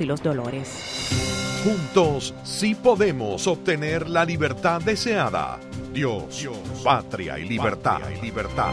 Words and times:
y 0.00 0.04
los 0.04 0.22
dolores. 0.22 1.10
Juntos 1.64 2.34
sí 2.44 2.74
podemos 2.74 3.46
obtener 3.46 4.08
la 4.08 4.24
libertad 4.24 4.80
deseada. 4.80 5.58
Dios, 5.92 6.48
patria 6.84 7.38
y 7.38 7.48
libertad. 7.48 8.00
y 8.16 8.24
libertad. 8.24 8.72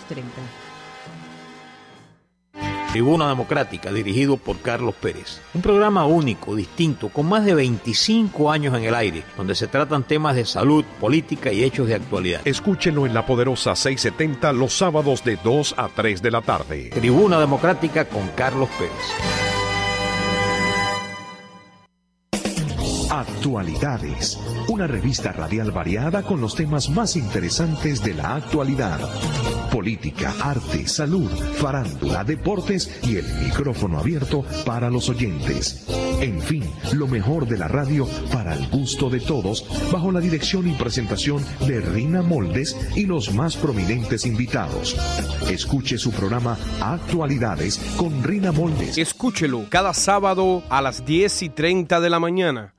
Tribuna 2.95 3.29
Democrática, 3.29 3.91
dirigido 3.91 4.37
por 4.37 4.61
Carlos 4.61 4.95
Pérez. 4.95 5.41
Un 5.53 5.63
programa 5.63 6.07
único, 6.07 6.55
distinto, 6.55 7.09
con 7.09 7.29
más 7.29 7.45
de 7.45 7.53
25 7.53 8.53
años 8.53 8.73
en 8.79 8.85
el 8.85 8.95
aire, 8.95 9.25
donde 9.37 9.57
se 9.57 9.67
tratan 9.67 10.05
temas 10.05 10.37
de 10.37 10.45
salud, 10.45 10.85
política 11.01 11.53
y 11.53 11.65
hechos 11.65 11.89
de 11.89 11.97
actualidad. 11.97 12.43
Escúchenlo 12.45 13.05
en 13.05 13.13
la 13.13 13.27
poderosa 13.27 13.75
670 13.75 14.53
los 14.53 14.75
sábados 14.75 15.25
de 15.25 15.37
2 15.43 15.75
a 15.77 15.89
3 15.89 16.23
de 16.23 16.31
la 16.31 16.43
tarde. 16.43 16.91
Tribuna 16.95 17.41
Democrática 17.41 18.05
con 18.05 18.29
Carlos 18.37 18.69
Pérez. 18.79 19.54
Actualidades, 23.45 24.41
una 24.69 24.87
revista 24.87 25.31
radial 25.31 25.71
variada 25.71 26.23
con 26.23 26.41
los 26.41 26.55
temas 26.55 26.89
más 26.89 27.15
interesantes 27.15 28.03
de 28.03 28.15
la 28.15 28.37
actualidad. 28.37 28.99
Política, 29.71 30.35
arte, 30.41 30.89
salud, 30.89 31.29
farándula, 31.57 32.25
deportes 32.25 33.03
y 33.03 33.17
el 33.17 33.27
micrófono 33.45 33.99
abierto 33.99 34.47
para 34.65 34.89
los 34.89 35.11
oyentes. 35.11 35.85
En 36.23 36.41
fin, 36.41 36.65
lo 36.95 37.07
mejor 37.07 37.47
de 37.47 37.59
la 37.59 37.69
radio 37.69 38.09
para 38.33 38.55
el 38.55 38.67
gusto 38.69 39.11
de 39.11 39.21
todos, 39.21 39.67
bajo 39.93 40.11
la 40.11 40.21
dirección 40.21 40.67
y 40.67 40.73
presentación 40.73 41.45
de 41.67 41.81
Rina 41.83 42.23
Moldes 42.23 42.75
y 42.97 43.05
los 43.05 43.35
más 43.35 43.59
prominentes 43.59 44.25
invitados. 44.25 44.97
Escuche 45.51 45.99
su 45.99 46.13
programa 46.13 46.57
Actualidades 46.81 47.77
con 47.99 48.25
Rina 48.25 48.53
Moldes. 48.53 48.97
Escúchelo 48.97 49.67
cada 49.69 49.93
sábado 49.93 50.63
a 50.71 50.81
las 50.81 51.05
10 51.05 51.43
y 51.43 51.49
30 51.51 52.01
de 52.01 52.09
la 52.09 52.19
mañana 52.19 52.75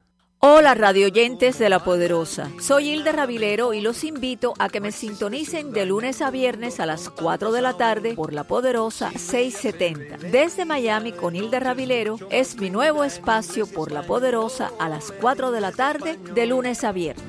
Hola 0.47 0.75
radioyentes 0.75 1.57
de 1.57 1.69
La 1.69 1.79
Poderosa, 1.79 2.51
soy 2.61 2.91
Hilda 2.91 3.11
Ravilero 3.11 3.73
y 3.73 3.81
los 3.81 4.03
invito 4.03 4.53
a 4.59 4.69
que 4.69 4.79
me 4.79 4.91
sintonicen 4.91 5.73
de 5.73 5.87
lunes 5.87 6.21
a 6.21 6.29
viernes 6.29 6.79
a 6.79 6.85
las 6.85 7.09
4 7.09 7.51
de 7.51 7.63
la 7.63 7.73
tarde 7.77 8.13
por 8.13 8.31
La 8.31 8.43
Poderosa 8.43 9.09
670. 9.09 10.17
Desde 10.27 10.63
Miami 10.63 11.13
con 11.13 11.35
Hilda 11.35 11.59
Ravilero 11.59 12.19
es 12.29 12.57
mi 12.57 12.69
nuevo 12.69 13.03
espacio 13.03 13.65
por 13.65 13.91
La 13.91 14.03
Poderosa 14.03 14.69
a 14.77 14.87
las 14.87 15.11
4 15.19 15.49
de 15.49 15.61
la 15.61 15.71
tarde 15.71 16.19
de 16.35 16.45
lunes 16.45 16.83
a 16.83 16.91
viernes. 16.91 17.25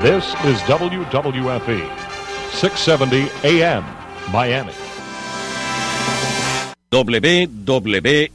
This 0.00 0.36
is 0.44 0.62
WWFE 0.68 1.82
670 2.52 3.28
AM 3.42 3.84
Miami. 4.30 4.81
WWFE, 6.92 8.28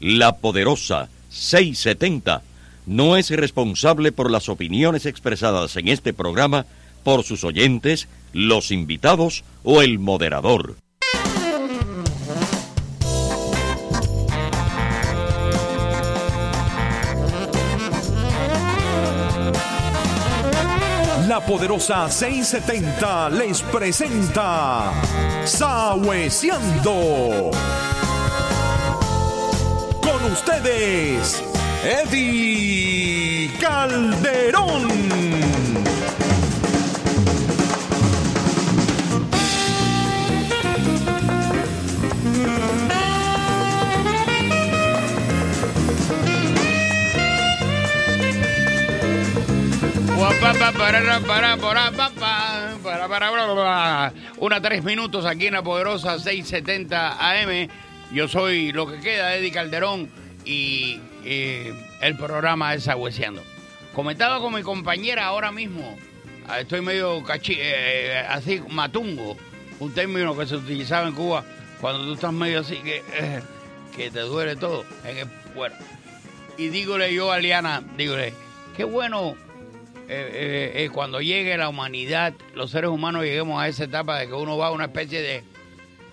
la 0.00 0.36
poderosa 0.38 1.08
670, 1.28 2.42
no 2.86 3.16
es 3.16 3.30
responsable 3.30 4.10
por 4.10 4.32
las 4.32 4.48
opiniones 4.48 5.06
expresadas 5.06 5.76
en 5.76 5.86
este 5.86 6.12
programa 6.12 6.66
por 7.04 7.22
sus 7.22 7.44
oyentes, 7.44 8.08
los 8.32 8.72
invitados 8.72 9.44
o 9.62 9.80
el 9.80 10.00
moderador. 10.00 10.74
Poderosa 21.46 22.08
670 22.08 23.30
les 23.30 23.62
presenta 23.62 24.92
Sahueciando. 25.44 27.50
Con 30.02 30.32
ustedes, 30.32 31.42
Eddie 31.84 33.50
Calderón. 33.60 35.29
Una 54.38 54.62
tres 54.62 54.82
minutos 54.82 55.26
aquí 55.26 55.48
en 55.48 55.52
la 55.52 55.62
poderosa 55.62 56.18
670 56.18 57.18
AM. 57.20 57.68
Yo 58.10 58.26
soy 58.26 58.72
lo 58.72 58.86
que 58.86 59.00
queda, 59.00 59.36
Eddie 59.36 59.52
Calderón, 59.52 60.08
y 60.46 60.98
eh, 61.24 61.74
el 62.00 62.16
programa 62.16 62.72
es 62.72 62.88
Agüeseando. 62.88 63.42
Comentaba 63.94 64.40
con 64.40 64.54
mi 64.54 64.62
compañera 64.62 65.26
ahora 65.26 65.52
mismo, 65.52 65.98
ah, 66.48 66.60
estoy 66.60 66.80
medio 66.80 67.22
cachi, 67.22 67.56
eh, 67.58 68.24
así, 68.26 68.62
matungo, 68.70 69.36
un 69.78 69.92
término 69.92 70.34
que 70.34 70.46
se 70.46 70.56
utilizaba 70.56 71.06
en 71.06 71.14
Cuba 71.14 71.44
cuando 71.82 72.04
tú 72.04 72.14
estás 72.14 72.32
medio 72.32 72.60
así 72.60 72.76
que, 72.76 73.02
eh, 73.12 73.42
que 73.94 74.10
te 74.10 74.20
duele 74.20 74.56
todo 74.56 74.86
en 75.04 75.18
el 75.18 75.28
cuerpo. 75.54 75.84
Y 76.56 76.68
dígole 76.68 77.12
yo 77.12 77.30
a 77.30 77.38
Liana, 77.38 77.82
dígole, 77.98 78.32
qué 78.74 78.84
bueno 78.84 79.36
eh, 80.12 80.30
eh, 80.32 80.84
eh, 80.84 80.90
cuando 80.90 81.20
llegue 81.20 81.56
la 81.56 81.68
humanidad, 81.68 82.34
los 82.56 82.72
seres 82.72 82.90
humanos 82.90 83.22
lleguemos 83.22 83.62
a 83.62 83.68
esa 83.68 83.84
etapa 83.84 84.18
de 84.18 84.26
que 84.26 84.34
uno 84.34 84.56
va 84.56 84.66
a 84.66 84.70
una 84.72 84.86
especie 84.86 85.22
de 85.22 85.44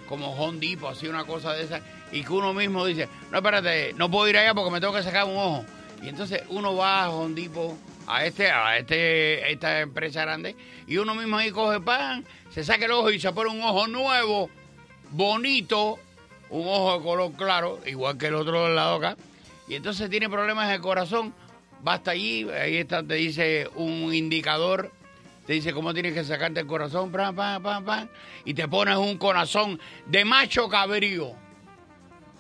como 0.08 0.36
hondipo, 0.36 0.88
así 0.88 1.08
una 1.08 1.24
cosa 1.24 1.54
de 1.54 1.64
esa, 1.64 1.82
y 2.12 2.22
que 2.22 2.32
uno 2.32 2.54
mismo 2.54 2.86
dice, 2.86 3.10
no, 3.32 3.40
espérate, 3.40 3.94
no 3.94 4.12
puedo 4.12 4.30
ir 4.30 4.38
allá 4.38 4.54
porque 4.54 4.70
me 4.70 4.80
tengo 4.80 4.94
que 4.94 5.02
sacar 5.02 5.26
un 5.26 5.36
ojo. 5.36 5.66
Y 6.04 6.10
entonces 6.10 6.44
uno 6.50 6.76
va 6.76 7.06
a 7.06 7.10
hondipo, 7.10 7.76
a 8.06 8.24
este, 8.24 8.52
a 8.52 8.78
este, 8.78 9.52
esta 9.52 9.80
empresa 9.80 10.22
grande, 10.22 10.56
y 10.86 10.98
uno 10.98 11.16
mismo 11.16 11.36
ahí 11.38 11.50
coge 11.50 11.80
pan, 11.80 12.24
se 12.52 12.64
saca 12.64 12.86
el 12.86 12.92
ojo 12.92 13.10
y 13.10 13.20
se 13.20 13.32
pone 13.32 13.50
un 13.50 13.64
ojo 13.64 13.88
nuevo, 13.88 14.52
bonito, 15.10 15.98
un 16.52 16.68
ojo 16.68 17.00
de 17.00 17.04
color 17.04 17.32
claro, 17.34 17.80
igual 17.88 18.16
que 18.20 18.28
el 18.28 18.36
otro 18.36 18.66
del 18.66 18.76
lado 18.76 18.98
acá, 18.98 19.18
y 19.68 19.74
entonces 19.74 20.08
tiene 20.12 20.30
problemas 20.30 20.70
de 20.70 20.80
corazón 20.80 21.34
Basta 21.82 22.12
allí, 22.12 22.48
ahí 22.50 22.78
está, 22.78 23.04
te 23.04 23.16
dice 23.16 23.70
un 23.76 24.14
indicador, 24.14 24.92
te 25.46 25.54
dice 25.54 25.74
cómo 25.74 25.94
tienes 25.94 26.14
que 26.14 26.24
sacarte 26.24 26.62
el 26.62 26.68
corazón, 26.68 27.12
y 28.46 28.54
te 28.54 28.68
pones 28.68 28.98
un 28.98 29.18
corazón 29.18 29.80
de 30.06 30.26
macho 30.26 30.68
cabrío, 30.70 31.34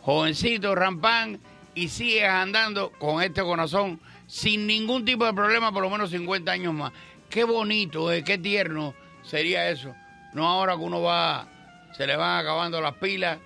jovencito, 0.02 0.76
rampán, 0.76 1.40
y 1.76 1.90
sigues 1.90 2.28
andando 2.28 2.92
con 2.92 3.22
este 3.22 3.44
corazón 3.44 4.00
sin 4.26 4.66
ningún 4.68 5.06
tipo 5.06 5.26
de 5.26 5.34
problema, 5.34 5.72
por 5.72 5.84
lo 5.84 5.90
menos 5.90 6.10
50 6.10 6.52
años 6.52 6.74
más. 6.74 6.92
Qué 7.30 7.44
bonito, 7.44 8.12
eh, 8.12 8.24
qué 8.24 8.38
tierno 8.38 8.94
sería 9.24 9.70
eso. 9.70 9.94
No 10.34 10.48
ahora 10.48 10.76
que 10.76 10.82
uno 10.82 11.02
va, 11.02 11.48
se 11.96 12.08
le 12.08 12.16
van 12.16 12.40
acabando 12.40 12.82
las 12.82 12.96
pilas 12.96 13.38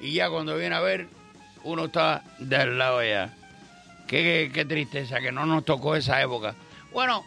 y 0.00 0.12
ya 0.12 0.30
cuando 0.30 0.56
viene 0.56 0.74
a 0.74 0.80
ver, 0.80 1.08
uno 1.64 1.86
está 1.86 2.22
del 2.38 2.78
lado 2.78 2.98
allá. 2.98 3.34
Qué, 4.06 4.64
tristeza 4.68 5.20
que 5.20 5.32
no 5.32 5.46
nos 5.46 5.64
tocó 5.64 5.96
esa 5.96 6.20
época. 6.22 6.54
Bueno, 6.92 7.24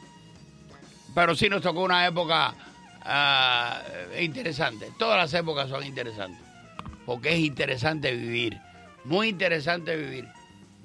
pero 1.15 1.35
sí 1.35 1.49
nos 1.49 1.61
tocó 1.61 1.81
una 1.81 2.05
época 2.05 2.53
ah, 3.03 3.81
interesante. 4.19 4.91
Todas 4.97 5.17
las 5.17 5.33
épocas 5.33 5.69
son 5.69 5.83
interesantes. 5.83 6.39
Porque 7.05 7.33
es 7.33 7.39
interesante 7.39 8.13
vivir. 8.13 8.59
Muy 9.05 9.29
interesante 9.29 9.95
vivir. 9.95 10.27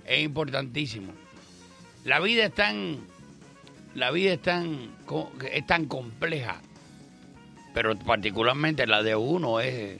Es 0.06 0.22
importantísimo. 0.22 1.12
La 2.04 2.20
vida 2.20 2.44
es 2.46 2.54
tan. 2.54 3.00
La 3.94 4.10
vida 4.10 4.32
es 4.32 4.42
tan, 4.42 4.90
es 5.52 5.66
tan 5.66 5.86
compleja. 5.86 6.60
Pero 7.74 7.96
particularmente 7.98 8.86
la 8.86 9.02
de 9.02 9.16
uno 9.16 9.60
es, 9.60 9.98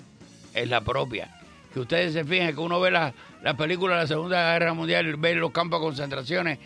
es 0.55 0.69
la 0.69 0.81
propia. 0.81 1.42
Que 1.73 1.81
ustedes 1.81 2.13
se 2.13 2.25
fijen 2.25 2.55
que 2.55 2.61
uno 2.61 2.81
ve 2.81 2.91
la, 2.91 3.15
las 3.43 3.55
películas 3.55 3.97
de 3.97 4.03
la 4.03 4.07
Segunda 4.09 4.53
Guerra 4.53 4.75
Mundial, 4.75 5.17
ver 5.17 5.37
los 5.37 5.53
campos 5.53 5.81
de 5.81 5.87
concentraciones 5.87 6.59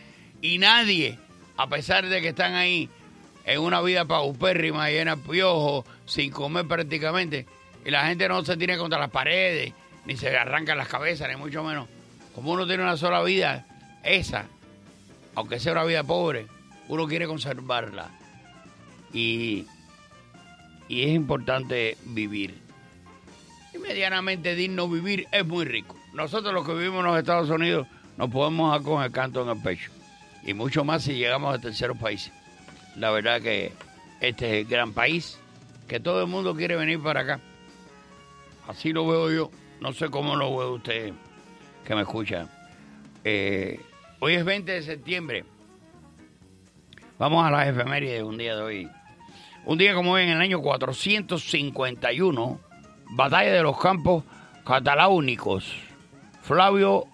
Y 0.42 0.58
nadie, 0.58 1.18
a 1.56 1.68
pesar 1.68 2.08
de 2.08 2.20
que 2.20 2.28
están 2.28 2.54
ahí 2.54 2.88
en 3.44 3.60
una 3.60 3.80
vida 3.80 4.04
paupérrima, 4.04 4.90
llena 4.90 5.16
de 5.16 5.22
piojos, 5.22 5.84
sin 6.04 6.32
comer 6.32 6.66
prácticamente, 6.66 7.46
y 7.84 7.90
la 7.90 8.06
gente 8.06 8.28
no 8.28 8.44
se 8.44 8.56
tiene 8.56 8.76
contra 8.76 8.98
las 8.98 9.10
paredes, 9.10 9.72
ni 10.04 10.16
se 10.16 10.36
arranca 10.36 10.74
las 10.74 10.88
cabezas, 10.88 11.28
ni 11.28 11.36
mucho 11.36 11.62
menos. 11.62 11.88
Como 12.34 12.50
uno 12.50 12.66
tiene 12.66 12.82
una 12.82 12.96
sola 12.96 13.22
vida, 13.22 13.64
esa, 14.02 14.46
aunque 15.36 15.60
sea 15.60 15.72
una 15.72 15.84
vida 15.84 16.02
pobre, 16.02 16.48
uno 16.88 17.06
quiere 17.06 17.28
conservarla. 17.28 18.10
Y, 19.12 19.66
y 20.88 21.02
es 21.04 21.10
importante 21.10 21.96
vivir. 22.04 22.65
Medianamente 23.78 24.54
digno 24.54 24.88
vivir 24.88 25.26
es 25.32 25.46
muy 25.46 25.64
rico. 25.64 25.96
Nosotros 26.12 26.52
los 26.52 26.66
que 26.66 26.74
vivimos 26.74 27.00
en 27.00 27.06
los 27.06 27.18
Estados 27.18 27.50
Unidos 27.50 27.86
nos 28.16 28.30
podemos 28.30 28.72
dar 28.72 28.82
con 28.82 29.02
el 29.02 29.10
canto 29.10 29.42
en 29.42 29.48
el 29.48 29.62
pecho. 29.62 29.90
Y 30.44 30.54
mucho 30.54 30.84
más 30.84 31.02
si 31.02 31.14
llegamos 31.14 31.54
a 31.54 31.60
terceros 31.60 31.98
países. 31.98 32.32
La 32.96 33.10
verdad 33.10 33.40
que 33.40 33.72
este 34.20 34.46
es 34.46 34.64
el 34.64 34.70
gran 34.70 34.92
país 34.92 35.38
que 35.88 36.00
todo 36.00 36.22
el 36.22 36.26
mundo 36.26 36.54
quiere 36.54 36.76
venir 36.76 37.02
para 37.02 37.20
acá. 37.20 37.40
Así 38.66 38.92
lo 38.92 39.06
veo 39.06 39.30
yo. 39.30 39.50
No 39.80 39.92
sé 39.92 40.08
cómo 40.08 40.36
lo 40.36 40.56
ve 40.56 40.66
usted 40.66 41.12
que 41.84 41.94
me 41.94 42.02
escucha. 42.02 42.48
Eh, 43.24 43.80
hoy 44.20 44.34
es 44.34 44.44
20 44.44 44.72
de 44.72 44.82
septiembre. 44.82 45.44
Vamos 47.18 47.46
a 47.46 47.50
las 47.50 47.68
efemérides 47.68 48.18
de 48.18 48.22
un 48.22 48.36
día 48.36 48.56
de 48.56 48.62
hoy. 48.62 48.90
Un 49.64 49.78
día 49.78 49.94
como 49.94 50.12
hoy, 50.12 50.22
en 50.22 50.30
el 50.30 50.40
año 50.40 50.60
451, 50.60 52.60
Batalla 53.10 53.52
de 53.52 53.62
los 53.62 53.78
Campos 53.78 54.24
Cataláunicos. 54.64 55.72
Flavio 56.42 57.06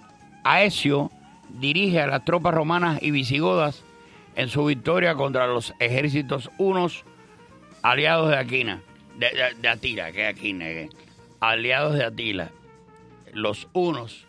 Aesio 0.44 1.10
dirige 1.48 2.00
a 2.00 2.06
las 2.06 2.24
tropas 2.24 2.54
romanas 2.54 3.02
y 3.02 3.10
visigodas 3.10 3.84
en 4.34 4.48
su 4.48 4.64
victoria 4.64 5.14
contra 5.14 5.46
los 5.46 5.74
ejércitos 5.78 6.50
unos 6.58 7.04
aliados 7.82 8.30
de 8.30 8.36
Aquina, 8.36 8.80
de, 9.18 9.68
Atila, 9.68 10.12
que 10.12 10.26
Aquina, 10.26 10.66
aliados 11.40 11.94
de 11.94 12.04
Atila, 12.04 12.50
los 13.32 13.68
unos. 13.72 14.26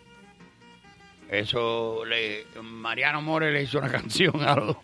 Eso 1.29 2.05
le, 2.05 2.45
Mariano 2.61 3.21
More 3.21 3.51
le 3.51 3.63
hizo 3.63 3.79
una 3.79 3.89
canción 3.91 4.43
a 4.43 4.55
los 4.55 4.77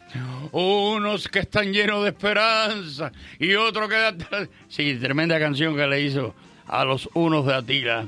unos 0.51 1.27
que 1.27 1.39
están 1.39 1.71
llenos 1.71 2.03
de 2.03 2.09
esperanza 2.09 3.11
y 3.37 3.53
otro 3.53 3.87
que 3.87 4.15
sí, 4.67 4.95
tremenda 4.95 5.37
canción 5.39 5.75
que 5.75 5.85
le 5.85 6.01
hizo 6.01 6.33
a 6.69 6.85
los 6.85 7.09
unos 7.13 7.45
de 7.45 7.53
Atila 7.55 8.07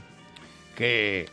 que 0.75 1.27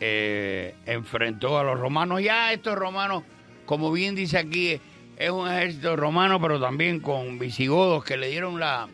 eh, 0.00 0.74
enfrentó 0.86 1.58
a 1.58 1.64
los 1.64 1.78
romanos. 1.78 2.22
Ya 2.22 2.52
estos 2.52 2.74
romanos, 2.76 3.22
como 3.66 3.92
bien 3.92 4.14
dice 4.14 4.38
aquí, 4.38 4.80
es 5.16 5.30
un 5.30 5.48
ejército 5.48 5.96
romano, 5.96 6.40
pero 6.40 6.60
también 6.60 7.00
con 7.00 7.38
visigodos 7.38 8.04
que 8.04 8.16
le 8.16 8.30
dieron 8.30 8.58
la, 8.58 8.88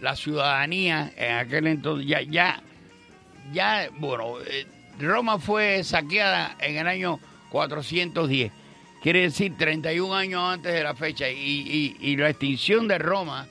la 0.00 0.16
ciudadanía 0.16 1.12
en 1.16 1.36
aquel 1.36 1.66
entonces. 1.66 2.06
Ya, 2.06 2.20
ya, 2.22 2.62
ya, 3.52 3.88
bueno, 3.98 4.34
eh, 4.46 4.66
Roma 4.98 5.38
fue 5.38 5.82
saqueada 5.84 6.56
en 6.60 6.76
el 6.76 6.86
año 6.86 7.18
410, 7.50 8.52
quiere 9.02 9.20
decir 9.22 9.56
31 9.56 10.14
años 10.14 10.42
antes 10.42 10.72
de 10.74 10.82
la 10.82 10.94
fecha, 10.94 11.30
y, 11.30 11.96
y, 12.00 12.16
la 12.16 12.30
extinción 12.30 12.88
de 12.88 12.98
Roma, 12.98 13.46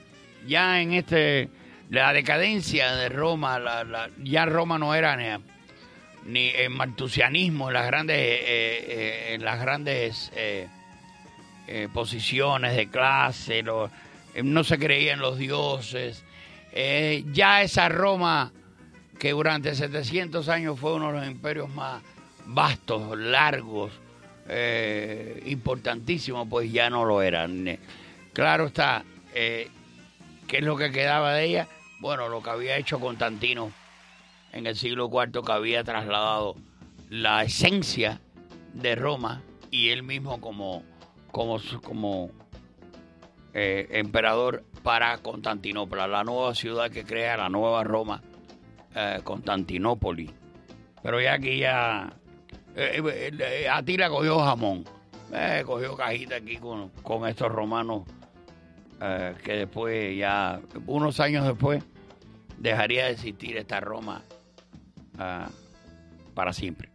ya 0.48 0.81
en 0.81 0.94
este, 0.94 1.50
la 1.94 2.13
decadencia 2.13 2.95
de 2.95 3.10
Roma, 3.10 3.60
la, 3.60 4.10
ya 4.24 4.45
Roma 4.45 4.78
no 4.78 4.95
era 4.95 5.16
ni, 6.25 6.48
el 6.48 6.69
maltusianismo 6.69 7.69
en 7.69 7.74
las 7.74 7.86
grandes, 7.86 8.18
eh, 8.18 9.34
eh, 9.34 9.38
las 9.40 9.60
grandes 9.60 10.31
posiciones 11.94 12.75
de 12.75 12.88
clase, 12.90 13.63
no 13.63 14.63
se 14.63 14.78
creían 14.78 15.19
los 15.19 15.38
dioses, 15.38 16.24
ya 17.31 17.62
esa 17.62 17.90
Roma 17.90 18.51
que 19.19 19.31
durante 19.31 19.74
700 19.74 20.50
años 20.50 20.80
fue 20.80 20.94
uno 20.96 21.12
de 21.12 21.19
los 21.19 21.28
imperios 21.28 21.69
más 21.69 22.01
vastos, 22.46 23.18
largos, 23.18 23.92
eh, 24.48 25.42
importantísimos, 25.46 26.48
pues 26.50 26.72
ya 26.72 26.89
no 26.89 27.06
lo 27.06 27.22
eran. 27.22 27.80
Claro 28.34 28.68
está, 28.68 29.04
eh, 29.34 29.69
¿qué 30.48 30.57
es 30.57 30.63
lo 30.63 30.75
que 30.75 30.92
quedaba 30.92 31.34
de 31.34 31.46
ella? 31.46 31.68
Bueno, 32.03 32.27
lo 32.27 32.44
que 32.44 32.50
había 32.50 32.75
hecho 32.75 33.00
Constantino 33.00 33.71
en 34.51 34.67
el 34.67 34.75
siglo 34.75 35.09
IV, 35.09 35.41
que 35.41 35.51
había 35.53 35.85
trasladado 35.85 36.57
la 37.09 37.44
esencia 37.44 38.19
de 38.73 38.95
Roma 38.95 39.41
y 39.71 39.88
él 39.88 40.03
mismo 40.03 40.41
como, 40.41 40.83
como, 41.31 41.61
como 41.81 42.29
eh, 43.53 43.88
emperador 43.91 44.65
para 44.83 45.17
Constantinopla, 45.19 46.07
la 46.07 46.25
nueva 46.25 46.53
ciudad 46.55 46.91
que 46.91 47.05
crea 47.05 47.38
la 47.38 47.47
nueva 47.47 47.85
Roma 47.85 48.21
eh, 48.94 49.21
Constantinópolis. 49.23 50.29
Pero 51.01 51.21
ya 51.21 51.35
aquí 51.35 51.59
ya. 51.59 52.11
Eh, 52.75 53.01
eh, 53.39 53.69
Atila 53.69 54.09
cogió 54.09 54.39
jamón. 54.39 54.83
cogió 55.65 55.95
cajita 55.95 56.35
aquí 56.35 56.57
con, 56.57 56.91
estos 57.29 57.50
romanos 57.50 58.03
que 59.00 59.53
después, 59.53 60.17
ya 60.17 60.59
unos 60.85 61.19
años 61.21 61.45
después, 61.45 61.81
dejaría 62.63 63.06
de 63.06 63.12
existir 63.12 63.57
esta 63.57 63.80
Roma 63.80 64.24
para 66.33 66.54
siempre. 66.54 66.89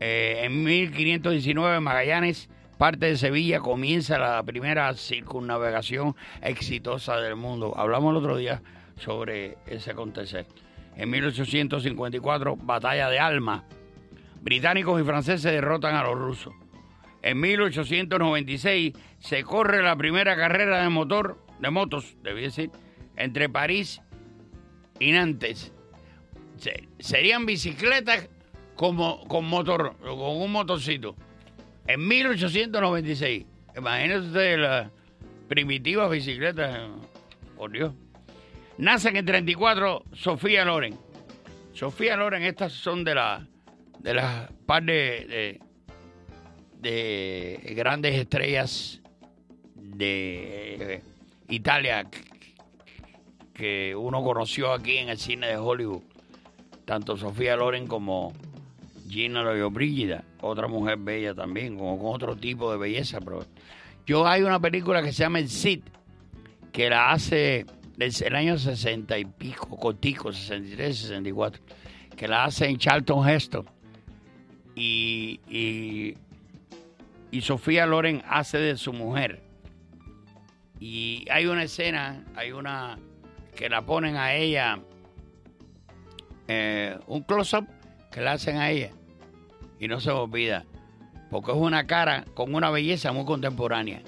en 0.00 0.64
1519 0.64 1.78
Magallanes 1.80 2.48
parte 2.78 3.06
de 3.06 3.16
Sevilla 3.16 3.60
comienza 3.60 4.18
la 4.18 4.42
primera 4.42 4.92
circunnavegación 4.94 6.16
exitosa 6.42 7.18
del 7.18 7.36
mundo. 7.36 7.74
Hablamos 7.76 8.10
el 8.10 8.16
otro 8.16 8.36
día 8.36 8.62
sobre 8.96 9.58
ese 9.66 9.92
acontecer. 9.92 10.46
En 10.96 11.10
1854, 11.10 12.56
batalla 12.56 13.08
de 13.10 13.18
Alma. 13.18 13.64
Británicos 14.40 15.00
y 15.00 15.04
franceses 15.04 15.52
derrotan 15.52 15.94
a 15.94 16.02
los 16.02 16.18
rusos. 16.18 16.54
En 17.22 17.40
1896 17.40 18.92
se 19.18 19.42
corre 19.44 19.82
la 19.82 19.96
primera 19.96 20.36
carrera 20.36 20.82
de 20.82 20.88
motor, 20.88 21.38
de 21.58 21.70
motos, 21.70 22.16
debí 22.22 22.42
decir, 22.42 22.70
entre 23.16 23.48
París 23.48 24.02
y 24.98 25.12
Nantes. 25.12 25.72
serían 26.98 27.46
bicicletas 27.46 28.28
como, 28.74 29.26
con 29.26 29.44
motor, 29.46 29.96
con 29.98 30.18
un 30.20 30.52
motorcito. 30.52 31.16
En 31.86 32.06
1896. 32.06 33.46
Imagínense 33.76 34.56
las 34.56 34.90
primitivas 35.48 36.10
bicicletas, 36.10 36.88
por 37.56 37.72
Dios. 37.72 37.92
Nace 38.78 39.08
en 39.08 39.16
el 39.16 39.24
34 39.24 40.04
Sofía 40.12 40.64
Loren. 40.64 40.98
Sofía 41.72 42.16
Loren, 42.16 42.42
estas 42.42 42.72
son 42.72 43.04
de, 43.04 43.14
la, 43.14 43.46
de 43.98 44.14
las 44.14 44.50
par 44.66 44.84
de, 44.84 45.60
de, 46.78 47.74
grandes 47.76 48.14
estrellas 48.14 49.00
de 49.74 51.02
Italia 51.48 52.06
que 53.54 53.94
uno 53.96 54.22
conoció 54.22 54.72
aquí 54.72 54.98
en 54.98 55.08
el 55.08 55.18
cine 55.18 55.46
de 55.46 55.56
Hollywood. 55.56 56.02
Tanto 56.84 57.16
Sofía 57.16 57.56
Loren 57.56 57.86
como 57.86 58.32
Gina 59.08 59.42
Brígida, 59.68 60.24
otra 60.40 60.66
mujer 60.66 60.98
bella 60.98 61.34
también, 61.34 61.78
con, 61.78 61.98
con 61.98 62.14
otro 62.14 62.36
tipo 62.36 62.70
de 62.72 62.78
belleza. 62.78 63.20
Pero 63.20 63.46
yo 64.06 64.26
hay 64.26 64.42
una 64.42 64.60
película 64.60 65.02
que 65.02 65.12
se 65.12 65.22
llama 65.22 65.38
El 65.38 65.48
Cid, 65.48 65.80
que 66.72 66.90
la 66.90 67.12
hace 67.12 67.64
desde 67.96 68.26
el 68.26 68.34
año 68.34 68.58
60 68.58 69.16
y 69.18 69.24
pico, 69.24 69.76
cotico, 69.78 70.32
63, 70.32 70.98
64, 70.98 71.62
que 72.16 72.28
la 72.28 72.44
hace 72.44 72.66
en 72.66 72.76
Charlton 72.76 73.26
Heston. 73.26 73.64
Y, 74.74 75.38
y 77.30 77.40
Sofía 77.40 77.86
Loren 77.86 78.22
hace 78.28 78.58
de 78.58 78.76
su 78.76 78.92
mujer. 78.92 79.40
Y 80.80 81.24
hay 81.30 81.46
una 81.46 81.62
escena, 81.62 82.24
hay 82.34 82.50
una 82.50 82.98
que 83.54 83.68
la 83.68 83.82
ponen 83.82 84.16
a 84.16 84.34
ella, 84.34 84.80
eh, 86.48 86.98
un 87.06 87.22
close-up 87.22 87.66
que 88.10 88.20
la 88.20 88.32
hacen 88.32 88.56
a 88.56 88.70
ella. 88.70 88.90
Y 89.78 89.88
no 89.88 90.00
se 90.00 90.10
olvida, 90.10 90.64
porque 91.30 91.52
es 91.52 91.56
una 91.56 91.86
cara 91.86 92.24
con 92.34 92.54
una 92.54 92.70
belleza 92.70 93.12
muy 93.12 93.24
contemporánea. 93.24 94.02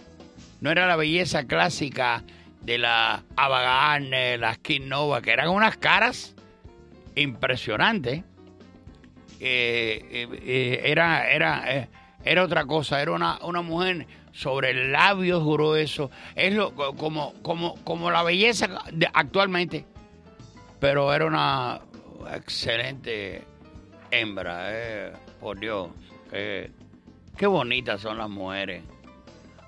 No 0.61 0.71
era 0.71 0.87
la 0.87 0.97
belleza 0.97 1.47
clásica 1.47 2.25
de 2.63 2.79
la 2.79 3.25
Ava 3.37 3.99
la 3.99 4.55
Skin 4.55 4.89
Nova, 4.89 5.21
que 5.23 5.33
eran 5.33 5.49
unas 5.51 5.77
caras 5.77 6.35
impresionantes. 7.15 8.25
Eh, 9.39 10.27
eh, 10.45 10.81
era, 10.85 11.31
era, 11.31 11.89
era 12.25 12.43
otra 12.43 12.65
cosa, 12.65 13.03
era 13.03 13.13
una, 13.13 13.39
una 13.45 13.61
mujer 13.61 14.07
sobre 14.37 14.75
labios 14.91 15.45
gruesos, 15.45 16.11
es 16.35 16.55
lo, 16.55 16.75
como, 16.75 17.33
como, 17.43 17.75
como 17.85 18.11
la 18.11 18.23
belleza 18.23 18.69
de, 18.93 19.09
actualmente, 19.13 19.87
pero 20.79 21.13
era 21.13 21.27
una 21.27 21.81
excelente 22.35 23.43
hembra, 24.11 25.13
por 25.41 25.59
Dios, 25.59 25.89
Qué 27.37 27.47
bonitas 27.47 28.01
son 28.01 28.17
las 28.17 28.31
mujeres. 28.31 28.83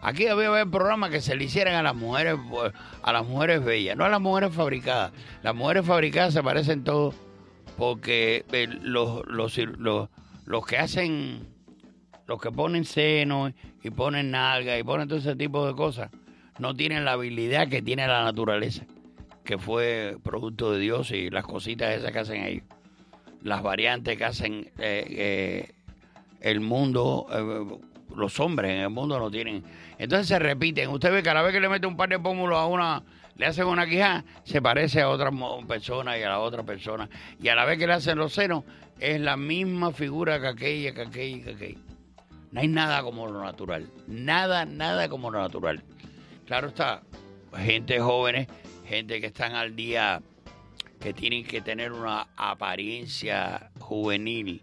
Aquí 0.00 0.26
había 0.26 0.48
haber 0.48 0.68
programas 0.68 1.10
que 1.10 1.20
se 1.20 1.36
le 1.36 1.44
hicieran 1.44 1.74
a 1.74 1.82
las 1.82 1.94
mujeres 1.94 2.36
pues, 2.48 2.72
a 3.02 3.12
las 3.12 3.26
mujeres 3.26 3.62
bellas, 3.62 3.96
no 3.96 4.04
a 4.04 4.08
las 4.08 4.20
mujeres 4.20 4.54
fabricadas. 4.54 5.12
Las 5.42 5.54
mujeres 5.54 5.84
fabricadas 5.84 6.32
se 6.32 6.42
parecen 6.42 6.84
todos 6.84 7.14
porque 7.76 8.44
eh, 8.52 8.68
los, 8.80 9.26
los, 9.26 9.58
los, 9.58 10.08
los 10.46 10.66
que 10.66 10.78
hacen, 10.78 11.46
los 12.28 12.38
que 12.40 12.52
ponen 12.52 12.84
seno 12.84 13.52
y 13.82 13.90
ponen 13.90 14.30
nalga 14.30 14.78
y 14.78 14.82
ponen 14.84 15.08
todo 15.08 15.18
ese 15.18 15.34
tipo 15.34 15.66
de 15.66 15.74
cosas, 15.74 16.10
no 16.58 16.74
tienen 16.74 17.04
la 17.06 17.12
habilidad 17.12 17.68
que 17.68 17.80
tiene 17.80 18.06
la 18.06 18.22
naturaleza, 18.22 18.84
que 19.44 19.58
fue 19.58 20.18
producto 20.22 20.70
de 20.70 20.78
Dios 20.78 21.10
y 21.10 21.30
las 21.30 21.44
cositas 21.44 21.96
esas 21.96 22.12
que 22.12 22.18
hacen 22.18 22.44
ellos. 22.44 22.64
Las 23.42 23.62
variantes 23.62 24.18
que 24.18 24.24
hacen 24.24 24.70
eh, 24.78 25.06
eh, 25.08 25.72
el 26.40 26.60
mundo, 26.60 27.26
eh, 27.32 27.78
los 28.14 28.38
hombres 28.40 28.72
en 28.72 28.80
el 28.80 28.90
mundo 28.90 29.18
no 29.18 29.30
tienen. 29.30 29.64
Entonces 29.96 30.28
se 30.28 30.38
repiten. 30.38 30.90
Usted 30.90 31.10
ve 31.10 31.18
que 31.18 31.22
cada 31.22 31.40
vez 31.40 31.54
que 31.54 31.60
le 31.60 31.68
mete 31.68 31.86
un 31.86 31.96
par 31.96 32.10
de 32.10 32.18
pómulos 32.18 32.58
a 32.58 32.66
una, 32.66 33.04
le 33.36 33.46
hacen 33.46 33.64
una 33.66 33.86
quijada, 33.86 34.24
se 34.44 34.60
parece 34.60 35.00
a 35.00 35.08
otra 35.08 35.30
persona 35.66 36.18
y 36.18 36.22
a 36.24 36.28
la 36.28 36.40
otra 36.40 36.62
persona. 36.62 37.08
Y 37.40 37.48
a 37.48 37.54
la 37.54 37.64
vez 37.64 37.78
que 37.78 37.86
le 37.86 37.94
hacen 37.94 38.18
los 38.18 38.34
senos, 38.34 38.64
es 38.98 39.18
la 39.18 39.38
misma 39.38 39.92
figura 39.92 40.38
que 40.40 40.48
aquella, 40.48 40.92
que 40.92 41.02
aquella, 41.02 41.44
que 41.44 41.50
aquella. 41.52 41.87
No 42.50 42.60
hay 42.60 42.68
nada 42.68 43.02
como 43.02 43.26
lo 43.26 43.42
natural. 43.42 43.90
Nada, 44.06 44.64
nada 44.64 45.08
como 45.08 45.30
lo 45.30 45.40
natural. 45.40 45.82
Claro 46.46 46.68
está, 46.68 47.02
gente 47.56 48.00
jóvenes, 48.00 48.48
gente 48.86 49.20
que 49.20 49.26
están 49.26 49.54
al 49.54 49.76
día, 49.76 50.22
que 51.00 51.12
tienen 51.12 51.44
que 51.44 51.60
tener 51.60 51.92
una 51.92 52.28
apariencia 52.36 53.70
juvenil, 53.78 54.62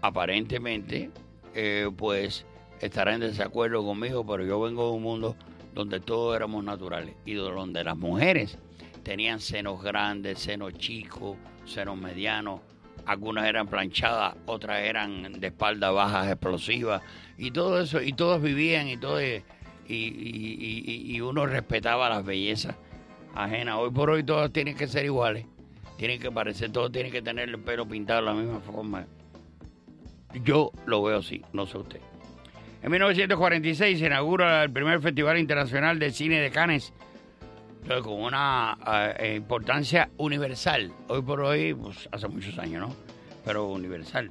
aparentemente, 0.00 1.10
eh, 1.54 1.90
pues 1.96 2.46
estará 2.80 3.14
en 3.14 3.20
desacuerdo 3.20 3.84
conmigo, 3.84 4.24
pero 4.26 4.44
yo 4.44 4.60
vengo 4.60 4.90
de 4.90 4.96
un 4.96 5.02
mundo 5.02 5.36
donde 5.74 6.00
todos 6.00 6.34
éramos 6.34 6.64
naturales 6.64 7.14
y 7.26 7.34
donde 7.34 7.84
las 7.84 7.96
mujeres 7.96 8.58
tenían 9.02 9.40
senos 9.40 9.82
grandes, 9.82 10.38
senos 10.38 10.72
chicos, 10.74 11.36
senos 11.66 11.98
medianos, 11.98 12.60
algunas 13.06 13.46
eran 13.46 13.68
planchadas, 13.68 14.34
otras 14.46 14.82
eran 14.82 15.40
de 15.40 15.46
espalda 15.46 15.90
bajas, 15.90 16.28
explosivas, 16.28 17.02
y 17.38 17.52
todo 17.52 17.80
eso, 17.80 18.02
y 18.02 18.12
todos 18.12 18.42
vivían 18.42 18.88
y 18.88 18.96
todo, 18.96 19.22
y, 19.22 19.42
y, 19.88 21.20
uno 21.20 21.46
respetaba 21.46 22.08
las 22.08 22.24
bellezas 22.24 22.74
ajenas. 23.34 23.76
Hoy 23.76 23.90
por 23.90 24.10
hoy 24.10 24.24
todas 24.24 24.52
tienen 24.52 24.76
que 24.76 24.88
ser 24.88 25.04
iguales, 25.04 25.46
tienen 25.96 26.20
que 26.20 26.30
parecer, 26.30 26.72
todos 26.72 26.90
tienen 26.90 27.12
que 27.12 27.22
tener 27.22 27.48
el 27.48 27.58
pelo 27.60 27.86
pintado 27.86 28.20
de 28.20 28.26
la 28.26 28.34
misma 28.34 28.60
forma. 28.60 29.06
Yo 30.44 30.72
lo 30.86 31.02
veo 31.02 31.18
así, 31.18 31.42
no 31.52 31.66
sé 31.66 31.78
usted. 31.78 32.00
En 32.82 32.90
1946 32.90 33.98
se 33.98 34.06
inaugura 34.06 34.62
el 34.64 34.70
primer 34.70 35.00
Festival 35.00 35.38
Internacional 35.38 35.98
de 35.98 36.10
Cine 36.10 36.40
de 36.40 36.50
Cannes, 36.50 36.92
con 37.86 38.20
una 38.20 38.76
eh, 39.18 39.34
importancia 39.36 40.10
universal. 40.16 40.92
Hoy 41.06 41.22
por 41.22 41.40
hoy, 41.40 41.72
pues 41.72 42.08
hace 42.10 42.26
muchos 42.26 42.58
años, 42.58 42.88
¿no? 42.88 42.96
Pero 43.44 43.66
universal. 43.68 44.30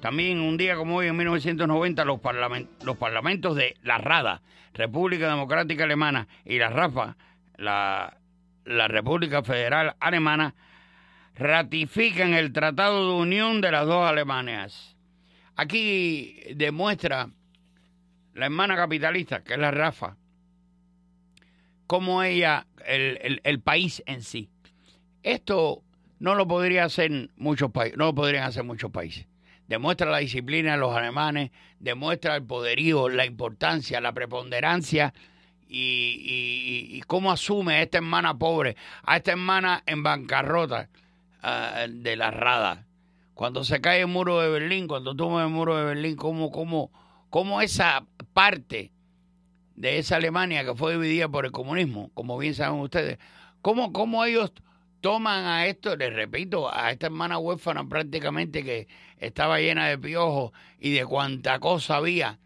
También 0.00 0.40
un 0.40 0.56
día 0.56 0.74
como 0.74 0.96
hoy, 0.96 1.06
en 1.06 1.16
1990, 1.16 2.04
los, 2.04 2.20
parlamentos 2.20 3.54
de 3.54 3.76
la 3.82 3.98
RADA, 3.98 4.42
República 4.74 5.28
Democrática 5.28 5.84
Alemana, 5.84 6.26
y 6.44 6.58
la 6.58 6.68
RAFA, 6.68 7.16
la, 7.56 8.18
la 8.64 8.88
República 8.88 9.44
Federal 9.44 9.94
Alemana, 10.00 10.54
ratifican 11.36 12.34
el 12.34 12.52
Tratado 12.52 13.06
de 13.06 13.22
Unión 13.22 13.60
de 13.60 13.70
las 13.70 13.86
dos 13.86 14.08
Alemanias. 14.08 14.96
Aquí 15.54 16.42
demuestra 16.56 17.28
la 18.34 18.46
hermana 18.46 18.74
capitalista, 18.74 19.44
que 19.44 19.54
es 19.54 19.60
la 19.60 19.70
Rafa, 19.70 20.16
como 21.90 22.22
ella, 22.22 22.68
el, 22.86 23.40
el, 23.42 23.60
país 23.60 24.00
en 24.06 24.22
sí. 24.22 24.48
Esto 25.24 25.82
no 26.20 26.36
lo 26.36 26.46
podría 26.46 26.84
hacer 26.84 27.30
muchos 27.36 27.72
países, 27.72 27.98
no 27.98 28.04
lo 28.04 28.14
podrían 28.14 28.44
hacer 28.44 28.62
muchos 28.62 28.92
países. 28.92 29.26
Demuestra 29.66 30.08
la 30.08 30.18
disciplina 30.18 30.70
de 30.70 30.78
los 30.78 30.94
alemanes, 30.94 31.50
demuestra 31.80 32.36
el 32.36 32.44
poderío, 32.44 33.08
la 33.08 33.26
importancia, 33.26 34.00
la 34.00 34.12
preponderancia 34.12 35.12
y, 35.66 36.92
y, 36.92 37.00
cómo 37.08 37.32
asume 37.32 37.74
a 37.74 37.82
esta 37.82 37.98
hermana 37.98 38.38
pobre, 38.38 38.76
a 39.02 39.16
esta 39.16 39.32
hermana 39.32 39.82
en 39.84 40.04
bancarrota 40.04 40.88
ah, 41.42 41.86
de 41.88 42.14
la 42.14 42.30
Rada 42.30 42.86
cuando 43.34 43.64
se 43.64 43.80
cae 43.80 44.02
el 44.02 44.06
muro 44.06 44.38
de 44.38 44.48
Berlín, 44.48 44.86
cuando 44.86 45.16
toma 45.16 45.42
el 45.42 45.50
muro 45.50 45.76
de 45.76 45.86
Berlín, 45.86 46.14
cómo, 46.14 46.52
cómo, 46.52 46.92
cómo 47.30 47.60
esa 47.60 48.06
parte 48.32 48.92
de 49.80 49.98
esa 49.98 50.16
Alemania 50.16 50.62
que 50.62 50.74
fue 50.74 50.92
dividida 50.92 51.26
por 51.26 51.46
el 51.46 51.52
comunismo, 51.52 52.10
como 52.12 52.36
bien 52.36 52.54
saben 52.54 52.80
ustedes, 52.80 53.18
cómo, 53.62 53.94
cómo 53.94 54.22
ellos 54.26 54.52
toman 55.00 55.46
a 55.46 55.66
esto, 55.66 55.96
les 55.96 56.12
repito, 56.12 56.70
a 56.70 56.90
esta 56.90 57.06
hermana 57.06 57.38
huérfana 57.38 57.88
prácticamente 57.88 58.62
que 58.62 58.88
estaba 59.16 59.58
llena 59.58 59.88
de 59.88 59.96
piojos 59.96 60.52
y 60.78 60.90
de 60.90 61.06
cuanta 61.06 61.60
cosa 61.60 61.96
había, 61.96 62.38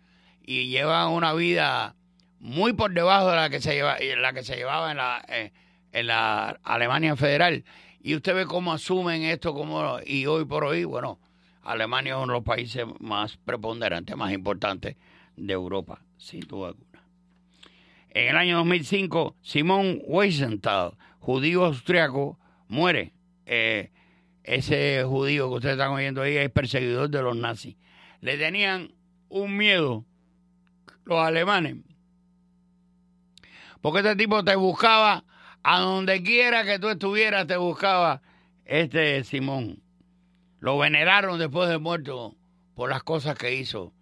y 0.46 0.68
llevan 0.68 1.08
una 1.08 1.34
vida 1.34 1.96
muy 2.38 2.72
por 2.72 2.94
debajo 2.94 3.30
de 3.30 3.36
la 3.36 3.50
que 3.50 3.60
se, 3.60 3.74
lleva, 3.74 3.96
la 3.98 4.32
que 4.32 4.44
se 4.44 4.54
llevaba 4.54 4.92
en 4.92 4.98
la, 4.98 5.24
eh, 5.28 5.52
en 5.90 6.06
la 6.06 6.60
Alemania 6.62 7.16
federal. 7.16 7.64
Y 8.00 8.14
usted 8.14 8.36
ve 8.36 8.46
cómo 8.46 8.72
asumen 8.72 9.24
esto, 9.24 9.54
como 9.54 9.98
y 10.06 10.26
hoy 10.26 10.44
por 10.44 10.62
hoy, 10.62 10.84
bueno, 10.84 11.18
Alemania 11.64 12.12
es 12.12 12.18
uno 12.18 12.34
de 12.34 12.38
los 12.38 12.44
países 12.44 12.86
más 13.00 13.38
preponderantes, 13.38 14.16
más 14.16 14.32
importantes 14.32 14.94
de 15.36 15.52
Europa, 15.52 16.00
sin 16.16 16.40
duda. 16.42 16.74
En 18.14 18.28
el 18.28 18.36
año 18.36 18.58
2005, 18.58 19.36
Simón 19.42 20.00
Weisenthal, 20.06 20.92
judío 21.18 21.64
austriaco, 21.64 22.38
muere. 22.68 23.12
Eh, 23.44 23.90
ese 24.44 25.02
judío 25.04 25.48
que 25.48 25.54
ustedes 25.56 25.74
están 25.74 25.90
oyendo 25.90 26.22
ahí 26.22 26.36
es 26.36 26.50
perseguidor 26.50 27.10
de 27.10 27.22
los 27.22 27.36
nazis. 27.36 27.76
Le 28.20 28.38
tenían 28.38 28.94
un 29.28 29.56
miedo 29.56 30.04
los 31.04 31.18
alemanes. 31.18 31.76
Porque 33.80 33.98
este 33.98 34.16
tipo 34.16 34.44
te 34.44 34.54
buscaba 34.54 35.24
a 35.62 35.80
donde 35.80 36.22
quiera 36.22 36.64
que 36.64 36.78
tú 36.78 36.90
estuvieras 36.90 37.46
te 37.46 37.56
buscaba 37.56 38.22
este 38.64 39.24
Simón. 39.24 39.82
Lo 40.60 40.78
veneraron 40.78 41.38
después 41.38 41.68
de 41.68 41.78
muerto 41.78 42.36
por 42.74 42.90
las 42.90 43.02
cosas 43.02 43.36
que 43.36 43.54
hizo. 43.54 43.93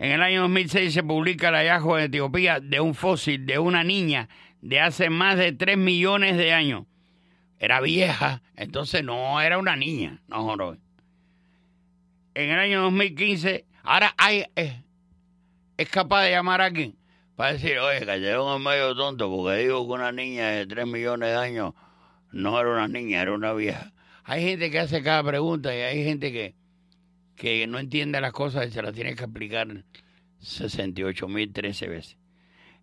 En 0.00 0.12
el 0.12 0.22
año 0.22 0.40
2006 0.40 0.94
se 0.94 1.02
publica 1.02 1.50
el 1.50 1.56
hallazgo 1.56 1.98
en 1.98 2.04
Etiopía 2.04 2.58
de 2.58 2.80
un 2.80 2.94
fósil 2.94 3.44
de 3.44 3.58
una 3.58 3.84
niña 3.84 4.30
de 4.62 4.80
hace 4.80 5.10
más 5.10 5.36
de 5.36 5.52
3 5.52 5.76
millones 5.76 6.38
de 6.38 6.54
años. 6.54 6.86
Era 7.58 7.82
vieja, 7.82 8.42
entonces 8.56 9.04
no 9.04 9.38
era 9.42 9.58
una 9.58 9.76
niña, 9.76 10.22
no 10.26 10.56
no. 10.56 10.72
En 12.32 12.50
el 12.50 12.58
año 12.58 12.80
2015, 12.80 13.66
ahora 13.82 14.14
hay, 14.16 14.46
es, 14.54 14.72
es 15.76 15.88
capaz 15.90 16.22
de 16.22 16.30
llamar 16.30 16.62
a 16.62 16.64
alguien 16.64 16.96
para 17.36 17.52
decir, 17.52 17.76
oye, 17.76 18.06
Calderón 18.06 18.56
es 18.56 18.66
medio 18.66 18.96
tonto 18.96 19.28
porque 19.30 19.58
digo 19.58 19.86
que 19.86 19.92
una 19.92 20.12
niña 20.12 20.48
de 20.48 20.66
3 20.66 20.86
millones 20.86 21.28
de 21.28 21.36
años 21.36 21.74
no 22.32 22.58
era 22.58 22.70
una 22.70 22.88
niña, 22.88 23.20
era 23.20 23.34
una 23.34 23.52
vieja. 23.52 23.92
Hay 24.24 24.44
gente 24.44 24.70
que 24.70 24.78
hace 24.78 25.02
cada 25.02 25.22
pregunta 25.22 25.76
y 25.76 25.80
hay 25.82 26.02
gente 26.04 26.32
que, 26.32 26.54
que 27.40 27.66
no 27.66 27.78
entiende 27.78 28.20
las 28.20 28.32
cosas 28.32 28.68
y 28.68 28.70
se 28.70 28.82
las 28.82 28.92
tiene 28.92 29.14
que 29.14 29.24
explicar 29.24 29.66
68 30.40 31.26
mil 31.26 31.50
13 31.50 31.88
veces. 31.88 32.18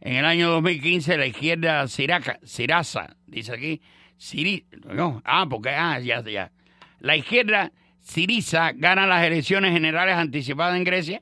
En 0.02 0.16
el 0.16 0.26
año 0.26 0.50
2015 0.50 1.16
la 1.16 1.28
izquierda 1.28 1.88
Siraca, 1.88 2.40
Sirasa, 2.42 3.16
dice 3.28 3.54
aquí, 3.54 3.82
Siri, 4.18 4.66
no, 4.92 5.22
ah, 5.26 5.46
porque, 5.48 5.70
ah, 5.70 6.00
ya, 6.00 6.24
ya. 6.24 6.52
La 7.00 7.16
izquierda 7.16 7.72
Siriza 8.02 8.72
gana 8.72 9.06
las 9.06 9.24
elecciones 9.24 9.74
generales 9.74 10.16
anticipadas 10.16 10.76
en 10.76 10.86
Grecia 10.86 11.22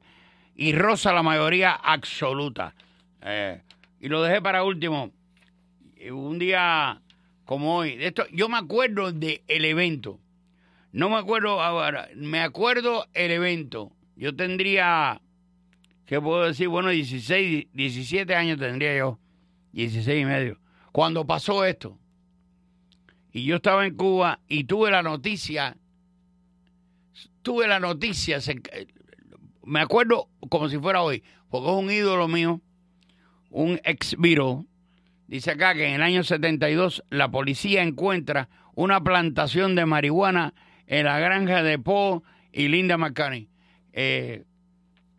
y 0.55 0.71
roza 0.71 1.11
la 1.11 1.21
mayoría 1.21 1.73
absoluta. 1.73 2.73
Eh, 3.21 3.61
y 3.99 4.07
lo 4.07 4.23
dejé 4.23 4.41
para 4.41 4.63
último. 4.63 5.11
Un 6.09 6.39
día 6.39 7.01
como 7.43 7.75
hoy. 7.75 7.97
Esto, 7.99 8.27
yo 8.31 8.47
me 8.47 8.57
acuerdo 8.57 9.11
del 9.11 9.41
evento. 9.47 10.21
No 10.95 11.09
me 11.09 11.17
acuerdo 11.17 11.61
ahora. 11.61 12.07
Me 12.15 12.39
acuerdo 12.39 13.05
el 13.13 13.31
evento. 13.31 13.91
Yo 14.15 14.33
tendría, 14.33 15.21
¿qué 16.05 16.21
puedo 16.21 16.45
decir? 16.45 16.69
Bueno, 16.69 16.89
16, 16.89 17.67
17 17.73 18.33
años 18.33 18.57
tendría 18.57 18.97
yo. 18.97 19.19
16 19.73 20.21
y 20.21 20.25
medio. 20.25 20.59
Cuando 20.93 21.27
pasó 21.27 21.65
esto. 21.65 21.99
Y 23.33 23.43
yo 23.43 23.57
estaba 23.57 23.85
en 23.85 23.95
Cuba 23.95 24.39
y 24.47 24.63
tuve 24.63 24.89
la 24.89 25.03
noticia. 25.03 25.75
Tuve 27.41 27.67
la 27.67 27.81
noticia. 27.81 28.39
Me 29.63 29.81
acuerdo 29.81 30.29
como 30.47 30.69
si 30.69 30.77
fuera 30.77 31.01
hoy. 31.01 31.21
Porque 31.49 31.67
es 31.67 31.75
un 31.75 31.91
ídolo 31.91 32.29
mío 32.29 32.61
un 33.49 33.79
ex 33.83 34.15
viro, 34.17 34.65
dice 35.27 35.51
acá 35.51 35.73
que 35.73 35.87
en 35.87 35.95
el 35.95 36.01
año 36.01 36.23
72 36.23 37.03
la 37.09 37.31
policía 37.31 37.83
encuentra 37.83 38.49
una 38.73 39.01
plantación 39.01 39.75
de 39.75 39.85
marihuana 39.85 40.53
en 40.87 41.05
la 41.05 41.19
granja 41.19 41.63
de 41.63 41.79
Paul 41.79 42.21
y 42.51 42.67
Linda 42.67 42.97
McCartney. 42.97 43.49
Eh, 43.93 44.43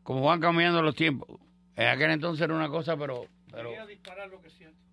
como 0.02 0.22
van 0.22 0.40
cambiando 0.40 0.82
los 0.82 0.94
tiempos. 0.94 1.40
En 1.76 1.88
aquel 1.88 2.10
entonces 2.10 2.44
era 2.44 2.54
una 2.54 2.68
cosa, 2.68 2.96
pero... 2.96 3.26
pero 3.50 3.70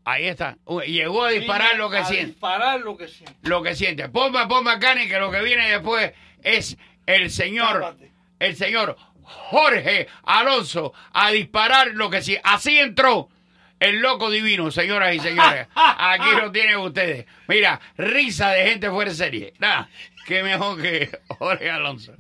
ahí 0.06 0.26
está. 0.26 0.58
Llegó 0.86 1.24
a 1.24 1.30
disparar 1.30 1.78
lo 1.78 1.90
que 1.90 1.98
a 1.98 2.06
siente. 2.06 2.28
disparar 2.28 2.82
lo 2.82 2.98
que 2.98 3.08
siente. 3.08 3.36
Lo 3.48 3.64
que 3.64 3.76
siente. 3.76 4.10
Ponme, 4.10 4.46
ponme, 4.48 4.78
Cani, 4.80 5.08
que 5.08 5.20
lo 5.20 5.32
que 5.32 5.42
viene 5.42 5.70
después 5.70 6.14
es 6.42 6.78
el 7.06 7.30
señor, 7.30 7.80
Tápate. 7.80 8.12
el 8.40 8.56
señor 8.56 8.98
Jorge 9.22 10.08
Alonso 10.24 10.94
a 11.14 11.32
disparar 11.32 11.92
lo 11.94 12.10
que 12.10 12.22
siente. 12.22 12.42
Así 12.46 12.78
entró 12.78 13.30
el 13.84 14.00
loco 14.00 14.30
divino, 14.30 14.72
señoras 14.72 15.14
y 15.14 15.20
señores. 15.20 15.68
Aquí 15.76 16.30
lo 16.42 16.52
tienen 16.52 16.78
ustedes. 16.78 17.26
Mira, 17.48 17.80
risa 17.98 18.52
de 18.52 18.70
gente 18.70 18.90
fuera 18.90 19.12
de 19.12 19.18
serie. 19.18 19.54
Nada, 19.60 19.90
qué 20.26 20.42
mejor 20.42 20.82
que 20.82 21.10
Jorge 21.28 21.70
Alonso. 21.70 22.14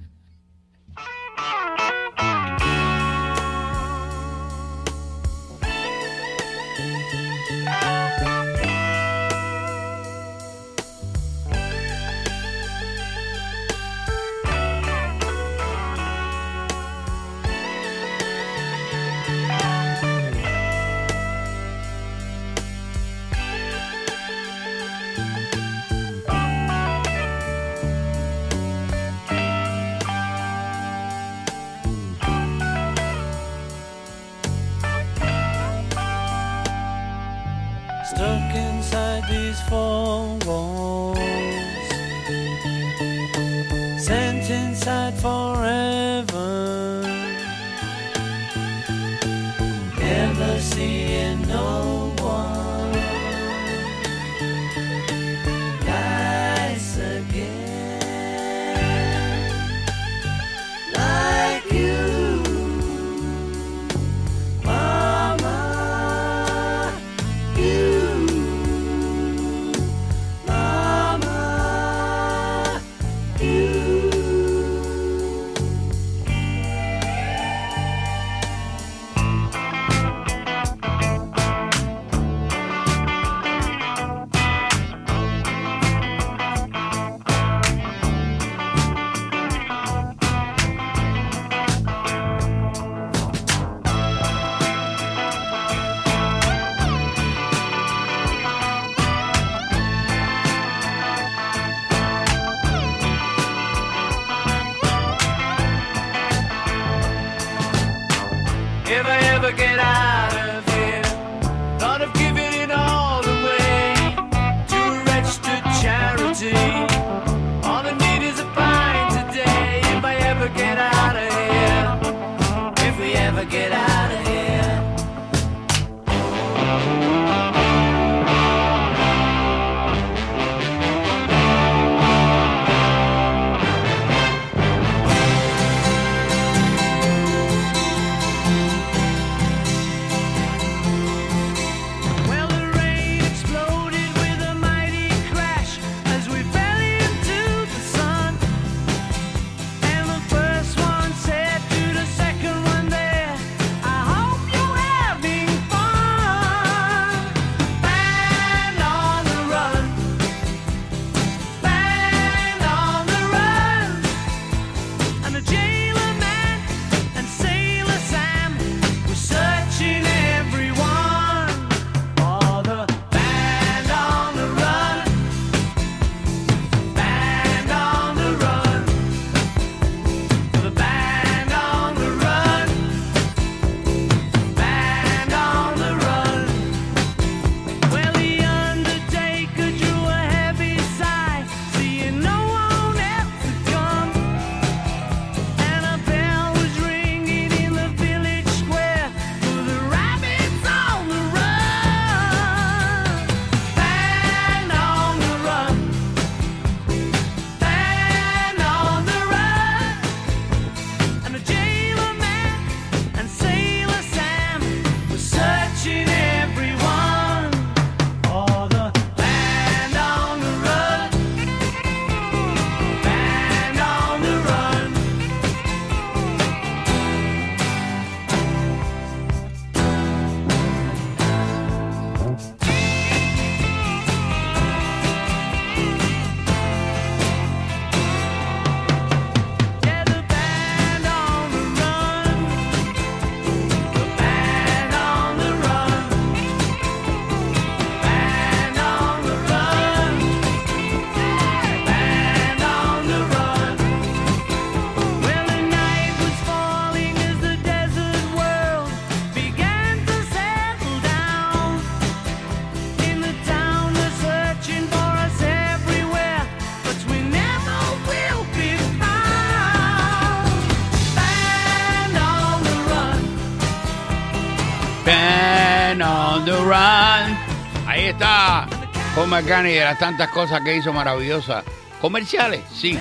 McCartney 279.33 279.73
de 279.73 279.83
las 279.83 279.97
tantas 279.97 280.29
cosas 280.29 280.61
que 280.61 280.75
hizo 280.75 280.93
maravillosas. 280.93 281.63
Comerciales, 281.99 282.61
sí. 282.71 282.99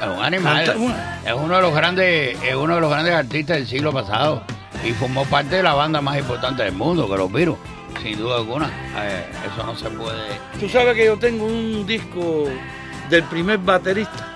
Es 0.00 0.08
un 0.08 0.24
animal. 0.24 0.62
Es 1.24 1.32
uno 1.34 1.56
de 1.56 1.62
los 1.62 1.74
grandes, 1.74 2.42
es 2.42 2.54
uno 2.54 2.74
de 2.74 2.80
los 2.80 2.90
grandes 2.90 3.14
artistas 3.14 3.56
del 3.56 3.66
siglo 3.66 3.92
pasado. 3.92 4.42
Y 4.84 4.92
formó 4.92 5.24
parte 5.24 5.56
de 5.56 5.62
la 5.62 5.74
banda 5.74 6.00
más 6.00 6.18
importante 6.18 6.64
del 6.64 6.72
mundo, 6.72 7.08
que 7.08 7.16
los 7.16 7.32
virus. 7.32 7.56
Sin 8.02 8.18
duda 8.18 8.36
alguna. 8.36 8.68
Eh, 8.96 9.26
eso 9.46 9.64
no 9.64 9.76
se 9.76 9.88
puede. 9.90 10.38
Tú 10.58 10.68
sabes 10.68 10.94
que 10.96 11.06
yo 11.06 11.16
tengo 11.16 11.46
un 11.46 11.86
disco 11.86 12.48
del 13.08 13.22
primer 13.24 13.58
baterista 13.58 14.28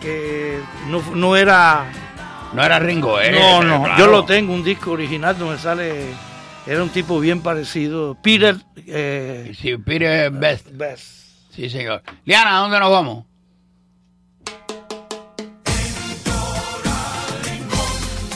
que 0.00 0.58
no, 0.88 1.02
no 1.14 1.36
era. 1.36 1.84
No 2.52 2.64
era 2.64 2.78
Ringo, 2.80 3.20
eh. 3.20 3.30
No, 3.30 3.62
no, 3.62 3.84
claro. 3.84 3.98
yo 3.98 4.06
lo 4.06 4.24
tengo, 4.24 4.52
un 4.52 4.64
disco 4.64 4.92
original 4.92 5.38
donde 5.38 5.58
sale. 5.58 6.06
Era 6.66 6.82
un 6.82 6.90
tipo 6.90 7.18
bien 7.20 7.40
parecido. 7.40 8.16
Peter. 8.22 8.56
Eh, 8.86 9.52
Sí, 9.60 9.76
Peter 9.78 10.30
Best. 10.30 10.68
Best. 10.72 11.02
Sí, 11.54 11.68
señor. 11.68 12.02
Liana, 12.24 12.56
¿a 12.56 12.60
dónde 12.60 12.78
nos 12.78 12.90
vamos? 12.90 13.24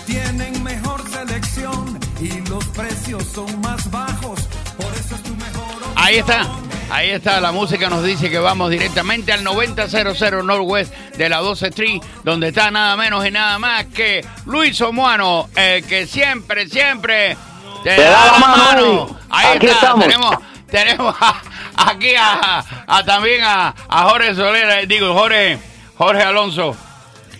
Tienen 0.06 0.62
mejor 0.62 1.08
selección 1.08 1.98
y 2.20 2.48
los 2.48 2.64
precios 2.66 3.24
son 3.24 3.60
más 3.60 3.90
bajos. 3.90 4.40
Por 4.76 4.92
eso 4.94 5.14
es 5.14 5.22
tu 5.22 5.34
mejor 5.36 5.74
Ahí 5.96 6.16
está. 6.16 6.48
Ahí 6.90 7.10
está, 7.10 7.40
la 7.40 7.50
música 7.50 7.88
nos 7.88 8.04
dice 8.04 8.30
que 8.30 8.38
vamos 8.38 8.70
directamente 8.70 9.32
al 9.32 9.42
9000 9.42 10.44
Northwest 10.44 10.94
de 11.16 11.28
la 11.28 11.38
12 11.38 11.68
Street, 11.68 12.02
donde 12.22 12.48
está 12.48 12.70
nada 12.70 12.94
menos 12.96 13.26
y 13.26 13.30
nada 13.30 13.58
más 13.58 13.86
que 13.86 14.24
Luis 14.44 14.80
Omuano, 14.82 15.48
el 15.56 15.82
que 15.86 16.06
siempre, 16.06 16.68
siempre 16.68 17.36
te, 17.84 18.02
da, 18.02 18.32
la 18.32 18.38
mano. 18.38 19.18
Ahí 19.30 19.56
Aquí 19.56 19.66
está, 19.66 19.78
estamos. 19.78 20.04
tenemos, 20.06 20.36
tenemos 20.70 21.14
a- 21.20 21.42
aquí 21.90 22.14
a, 22.16 22.64
a 22.86 23.04
también 23.04 23.42
a, 23.44 23.74
a 23.88 24.02
Jorge 24.08 24.34
Solera, 24.34 24.80
eh, 24.80 24.86
digo, 24.86 25.12
Jorge, 25.14 25.58
Jorge 25.96 26.22
Alonso, 26.22 26.76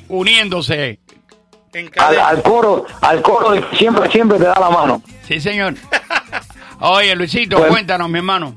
uniéndose. 0.08 1.00
Al, 1.96 2.18
al 2.20 2.42
coro, 2.42 2.86
al 3.00 3.20
coro 3.20 3.54
siempre, 3.76 4.08
siempre 4.10 4.38
te 4.38 4.44
da 4.44 4.54
la 4.60 4.70
mano. 4.70 5.02
Sí, 5.26 5.40
señor. 5.40 5.74
Oye, 6.80 7.14
Luisito, 7.16 7.56
Pues- 7.58 7.70
cuéntanos, 7.70 8.08
mi 8.08 8.18
hermano. 8.18 8.54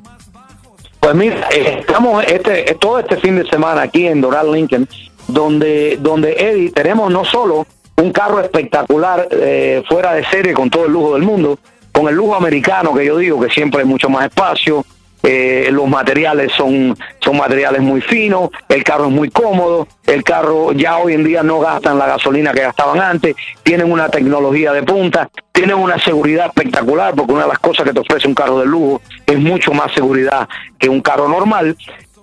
Pues 0.99 1.15
mira, 1.15 1.47
eh, 1.51 1.77
estamos 1.79 2.23
este, 2.25 2.69
eh, 2.71 2.75
todo 2.75 2.99
este 2.99 3.17
fin 3.17 3.37
de 3.41 3.47
semana 3.49 3.83
aquí 3.83 4.07
en 4.07 4.19
Doral 4.19 4.51
Lincoln, 4.51 4.87
donde, 5.27 5.97
donde 5.99 6.33
Eddie 6.33 6.71
tenemos 6.71 7.11
no 7.11 7.23
solo 7.23 7.65
un 7.95 8.11
carro 8.11 8.39
espectacular 8.41 9.27
eh, 9.31 9.83
fuera 9.87 10.13
de 10.13 10.25
serie 10.25 10.53
con 10.53 10.69
todo 10.69 10.85
el 10.85 10.91
lujo 10.91 11.13
del 11.13 11.21
mundo, 11.23 11.59
con 11.97 12.07
el 12.09 12.15
lujo 12.15 12.35
americano 12.35 12.93
que 12.93 13.03
yo 13.03 13.17
digo 13.17 13.41
que 13.41 13.49
siempre 13.49 13.81
hay 13.81 13.87
mucho 13.87 14.07
más 14.07 14.25
espacio, 14.25 14.85
eh, 15.23 15.69
los 15.71 15.87
materiales 15.87 16.51
son, 16.55 16.95
son 17.19 17.37
materiales 17.37 17.81
muy 17.81 18.01
finos, 18.01 18.51
el 18.69 18.83
carro 18.83 19.05
es 19.05 19.11
muy 19.11 19.31
cómodo, 19.31 19.87
el 20.05 20.23
carro 20.23 20.73
ya 20.73 20.99
hoy 20.99 21.13
en 21.13 21.23
día 21.23 21.41
no 21.41 21.59
gastan 21.59 21.97
la 21.97 22.05
gasolina 22.05 22.53
que 22.53 22.61
gastaban 22.61 23.01
antes, 23.01 23.35
tienen 23.63 23.91
una 23.91 24.09
tecnología 24.09 24.73
de 24.73 24.83
punta, 24.83 25.27
tienen 25.51 25.75
una 25.75 25.97
seguridad 25.97 26.45
espectacular, 26.45 27.15
porque 27.15 27.33
una 27.33 27.43
de 27.43 27.49
las 27.49 27.59
cosas 27.59 27.83
que 27.83 27.93
te 27.93 27.99
ofrece 27.99 28.27
un 28.27 28.35
carro 28.35 28.59
de 28.59 28.67
lujo 28.67 29.01
es 29.25 29.39
mucho 29.39 29.73
más 29.73 29.91
seguridad 29.91 30.47
que 30.77 30.89
un 30.89 31.01
carro 31.01 31.27
normal, 31.27 31.75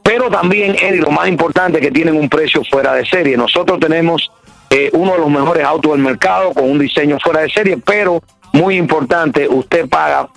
pero 0.04 0.30
también, 0.30 0.76
Eddie, 0.76 1.00
lo 1.00 1.10
más 1.10 1.26
importante 1.26 1.80
que 1.80 1.90
tienen 1.90 2.14
un 2.14 2.28
precio 2.28 2.62
fuera 2.70 2.94
de 2.94 3.04
serie. 3.04 3.36
Nosotros 3.36 3.80
tenemos 3.80 4.30
eh, 4.70 4.90
uno 4.92 5.14
de 5.14 5.18
los 5.18 5.30
mejores 5.30 5.64
autos 5.64 5.92
del 5.92 6.00
mercado 6.00 6.52
con 6.52 6.70
un 6.70 6.78
diseño 6.78 7.18
fuera 7.18 7.40
de 7.40 7.50
serie, 7.50 7.76
pero 7.84 8.22
muy 8.54 8.76
importante, 8.76 9.46
usted 9.48 9.88
paga 9.88 10.28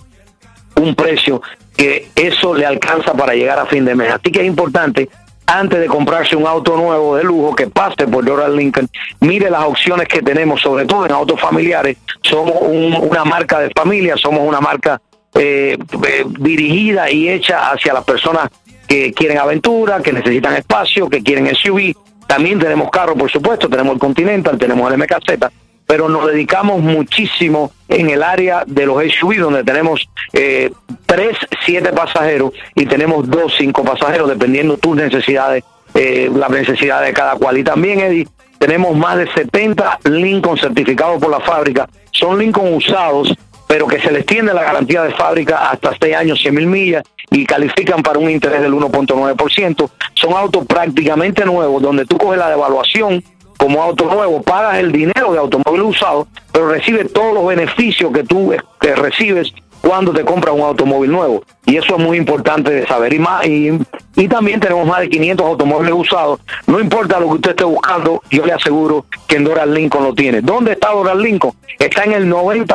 un 0.75 0.93
precio 0.95 1.41
que 1.75 2.10
eso 2.15 2.53
le 2.53 2.65
alcanza 2.65 3.13
para 3.13 3.34
llegar 3.34 3.60
a 3.60 3.65
fin 3.65 3.86
de 3.86 3.95
mes. 3.95 4.12
Así 4.12 4.32
que 4.32 4.41
es 4.41 4.45
importante, 4.47 5.08
antes 5.45 5.80
de 5.80 5.86
comprarse 5.88 6.36
un 6.36 6.45
auto 6.47 6.75
nuevo 6.75 7.15
de 7.15 7.23
lujo, 7.23 7.56
que 7.56 7.67
pase 7.67 8.08
por 8.08 8.25
Doral 8.25 8.56
Lincoln, 8.56 8.89
mire 9.21 9.49
las 9.49 9.63
opciones 9.63 10.08
que 10.08 10.21
tenemos, 10.21 10.60
sobre 10.62 10.86
todo 10.86 11.06
en 11.06 11.12
autos 11.12 11.39
familiares. 11.39 11.97
Somos 12.23 12.56
un- 12.62 12.97
una 13.10 13.23
marca 13.23 13.60
de 13.60 13.69
familia, 13.75 14.15
somos 14.17 14.41
una 14.41 14.60
marca 14.60 14.99
eh, 15.36 15.77
eh, 16.08 16.25
dirigida 16.39 17.12
y 17.12 17.30
hecha 17.30 17.69
hacia 17.69 17.93
las 17.93 18.03
personas 18.03 18.49
que 18.88 19.13
quieren 19.13 19.38
aventura, 19.38 20.01
que 20.01 20.12
necesitan 20.12 20.56
espacio, 20.56 21.08
que 21.10 21.21
quieren 21.21 21.47
SUV. 21.53 21.93
También 22.25 22.58
tenemos 22.58 22.89
carros, 22.89 23.15
por 23.17 23.30
supuesto, 23.30 23.69
tenemos 23.69 23.93
el 23.93 23.99
Continental, 23.99 24.58
tenemos 24.58 24.91
el 24.91 24.97
MKZ, 24.97 25.49
pero 25.86 26.10
nos 26.10 26.25
dedicamos 26.27 26.80
muchísimo 26.82 27.71
en 27.99 28.10
el 28.10 28.23
área 28.23 28.63
de 28.65 28.86
los 28.86 29.03
SUV, 29.03 29.38
donde 29.38 29.63
tenemos 29.63 30.07
eh, 30.33 30.71
tres, 31.05 31.38
siete 31.65 31.91
pasajeros 31.91 32.51
y 32.75 32.86
tenemos 32.86 33.27
dos, 33.29 33.53
cinco 33.57 33.83
pasajeros, 33.83 34.29
dependiendo 34.29 34.77
tus 34.77 34.95
necesidades, 34.95 35.63
eh, 35.93 36.29
las 36.33 36.49
necesidades 36.49 37.07
de 37.07 37.13
cada 37.13 37.36
cual. 37.36 37.57
Y 37.57 37.63
también, 37.63 37.99
Eddie, 37.99 38.27
tenemos 38.60 38.95
más 38.95 39.17
de 39.17 39.31
70 39.31 39.99
Lincoln 40.05 40.57
certificados 40.57 41.19
por 41.21 41.31
la 41.31 41.39
fábrica. 41.39 41.89
Son 42.12 42.38
Lincoln 42.38 42.73
usados, 42.73 43.33
pero 43.67 43.88
que 43.88 43.99
se 43.99 44.12
les 44.12 44.25
tiene 44.25 44.53
la 44.53 44.63
garantía 44.63 45.03
de 45.03 45.12
fábrica 45.12 45.69
hasta 45.69 45.95
6 45.99 46.15
años, 46.15 46.39
100 46.39 46.55
mil 46.55 46.67
millas 46.67 47.03
y 47.29 47.45
califican 47.45 48.01
para 48.01 48.19
un 48.19 48.29
interés 48.29 48.62
del 48.62 48.73
1.9%. 48.73 49.89
Son 50.13 50.33
autos 50.33 50.65
prácticamente 50.65 51.45
nuevos, 51.45 51.81
donde 51.81 52.05
tú 52.05 52.17
coges 52.17 52.39
la 52.39 52.49
devaluación 52.49 53.23
como 53.58 53.82
auto 53.82 54.06
nuevo, 54.06 54.41
pagas 54.41 54.78
el 54.78 54.91
dinero 54.91 55.34
de 55.34 55.39
automóvil 55.39 55.82
usado, 55.82 56.28
pero 56.52 56.70
recibes 56.70 57.12
todos 57.12 57.34
los 57.34 57.48
beneficios 57.48 58.13
que 58.13 58.24
tú 58.24 58.54
eh, 58.54 58.62
que 58.80 58.96
recibes 58.96 59.54
cuando 59.82 60.13
te 60.13 60.24
compras 60.26 60.56
un 60.56 60.62
automóvil 60.62 61.12
nuevo. 61.12 61.43
Y 61.65 61.78
eso 61.78 61.98
es 61.98 62.04
muy 62.04 62.17
importante 62.17 62.72
de 62.72 62.88
saber. 62.88 63.13
Y, 63.13 63.20
más, 63.20 63.46
y, 63.46 63.80
también 64.28 64.60
tenemos 64.60 64.86
más 64.86 65.00
de 65.02 65.10
500 65.10 65.46
automóviles 65.46 65.93
usados. 65.96 66.39
No 66.65 66.80
importa 66.80 67.20
lo 67.20 67.28
que 67.28 67.36
usted 67.36 67.52
esté 67.52 67.63
buscando, 67.63 68.22
yo 68.30 68.46
le 68.46 68.54
aseguro 68.54 69.06
que 69.28 69.38
en 69.38 69.43
Doral 69.43 69.74
Lincoln 69.74 70.04
lo 70.04 70.13
tiene. 70.13 70.41
¿Dónde 70.41 70.74
está 70.74 70.91
Doral 70.91 71.22
Lincoln? 71.22 71.54
Está 71.80 72.04
en 72.04 72.13
el 72.13 72.28
9000 72.28 72.65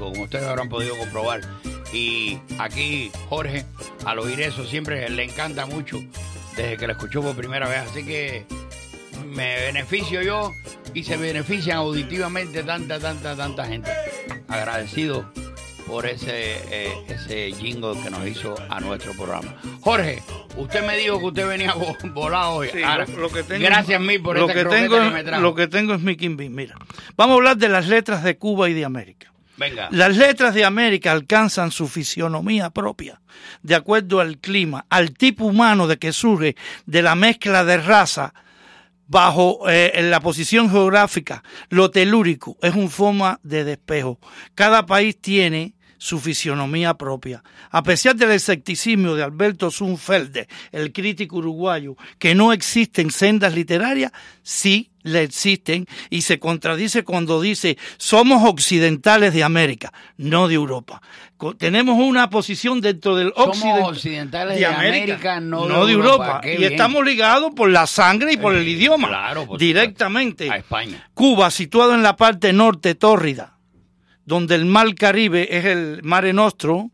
Como 0.00 0.22
ustedes 0.24 0.44
habrán 0.46 0.68
podido 0.68 0.96
comprobar. 0.98 1.40
Y 1.92 2.38
aquí 2.58 3.10
Jorge, 3.28 3.64
al 4.04 4.18
oír 4.20 4.40
eso, 4.40 4.64
siempre 4.66 5.08
le 5.10 5.24
encanta 5.24 5.66
mucho 5.66 6.00
desde 6.56 6.76
que 6.76 6.86
lo 6.86 6.92
escuchó 6.92 7.20
por 7.22 7.34
primera 7.36 7.68
vez. 7.68 7.80
Así 7.80 8.04
que 8.04 8.44
me 9.26 9.56
beneficio 9.60 10.22
yo 10.22 10.52
y 10.94 11.04
se 11.04 11.16
benefician 11.16 11.78
auditivamente 11.78 12.62
tanta, 12.62 12.98
tanta, 12.98 13.36
tanta 13.36 13.66
gente. 13.66 13.90
Agradecido 14.48 15.30
por 15.86 16.06
ese, 16.06 16.56
eh, 16.70 16.92
ese 17.08 17.52
jingle 17.52 18.00
que 18.02 18.10
nos 18.10 18.26
hizo 18.26 18.54
a 18.68 18.78
nuestro 18.80 19.12
programa. 19.14 19.56
Jorge, 19.80 20.22
usted 20.56 20.86
me 20.86 20.96
dijo 20.96 21.18
que 21.18 21.24
usted 21.26 21.48
venía 21.48 21.74
vo- 21.74 21.96
volado 22.12 22.52
hoy. 22.52 22.68
Sí, 22.72 22.82
Ahora, 22.84 23.06
lo- 23.06 23.16
lo 23.22 23.30
que 23.30 23.42
tengo- 23.42 23.64
gracias 23.64 24.00
mil 24.00 24.22
por 24.22 24.36
lo 24.38 24.48
esta 24.48 24.54
que 24.54 24.68
tengo, 24.68 25.00
que 25.00 25.10
me 25.10 25.24
trajo. 25.24 25.42
Lo 25.42 25.54
que 25.56 25.66
tengo 25.66 25.94
es 25.94 26.00
Mickey 26.00 26.28
Bean. 26.28 26.54
Mira, 26.54 26.76
vamos 27.16 27.34
a 27.34 27.36
hablar 27.38 27.56
de 27.56 27.68
las 27.68 27.88
letras 27.88 28.22
de 28.22 28.36
Cuba 28.38 28.68
y 28.68 28.74
de 28.74 28.84
América. 28.84 29.32
Las 29.90 30.16
letras 30.16 30.54
de 30.54 30.64
América 30.64 31.12
alcanzan 31.12 31.70
su 31.70 31.86
fisionomía 31.88 32.70
propia, 32.70 33.20
de 33.62 33.74
acuerdo 33.74 34.20
al 34.20 34.38
clima, 34.38 34.86
al 34.88 35.12
tipo 35.12 35.44
humano 35.44 35.86
de 35.86 35.98
que 35.98 36.12
surge 36.12 36.56
de 36.86 37.02
la 37.02 37.14
mezcla 37.14 37.64
de 37.64 37.76
raza 37.76 38.32
bajo 39.06 39.68
eh, 39.68 39.92
en 39.96 40.10
la 40.10 40.20
posición 40.20 40.70
geográfica, 40.70 41.42
lo 41.68 41.90
telúrico 41.90 42.56
es 42.62 42.74
un 42.74 42.90
forma 42.90 43.40
de 43.42 43.64
despejo. 43.64 44.20
Cada 44.54 44.86
país 44.86 45.20
tiene 45.20 45.74
su 46.00 46.18
fisionomía 46.18 46.94
propia. 46.94 47.44
A 47.70 47.82
pesar 47.82 48.16
del 48.16 48.30
escepticismo 48.30 49.14
de 49.14 49.22
Alberto 49.22 49.70
Zunfelde, 49.70 50.48
el 50.72 50.92
crítico 50.92 51.36
uruguayo, 51.36 51.94
que 52.18 52.34
no 52.34 52.54
existen 52.54 53.10
sendas 53.10 53.54
literarias, 53.54 54.10
sí 54.42 54.90
le 55.02 55.22
existen 55.22 55.86
y 56.08 56.22
se 56.22 56.38
contradice 56.38 57.04
cuando 57.04 57.40
dice 57.40 57.76
somos 57.98 58.48
occidentales 58.48 59.34
de 59.34 59.44
América, 59.44 59.92
no 60.16 60.48
de 60.48 60.54
Europa. 60.54 61.02
Tenemos 61.58 61.98
una 61.98 62.30
posición 62.30 62.80
dentro 62.80 63.14
del 63.16 63.34
occidente 63.36 63.82
occidentales 63.82 64.58
de 64.58 64.66
América, 64.66 65.38
no 65.38 65.66
de 65.66 65.86
de 65.86 65.92
Europa. 65.92 66.40
Y 66.44 66.56
bien. 66.56 66.72
estamos 66.72 67.04
ligados 67.04 67.52
por 67.54 67.68
la 67.68 67.86
sangre 67.86 68.32
y 68.32 68.36
por 68.38 68.54
el 68.54 68.66
idioma. 68.66 69.08
claro, 69.08 69.46
por 69.46 69.58
directamente. 69.58 70.50
A 70.50 70.56
España. 70.56 71.10
Cuba, 71.12 71.50
situado 71.50 71.94
en 71.94 72.02
la 72.02 72.16
parte 72.16 72.54
norte 72.54 72.94
tórrida, 72.94 73.59
donde 74.30 74.54
el 74.54 74.64
mar 74.64 74.94
Caribe 74.94 75.48
es 75.58 75.64
el 75.64 76.04
Mare 76.04 76.32
Nostro, 76.32 76.92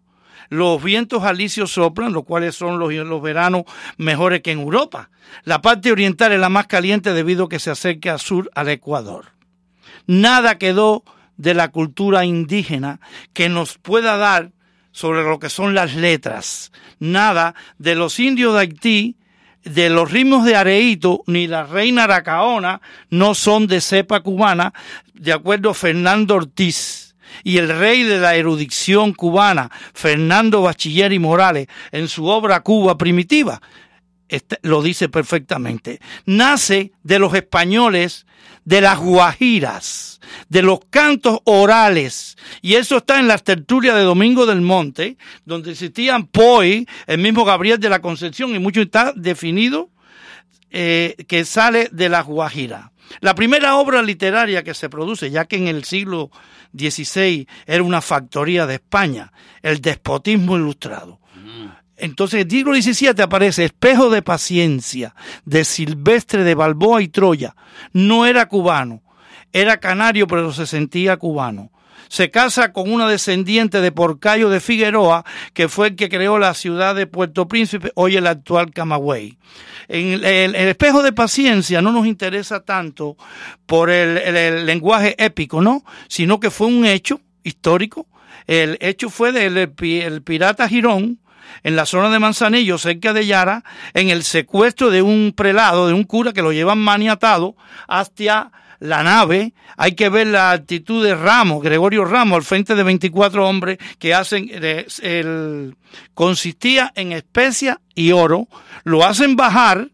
los 0.49 0.83
vientos 0.83 1.23
alisios 1.23 1.71
soplan, 1.71 2.15
los 2.15 2.25
cuales 2.25 2.57
son 2.57 2.79
los, 2.79 2.91
los 2.95 3.21
veranos 3.21 3.65
mejores 3.99 4.41
que 4.41 4.53
en 4.53 4.61
Europa. 4.61 5.11
La 5.45 5.61
parte 5.61 5.93
oriental 5.93 6.33
es 6.33 6.41
la 6.41 6.49
más 6.49 6.67
caliente 6.67 7.13
debido 7.13 7.45
a 7.45 7.49
que 7.51 7.59
se 7.59 7.71
acerca 7.71 8.13
al 8.13 8.21
sur 8.21 8.51
al 8.55 8.71
Ecuador. 8.71 9.33
Nada 10.07 10.57
quedó 10.57 11.05
de 11.37 11.53
la 11.53 11.69
cultura 11.69 12.25
indígena 12.25 13.01
que 13.35 13.51
nos 13.51 13.77
pueda 13.77 14.17
dar 14.17 14.53
sobre 14.93 15.23
lo 15.23 15.39
que 15.39 15.51
son 15.51 15.75
las 15.75 15.95
letras. 15.95 16.73
Nada 17.01 17.55
de 17.77 17.97
los 17.97 18.19
indios 18.19 18.55
de 18.55 18.61
Haití, 18.61 19.17
de 19.63 19.91
los 19.91 20.11
ritmos 20.11 20.47
de 20.47 20.57
Areito, 20.57 21.23
ni 21.27 21.49
la 21.49 21.65
reina 21.65 22.05
Aracaona 22.05 22.81
no 23.11 23.35
son 23.35 23.67
de 23.67 23.83
cepa 23.83 24.21
cubana, 24.21 24.73
de 25.13 25.35
acuerdo 25.35 25.69
a 25.69 25.75
Fernando 25.75 26.37
Ortiz. 26.37 27.06
Y 27.45 27.59
el 27.59 27.69
rey 27.69 28.03
de 28.03 28.19
la 28.19 28.35
erudición 28.37 29.13
cubana, 29.13 29.71
Fernando 29.95 30.63
Bachiller 30.63 31.13
y 31.13 31.19
Morales, 31.19 31.69
en 31.93 32.09
su 32.09 32.27
obra 32.27 32.61
Cuba 32.61 32.97
Primitiva, 32.99 33.61
este- 34.29 34.59
lo 34.63 34.83
dice 34.83 35.09
perfectamente. 35.09 36.01
Nace 36.25 36.93
de 37.03 37.19
los 37.19 37.35
españoles, 37.35 38.27
de 38.65 38.81
las 38.81 38.99
guajiras, 38.99 40.21
de 40.49 40.63
los 40.63 40.81
cantos 40.91 41.39
orales. 41.45 42.37
Y 42.63 42.75
eso 42.75 42.97
está 42.97 43.21
en 43.21 43.29
las 43.29 43.45
tertulias 43.45 43.95
de 43.95 44.03
Domingo 44.03 44.45
del 44.45 44.61
Monte, 44.61 45.17
donde 45.45 45.71
existían 45.71 46.27
Poi, 46.27 46.85
el 47.07 47.19
mismo 47.19 47.45
Gabriel 47.45 47.79
de 47.79 47.89
la 47.89 48.01
Concepción, 48.01 48.55
y 48.55 48.59
mucho 48.59 48.81
está 48.83 49.13
definido 49.15 49.91
eh, 50.73 51.15
que 51.29 51.45
sale 51.45 51.89
de 51.93 52.09
las 52.09 52.27
guajiras. 52.27 52.91
La 53.21 53.35
primera 53.35 53.77
obra 53.77 54.03
literaria 54.03 54.63
que 54.63 54.75
se 54.75 54.89
produce, 54.89 55.31
ya 55.31 55.45
que 55.45 55.57
en 55.57 55.69
el 55.69 55.85
siglo 55.85 56.31
XVI 56.77 57.47
era 57.67 57.83
una 57.83 58.01
factoría 58.01 58.67
de 58.67 58.75
España, 58.75 59.33
el 59.63 59.81
despotismo 59.81 60.57
ilustrado. 60.57 61.21
Entonces, 61.97 62.45
el 62.45 62.51
siglo 62.51 62.75
XVII 62.75 63.23
aparece 63.23 63.65
Espejo 63.65 64.11
de 64.11 64.21
Paciencia, 64.21 65.15
de 65.45 65.65
Silvestre 65.65 66.45
de 66.45 66.55
Balboa 66.55 67.01
y 67.01 67.09
Troya. 67.09 67.57
No 67.93 68.27
era 68.27 68.49
cubano, 68.49 69.03
era 69.53 69.79
canario, 69.79 70.27
pero 70.27 70.53
se 70.53 70.67
sentía 70.67 71.17
cubano. 71.17 71.71
Se 72.09 72.31
casa 72.31 72.73
con 72.73 72.93
una 72.93 73.09
descendiente 73.09 73.81
de 73.81 73.93
Porcayo 73.93 74.49
de 74.49 74.61
Figueroa, 74.61 75.25
que 75.53 75.69
fue 75.69 75.89
el 75.89 75.97
que 75.97 76.09
creó 76.09 76.39
la 76.39 76.55
ciudad 76.55 76.95
de 76.95 77.07
Puerto 77.07 77.49
Príncipe, 77.49 77.93
hoy 77.95 78.17
el 78.17 78.27
actual 78.27 78.71
Camagüey. 78.73 79.39
En 79.89 80.25
el, 80.25 80.55
espejo 80.55 81.03
de 81.03 81.13
paciencia 81.13 81.83
no 81.83 81.93
nos 81.93 82.07
interesa 82.07 82.61
tanto 82.61 83.17
por 83.67 83.91
el, 83.91 84.67
lenguaje 84.67 85.15
épico, 85.23 85.61
¿no? 85.61 85.85
Sino 86.09 86.41
que 86.41 86.51
fue 86.51 86.67
un 86.67 86.85
hecho 86.85 87.21
histórico. 87.43 88.07
El 88.47 88.79
hecho 88.81 89.11
fue 89.11 89.33
del 89.33 89.57
el 89.57 90.23
pirata 90.23 90.69
Girón, 90.69 91.19
en 91.63 91.77
la 91.77 91.87
zona 91.87 92.11
de 92.11 92.19
Manzanillo, 92.19 92.79
cerca 92.79 93.13
de 93.13 93.27
Yara, 93.27 93.65
en 93.95 94.11
el 94.11 94.23
secuestro 94.23 94.91
de 94.91 95.03
un 95.03 95.33
prelado, 95.37 95.87
de 95.87 95.95
un 95.95 96.05
cura 96.05 96.33
que 96.33 96.43
lo 96.43 96.53
llevan 96.53 96.79
maniatado 96.79 97.57
hacia 97.89 98.53
la 98.79 99.03
nave. 99.03 99.55
Hay 99.77 99.93
que 99.93 100.09
ver 100.09 100.29
la 100.29 100.53
actitud 100.53 101.05
de 101.05 101.15
Ramos, 101.15 101.63
Gregorio 101.63 102.05
Ramos, 102.05 102.37
al 102.37 102.45
frente 102.45 102.75
de 102.75 102.83
24 102.83 103.49
hombres 103.49 103.79
que 103.99 104.15
hacen, 104.15 104.51
el, 104.53 105.77
consistía 106.15 106.93
en 106.95 107.13
especia 107.13 107.81
y 107.95 108.13
oro, 108.13 108.49
lo 108.85 109.05
hacen 109.05 109.37
bajar 109.37 109.89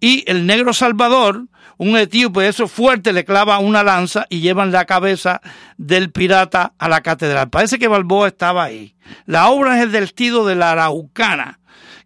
y 0.00 0.24
el 0.26 0.46
negro 0.46 0.72
Salvador, 0.72 1.46
un 1.76 1.96
etíope 1.96 2.42
de 2.42 2.48
esos 2.48 2.70
fuertes, 2.70 3.14
le 3.14 3.24
clava 3.24 3.58
una 3.58 3.82
lanza 3.82 4.26
y 4.28 4.40
llevan 4.40 4.70
la 4.70 4.84
cabeza 4.84 5.40
del 5.76 6.12
pirata 6.12 6.74
a 6.78 6.88
la 6.88 7.00
catedral. 7.00 7.50
Parece 7.50 7.78
que 7.78 7.88
Balboa 7.88 8.28
estaba 8.28 8.64
ahí. 8.64 8.94
La 9.26 9.48
obra 9.50 9.82
es 9.82 9.90
del 9.90 10.04
estilo 10.04 10.44
de 10.46 10.54
la 10.54 10.72
Araucana, 10.72 11.60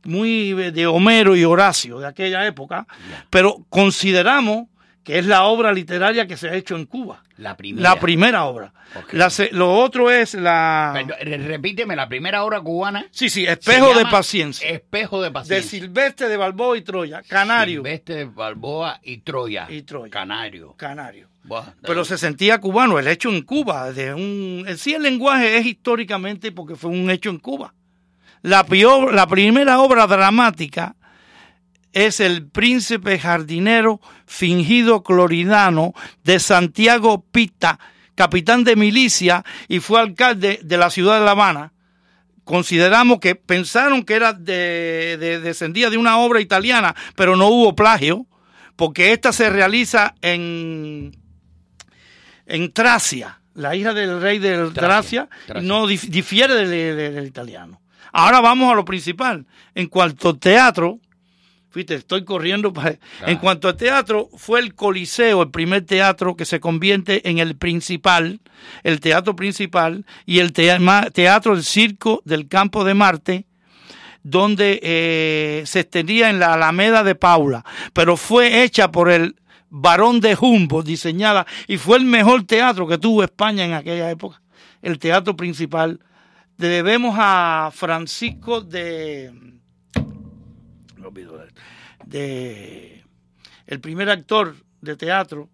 muy 0.04 0.52
de 0.52 0.86
Homero 0.86 1.36
y 1.36 1.44
Horacio 1.44 1.98
de 1.98 2.06
aquella 2.06 2.46
época, 2.46 2.86
pero 3.30 3.66
consideramos 3.68 4.68
que 5.08 5.18
es 5.18 5.24
la 5.24 5.44
obra 5.44 5.72
literaria 5.72 6.26
que 6.26 6.36
se 6.36 6.50
ha 6.50 6.54
hecho 6.54 6.76
en 6.76 6.84
Cuba. 6.84 7.22
La 7.38 7.56
primera. 7.56 7.94
La 7.94 7.98
primera 7.98 8.44
obra. 8.44 8.74
La 9.12 9.32
lo 9.52 9.72
otro 9.74 10.10
es 10.10 10.34
la... 10.34 11.02
Repíteme, 11.22 11.96
la 11.96 12.06
primera 12.10 12.44
obra 12.44 12.60
cubana. 12.60 13.06
Sí, 13.10 13.30
sí, 13.30 13.46
Espejo 13.46 13.94
de 13.94 14.04
Paciencia. 14.04 14.68
Espejo 14.68 15.22
de 15.22 15.28
De 15.28 15.32
paciencia. 15.32 15.70
Silvestre 15.80 16.28
de 16.28 16.36
Balboa 16.36 16.76
y 16.76 16.82
Troya, 16.82 17.22
Canario. 17.26 17.76
Silvestre 17.80 18.14
de 18.16 18.24
Balboa 18.26 19.00
y 19.02 19.16
Troya. 19.18 19.66
Y 19.70 19.80
Troya. 19.80 20.10
Canario. 20.10 20.74
Canario. 20.76 21.28
Buah, 21.44 21.64
Pero 21.80 22.04
se 22.04 22.18
sentía 22.18 22.60
cubano, 22.60 22.98
el 22.98 23.08
hecho 23.08 23.30
en 23.30 23.40
Cuba. 23.40 23.90
De 23.92 24.12
un, 24.12 24.66
sí 24.76 24.92
el 24.92 25.02
lenguaje 25.04 25.56
es 25.56 25.64
históricamente 25.64 26.52
porque 26.52 26.76
fue 26.76 26.90
un 26.90 27.10
hecho 27.10 27.30
en 27.30 27.38
Cuba. 27.38 27.72
La, 28.42 28.66
pio- 28.66 29.10
la 29.10 29.26
primera 29.26 29.80
obra 29.80 30.06
dramática 30.06 30.94
es 32.06 32.20
El 32.20 32.46
príncipe 32.46 33.18
jardinero 33.18 34.00
fingido 34.26 35.02
cloridano 35.02 35.94
de 36.24 36.38
Santiago 36.38 37.24
Pita, 37.32 37.78
capitán 38.14 38.64
de 38.64 38.76
milicia 38.76 39.44
y 39.68 39.80
fue 39.80 40.00
alcalde 40.00 40.60
de 40.62 40.76
la 40.76 40.90
ciudad 40.90 41.18
de 41.18 41.24
La 41.24 41.32
Habana. 41.32 41.72
Consideramos 42.44 43.18
que 43.20 43.34
pensaron 43.34 44.04
que 44.04 44.14
era 44.14 44.32
de, 44.32 45.16
de- 45.18 45.40
descendía 45.40 45.90
de 45.90 45.96
una 45.98 46.18
obra 46.18 46.40
italiana, 46.40 46.94
pero 47.16 47.36
no 47.36 47.48
hubo 47.48 47.74
plagio, 47.74 48.26
porque 48.76 49.12
esta 49.12 49.32
se 49.32 49.50
realiza 49.50 50.14
en, 50.22 51.16
en 52.46 52.72
Tracia, 52.72 53.40
la 53.54 53.74
hija 53.76 53.92
del 53.92 54.20
rey 54.20 54.38
de 54.38 54.70
Tracia, 54.70 55.28
Tracia, 55.46 55.66
no 55.66 55.86
dif- 55.86 56.08
difiere 56.08 56.54
del, 56.54 56.70
del- 56.70 57.14
del 57.14 57.26
italiano. 57.26 57.80
Ahora 58.12 58.40
vamos 58.40 58.72
a 58.72 58.74
lo 58.76 58.84
principal. 58.84 59.44
En 59.74 59.88
cuanto 59.88 60.30
al 60.30 60.38
teatro, 60.38 60.98
fíjate, 61.70 61.94
estoy 61.94 62.24
corriendo 62.24 62.72
para... 62.72 62.98
En 63.26 63.38
cuanto 63.38 63.68
al 63.68 63.76
teatro, 63.76 64.28
fue 64.36 64.60
el 64.60 64.74
Coliseo 64.74 65.42
el 65.42 65.50
primer 65.50 65.84
teatro 65.84 66.36
que 66.36 66.44
se 66.44 66.60
convierte 66.60 67.28
en 67.28 67.38
el 67.38 67.56
principal, 67.56 68.40
el 68.82 69.00
teatro 69.00 69.36
principal, 69.36 70.04
y 70.26 70.38
el 70.38 70.52
teatro 70.52 71.54
del 71.54 71.64
Circo 71.64 72.22
del 72.24 72.48
Campo 72.48 72.84
de 72.84 72.94
Marte, 72.94 73.46
donde 74.22 74.80
eh, 74.82 75.62
se 75.66 75.80
extendía 75.80 76.28
en 76.30 76.38
la 76.38 76.54
Alameda 76.54 77.02
de 77.04 77.14
Paula, 77.14 77.64
pero 77.92 78.16
fue 78.16 78.62
hecha 78.62 78.90
por 78.90 79.10
el 79.10 79.36
Barón 79.70 80.20
de 80.20 80.36
Humboldt, 80.38 80.86
diseñada, 80.86 81.46
y 81.66 81.76
fue 81.76 81.98
el 81.98 82.04
mejor 82.04 82.44
teatro 82.44 82.86
que 82.86 82.98
tuvo 82.98 83.22
España 83.22 83.64
en 83.64 83.74
aquella 83.74 84.10
época, 84.10 84.40
el 84.82 84.98
teatro 84.98 85.36
principal. 85.36 86.00
Debemos 86.56 87.14
a 87.18 87.70
Francisco 87.72 88.60
de... 88.60 89.57
de- 92.04 93.04
el 93.66 93.80
primer 93.80 94.08
actor 94.10 94.56
de 94.80 94.96
teatro 94.96 95.48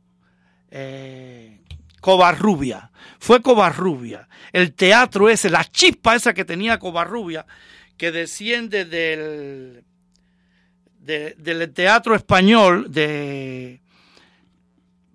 eh, 0.70 1.60
Covarrubia. 2.00 2.90
Fue 3.18 3.40
Covarrubia. 3.40 4.28
El 4.52 4.74
teatro 4.74 5.28
ese, 5.28 5.50
la 5.50 5.64
chispa 5.64 6.14
esa 6.14 6.34
que 6.34 6.44
tenía 6.44 6.78
Covarrubia, 6.78 7.46
que 7.96 8.12
desciende 8.12 8.84
del, 8.84 9.84
de- 11.00 11.34
del 11.38 11.72
teatro 11.72 12.14
español, 12.14 12.92
de, 12.92 13.80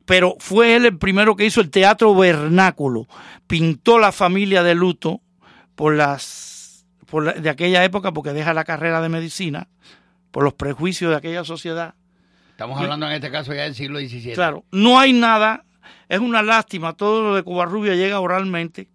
pero 0.06 0.36
fue 0.40 0.76
él 0.76 0.86
el 0.86 0.98
primero 0.98 1.36
que 1.36 1.46
hizo 1.46 1.62
el 1.62 1.70
teatro 1.70 2.16
vernáculo. 2.16 3.08
Pintó 3.48 4.00
la 4.00 4.12
familia 4.12 4.64
de 4.64 4.76
luto 4.76 5.22
por 5.76 5.96
las 5.96 6.86
por 7.06 7.42
de 7.42 7.50
aquella 7.50 7.84
época 7.84 8.12
porque 8.12 8.34
deja 8.34 8.54
la 8.54 8.64
carrera 8.64 9.02
de 9.02 9.10
medicina 9.10 9.68
por 10.32 10.44
los 10.44 10.54
prejuicios 10.54 11.12
de 11.12 11.18
aquella 11.18 11.44
sociedad. 11.44 11.96
Estamos 12.52 12.80
hablando 12.82 13.06
en 13.08 13.14
este 13.14 13.32
caso 13.32 13.54
ya 13.54 13.64
del 13.64 13.76
siglo 13.76 14.00
XVII. 14.00 14.34
Claro, 14.34 14.66
no 14.72 15.00
hay 15.00 15.14
nada, 15.14 15.64
es 16.10 16.20
una 16.20 16.42
lástima, 16.44 16.94
todo 16.94 17.22
lo 17.24 17.36
de 17.36 17.44
Covarrubia 17.44 17.96
llega 17.96 18.20
oralmente. 18.20 18.90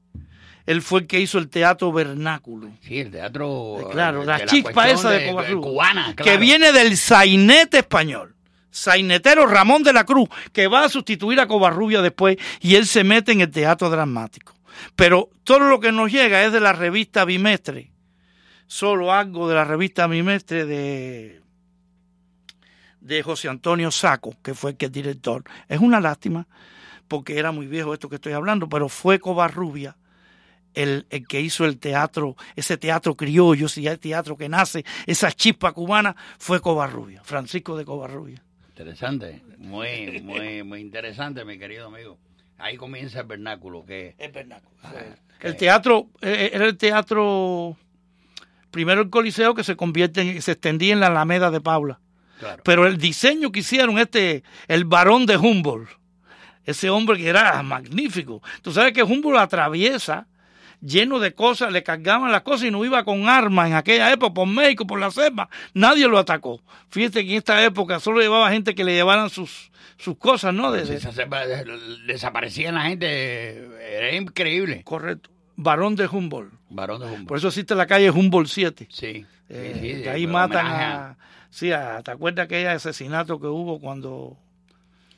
Él 0.66 0.80
fue 0.80 1.00
el 1.00 1.06
que 1.06 1.20
hizo 1.20 1.38
el 1.38 1.48
teatro 1.50 1.92
vernáculo. 1.92 2.70
Sí, 2.82 2.98
el 3.00 3.10
teatro. 3.10 3.80
Eh, 3.80 3.86
Claro, 3.92 4.20
de- 4.20 4.26
la 4.26 4.38
de 4.38 4.46
chispa 4.46 4.88
esa 4.88 5.10
de, 5.10 5.26
Covarrubias. 5.30 5.60
Cubana, 5.60 6.14
Que 6.16 6.22
claro. 6.22 6.40
viene 6.40 6.72
del 6.72 6.96
sainete 6.96 7.78
español. 7.78 8.34
Sainetero 8.70 9.46
Ramón 9.46 9.82
de 9.82 9.92
la 9.92 10.04
Cruz, 10.04 10.28
que 10.52 10.66
va 10.66 10.84
a 10.84 10.88
sustituir 10.88 11.38
a 11.38 11.46
Covarrubia 11.46 12.02
después, 12.02 12.36
y 12.60 12.74
él 12.74 12.86
se 12.86 13.04
mete 13.04 13.32
en 13.32 13.40
el 13.42 13.50
teatro 13.50 13.88
dramático. 13.88 14.54
Pero 14.96 15.28
todo 15.44 15.60
lo 15.60 15.78
que 15.80 15.92
nos 15.92 16.10
llega 16.10 16.42
es 16.44 16.52
de 16.52 16.60
la 16.60 16.72
revista 16.72 17.24
Bimestre. 17.24 17.92
Solo 18.66 19.12
algo 19.12 19.48
de 19.48 19.54
la 19.54 19.64
revista 19.64 20.06
Bimestre 20.06 20.64
de, 20.64 21.40
de 23.00 23.22
José 23.22 23.48
Antonio 23.48 23.90
Saco, 23.90 24.34
que 24.42 24.54
fue 24.54 24.72
el 24.72 24.76
que 24.76 24.86
es 24.86 24.92
director. 24.92 25.44
Es 25.68 25.80
una 25.80 26.00
lástima, 26.00 26.46
porque 27.08 27.38
era 27.38 27.52
muy 27.52 27.66
viejo 27.66 27.92
esto 27.92 28.08
que 28.08 28.16
estoy 28.16 28.32
hablando, 28.32 28.68
pero 28.68 28.88
fue 28.88 29.18
Covarrubia 29.18 29.96
el, 30.74 31.06
el 31.10 31.26
que 31.26 31.40
hizo 31.40 31.64
el 31.64 31.78
teatro, 31.78 32.36
ese 32.56 32.76
teatro 32.76 33.14
criollo, 33.16 33.66
ese 33.66 33.96
teatro 33.98 34.36
que 34.36 34.48
nace, 34.48 34.84
esa 35.06 35.32
chispa 35.32 35.72
cubana, 35.72 36.14
fue 36.38 36.60
Covarrubia, 36.60 37.22
Francisco 37.24 37.76
de 37.76 37.84
Covarrubia. 37.84 38.42
Interesante, 38.68 39.42
muy, 39.58 40.20
muy, 40.20 40.62
muy 40.64 40.80
interesante, 40.80 41.44
mi 41.44 41.58
querido 41.58 41.86
amigo. 41.86 42.18
Ahí 42.58 42.76
comienza 42.76 43.20
el 43.20 43.26
vernáculo, 43.26 43.84
que 43.84 44.14
el 44.18 44.32
vernáculo. 44.32 44.76
El 45.40 45.56
teatro, 45.56 46.08
eh, 46.20 46.50
era 46.52 46.66
el 46.66 46.76
teatro, 46.76 47.76
primero 48.74 49.02
el 49.02 49.08
Coliseo 49.08 49.54
que 49.54 49.62
se 49.62 49.76
convierte 49.76 50.20
en, 50.20 50.42
se 50.42 50.52
extendía 50.52 50.92
en 50.92 51.00
la 51.00 51.06
Alameda 51.06 51.52
de 51.52 51.60
Paula. 51.60 52.00
Claro. 52.40 52.60
Pero 52.64 52.86
el 52.88 52.98
diseño 52.98 53.52
que 53.52 53.60
hicieron 53.60 53.98
este, 53.98 54.42
el 54.66 54.84
varón 54.84 55.26
de 55.26 55.36
Humboldt, 55.36 55.88
ese 56.64 56.90
hombre 56.90 57.16
que 57.16 57.28
era 57.28 57.62
magnífico. 57.62 58.42
Tú 58.62 58.72
sabes 58.72 58.92
que 58.92 59.04
Humboldt 59.04 59.38
atraviesa 59.38 60.26
lleno 60.80 61.20
de 61.20 61.32
cosas, 61.32 61.72
le 61.72 61.84
cargaban 61.84 62.32
las 62.32 62.42
cosas 62.42 62.66
y 62.66 62.70
no 62.72 62.84
iba 62.84 63.04
con 63.04 63.28
armas 63.28 63.68
en 63.68 63.74
aquella 63.74 64.12
época 64.12 64.34
por 64.34 64.48
México, 64.48 64.86
por 64.86 64.98
la 64.98 65.12
selva. 65.12 65.48
Nadie 65.72 66.08
lo 66.08 66.18
atacó. 66.18 66.60
Fíjate 66.90 67.24
que 67.24 67.30
en 67.30 67.38
esta 67.38 67.64
época 67.64 68.00
solo 68.00 68.20
llevaba 68.20 68.50
gente 68.50 68.74
que 68.74 68.82
le 68.82 68.94
llevaran 68.94 69.30
sus, 69.30 69.70
sus 69.96 70.18
cosas, 70.18 70.52
¿no? 70.52 70.74
Selva, 70.74 71.44
eh, 71.44 71.64
desaparecía 72.06 72.72
la 72.72 72.82
gente, 72.82 73.68
era 73.96 74.14
increíble. 74.16 74.82
Correcto. 74.84 75.30
Varón 75.56 75.94
de 75.96 76.06
Humboldt. 76.06 76.52
Varón 76.70 77.00
de 77.00 77.06
Humboldt. 77.06 77.28
Por 77.28 77.38
eso 77.38 77.48
existe 77.48 77.74
la 77.74 77.86
calle 77.86 78.10
Humboldt 78.10 78.48
7. 78.48 78.88
Sí. 78.90 79.26
Eh, 79.48 79.78
sí, 79.80 79.94
sí, 79.96 80.02
que 80.02 80.10
ahí 80.10 80.26
matan 80.26 80.66
a... 80.66 81.16
Sí, 81.50 81.70
a- 81.70 82.02
¿te 82.02 82.10
acuerdas 82.10 82.46
aquel 82.46 82.66
asesinato 82.68 83.38
que 83.40 83.46
hubo 83.46 83.78
cuando... 83.80 84.36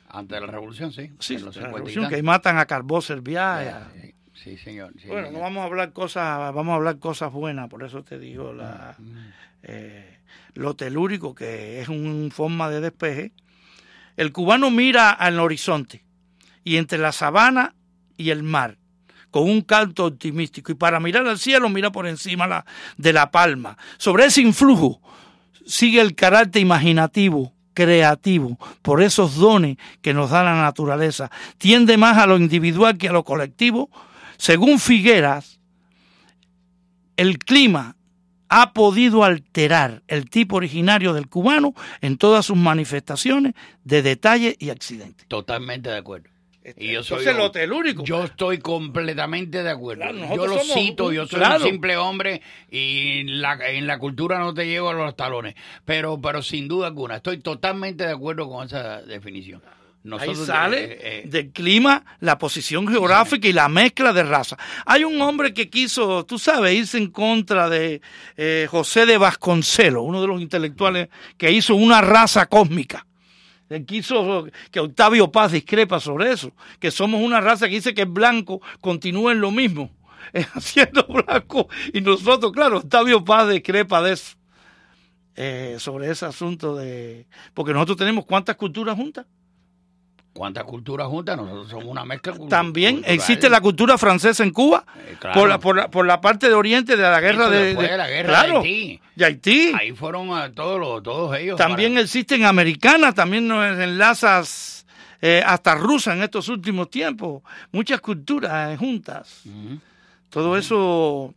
Antes 0.09 0.39
de 0.39 0.45
la 0.45 0.51
revolución, 0.51 0.91
sí. 0.93 1.11
Sí, 1.19 1.35
en 1.35 1.45
los 1.45 1.55
la 1.55 1.61
50 1.63 1.69
y 1.69 1.73
revolución, 1.73 2.09
que 2.09 2.15
ahí 2.15 2.21
matan 2.21 2.57
a 2.57 2.65
Carbó 2.65 3.01
Serviá. 3.01 3.63
y 3.63 3.67
a- 3.67 4.11
Sí, 4.35 4.55
señor. 4.57 4.93
Bueno, 5.07 5.31
no 5.31 5.39
vamos 5.39 5.61
a 5.61 5.65
hablar 5.65 5.91
cosas, 5.93 6.53
vamos 6.53 6.71
a 6.73 6.75
hablar 6.75 6.99
cosas 6.99 7.31
buenas, 7.33 7.67
por 7.69 7.83
eso 7.83 8.03
te 8.03 8.19
digo 8.19 8.53
la, 8.53 8.95
Mm. 8.99 9.17
eh, 9.63 10.19
lo 10.53 10.75
telúrico, 10.75 11.33
que 11.33 11.81
es 11.81 11.89
una 11.89 12.29
forma 12.29 12.69
de 12.69 12.79
despeje. 12.79 13.31
El 14.15 14.31
cubano 14.31 14.69
mira 14.69 15.09
al 15.09 15.39
horizonte 15.39 16.03
y 16.63 16.77
entre 16.77 16.99
la 16.99 17.11
sabana 17.11 17.73
y 18.15 18.29
el 18.29 18.43
mar, 18.43 18.77
con 19.37 19.51
un 19.51 19.61
canto 19.61 20.05
optimístico, 20.05 20.71
y 20.71 20.75
para 20.75 20.99
mirar 20.99 21.27
al 21.27 21.37
cielo 21.37 21.69
mira 21.69 21.91
por 21.91 22.07
encima 22.07 22.65
de 22.97 23.13
la 23.13 23.29
palma. 23.29 23.77
Sobre 23.99 24.25
ese 24.25 24.41
influjo 24.41 24.99
sigue 25.63 26.01
el 26.01 26.15
carácter 26.15 26.59
imaginativo, 26.59 27.53
creativo, 27.75 28.57
por 28.81 29.03
esos 29.03 29.35
dones 29.35 29.77
que 30.01 30.15
nos 30.15 30.31
da 30.31 30.41
la 30.41 30.59
naturaleza. 30.59 31.29
Tiende 31.59 31.97
más 31.97 32.17
a 32.17 32.25
lo 32.25 32.35
individual 32.35 32.97
que 32.97 33.09
a 33.09 33.11
lo 33.11 33.23
colectivo. 33.23 33.91
Según 34.37 34.79
Figueras, 34.79 35.59
el 37.15 37.37
clima 37.37 37.95
ha 38.49 38.73
podido 38.73 39.23
alterar 39.23 40.01
el 40.07 40.31
tipo 40.31 40.55
originario 40.55 41.13
del 41.13 41.27
cubano 41.27 41.75
en 42.01 42.17
todas 42.17 42.47
sus 42.47 42.57
manifestaciones 42.57 43.53
de 43.83 44.01
detalle 44.01 44.55
y 44.57 44.71
accidente. 44.71 45.25
Totalmente 45.27 45.91
de 45.91 45.97
acuerdo. 45.97 46.36
Y 46.75 46.91
yo 46.91 47.03
soy 47.03 47.23
lo 47.33 47.51
telúrico. 47.51 48.03
Yo 48.03 48.25
estoy 48.25 48.57
completamente 48.57 49.63
de 49.63 49.69
acuerdo. 49.69 50.03
Claro, 50.03 50.35
yo 50.35 50.47
lo 50.47 50.59
cito, 50.59 51.05
un- 51.07 51.13
yo 51.13 51.25
soy 51.27 51.39
claro. 51.39 51.63
un 51.63 51.69
simple 51.71 51.95
hombre 51.97 52.41
y 52.69 53.19
en 53.19 53.41
la, 53.41 53.53
en 53.69 53.87
la 53.87 53.97
cultura 53.99 54.39
no 54.39 54.53
te 54.53 54.65
llevo 54.65 54.89
a 54.89 54.93
los 54.93 55.15
talones. 55.15 55.55
Pero, 55.85 56.19
pero 56.19 56.41
sin 56.41 56.67
duda 56.67 56.87
alguna, 56.87 57.17
estoy 57.17 57.37
totalmente 57.39 58.05
de 58.05 58.11
acuerdo 58.11 58.49
con 58.49 58.65
esa 58.65 59.01
definición. 59.01 59.61
Ahí 59.63 60.11
Nosotros, 60.11 60.45
sale 60.45 60.83
eh, 60.83 60.99
eh, 61.01 61.23
del 61.25 61.51
clima, 61.51 62.05
la 62.21 62.37
posición 62.37 62.87
geográfica 62.87 63.45
y 63.47 63.51
la 63.53 63.67
mezcla 63.67 64.13
de 64.13 64.23
raza. 64.23 64.57
Hay 64.85 65.03
un 65.03 65.21
hombre 65.21 65.53
que 65.53 65.69
quiso, 65.69 66.25
tú 66.25 66.39
sabes, 66.39 66.73
irse 66.75 66.97
en 66.97 67.11
contra 67.11 67.67
de 67.69 68.01
eh, 68.37 68.67
José 68.69 69.05
de 69.05 69.17
Vasconcelos, 69.17 70.03
uno 70.05 70.21
de 70.21 70.27
los 70.27 70.39
intelectuales 70.41 71.09
que 71.37 71.51
hizo 71.51 71.75
una 71.75 71.99
raza 72.01 72.45
cósmica. 72.45 73.05
Quiso 73.85 74.47
que 74.71 74.79
Octavio 74.79 75.31
Paz 75.31 75.51
discrepa 75.51 75.99
sobre 75.99 76.31
eso, 76.31 76.51
que 76.79 76.89
somos 76.89 77.21
una 77.21 77.41
raza 77.41 77.67
que 77.67 77.75
dice 77.75 77.93
que 77.93 78.03
el 78.03 78.09
blanco 78.09 78.61
continúa 78.79 79.33
en 79.33 79.41
lo 79.41 79.51
mismo, 79.51 79.91
haciendo 80.53 81.03
blanco, 81.03 81.67
y 81.93 82.01
nosotros, 82.01 82.53
claro, 82.53 82.77
Octavio 82.77 83.25
Paz 83.25 83.49
discrepa 83.49 84.01
de 84.01 84.13
eso, 84.13 84.37
eh, 85.35 85.75
sobre 85.79 86.09
ese 86.09 86.25
asunto 86.25 86.75
de... 86.75 87.27
Porque 87.53 87.73
nosotros 87.73 87.97
tenemos 87.97 88.25
cuántas 88.25 88.55
culturas 88.55 88.95
juntas. 88.95 89.25
¿Cuántas 90.37 90.63
culturas 90.65 91.07
juntas? 91.07 91.35
Nosotros 91.35 91.69
somos 91.69 91.85
una 91.85 92.05
mezcla 92.05 92.31
cultural. 92.33 92.49
También 92.49 93.01
existe 93.05 93.49
la 93.49 93.59
cultura 93.59 93.97
francesa 93.97 94.43
en 94.43 94.51
Cuba 94.51 94.85
claro. 95.19 95.39
por, 95.39 95.49
la, 95.49 95.59
por, 95.59 95.75
la, 95.75 95.89
por 95.89 96.05
la 96.05 96.21
parte 96.21 96.47
de 96.47 96.53
Oriente 96.53 96.95
de 96.95 97.01
la 97.03 97.19
guerra 97.19 97.49
de, 97.49 97.73
de- 97.73 97.81
de 97.87 97.97
la 97.97 98.07
guerra 98.07 98.29
claro, 98.29 98.61
de 98.61 98.67
Haití. 98.69 99.01
de 99.15 99.25
Haití. 99.25 99.71
Ahí 99.77 99.91
fueron 99.93 100.31
a 100.37 100.51
todos, 100.51 100.79
los, 100.79 101.01
todos 101.03 101.35
ellos. 101.37 101.57
También 101.57 101.97
existen 101.97 102.45
americanas, 102.45 103.15
también 103.15 103.47
nos 103.47 103.65
enlazas 103.79 104.85
eh, 105.21 105.41
hasta 105.45 105.73
rusas 105.75 106.15
en 106.15 106.21
estos 106.23 106.47
últimos 106.49 106.89
tiempos. 106.91 107.41
Muchas 107.71 107.99
culturas 107.99 108.73
eh, 108.73 108.77
juntas. 108.77 109.41
Todo 110.29 110.55
eso 110.57 111.33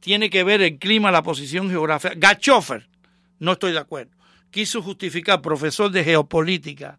tiene 0.00 0.30
que 0.30 0.44
ver 0.44 0.62
el 0.62 0.78
clima, 0.78 1.10
la 1.10 1.22
posición 1.22 1.68
geográfica. 1.68 2.14
Gachofer, 2.16 2.88
no 3.40 3.52
estoy 3.52 3.72
de 3.72 3.78
acuerdo. 3.80 4.12
Quiso 4.50 4.80
justificar, 4.80 5.42
profesor 5.42 5.90
de 5.90 6.04
geopolítica 6.04 6.98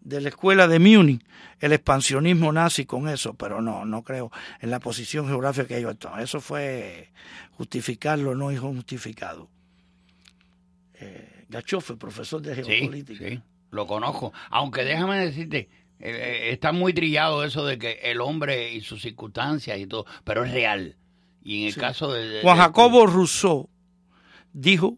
de 0.00 0.20
la 0.20 0.28
escuela 0.30 0.66
de 0.66 0.78
Múnich, 0.78 1.22
el 1.60 1.72
expansionismo 1.72 2.52
nazi 2.52 2.86
con 2.86 3.08
eso, 3.08 3.34
pero 3.34 3.60
no, 3.60 3.84
no 3.84 4.02
creo 4.02 4.30
en 4.60 4.70
la 4.70 4.80
posición 4.80 5.26
geográfica 5.26 5.66
que 5.68 5.78
ellos 5.78 5.92
estaban. 5.92 6.20
Eso 6.20 6.40
fue 6.40 7.10
justificarlo, 7.52 8.34
no 8.34 8.50
hijo 8.50 8.68
justificado. 8.68 9.48
Eh, 10.94 11.46
profesor 11.98 12.40
de 12.42 12.54
Sí, 12.56 12.62
geopolítica. 12.64 13.28
sí, 13.28 13.40
lo 13.70 13.86
conozco. 13.86 14.32
Aunque 14.50 14.84
déjame 14.84 15.18
decirte, 15.18 15.68
eh, 15.98 16.10
eh, 16.10 16.50
está 16.52 16.72
muy 16.72 16.92
trillado 16.92 17.44
eso 17.44 17.64
de 17.66 17.78
que 17.78 17.92
el 18.04 18.20
hombre 18.20 18.72
y 18.72 18.80
sus 18.80 19.02
circunstancias 19.02 19.78
y 19.78 19.86
todo, 19.86 20.06
pero 20.24 20.44
es 20.44 20.52
real. 20.52 20.96
Y 21.42 21.62
en 21.62 21.66
el 21.68 21.72
Sí. 21.74 21.80
caso 21.80 22.12
de... 22.12 22.28
de- 22.28 22.42
Juan 22.42 22.56
de- 22.56 22.62
Jacobo 22.62 23.06
Rousseau 23.06 23.68
dijo 24.52 24.96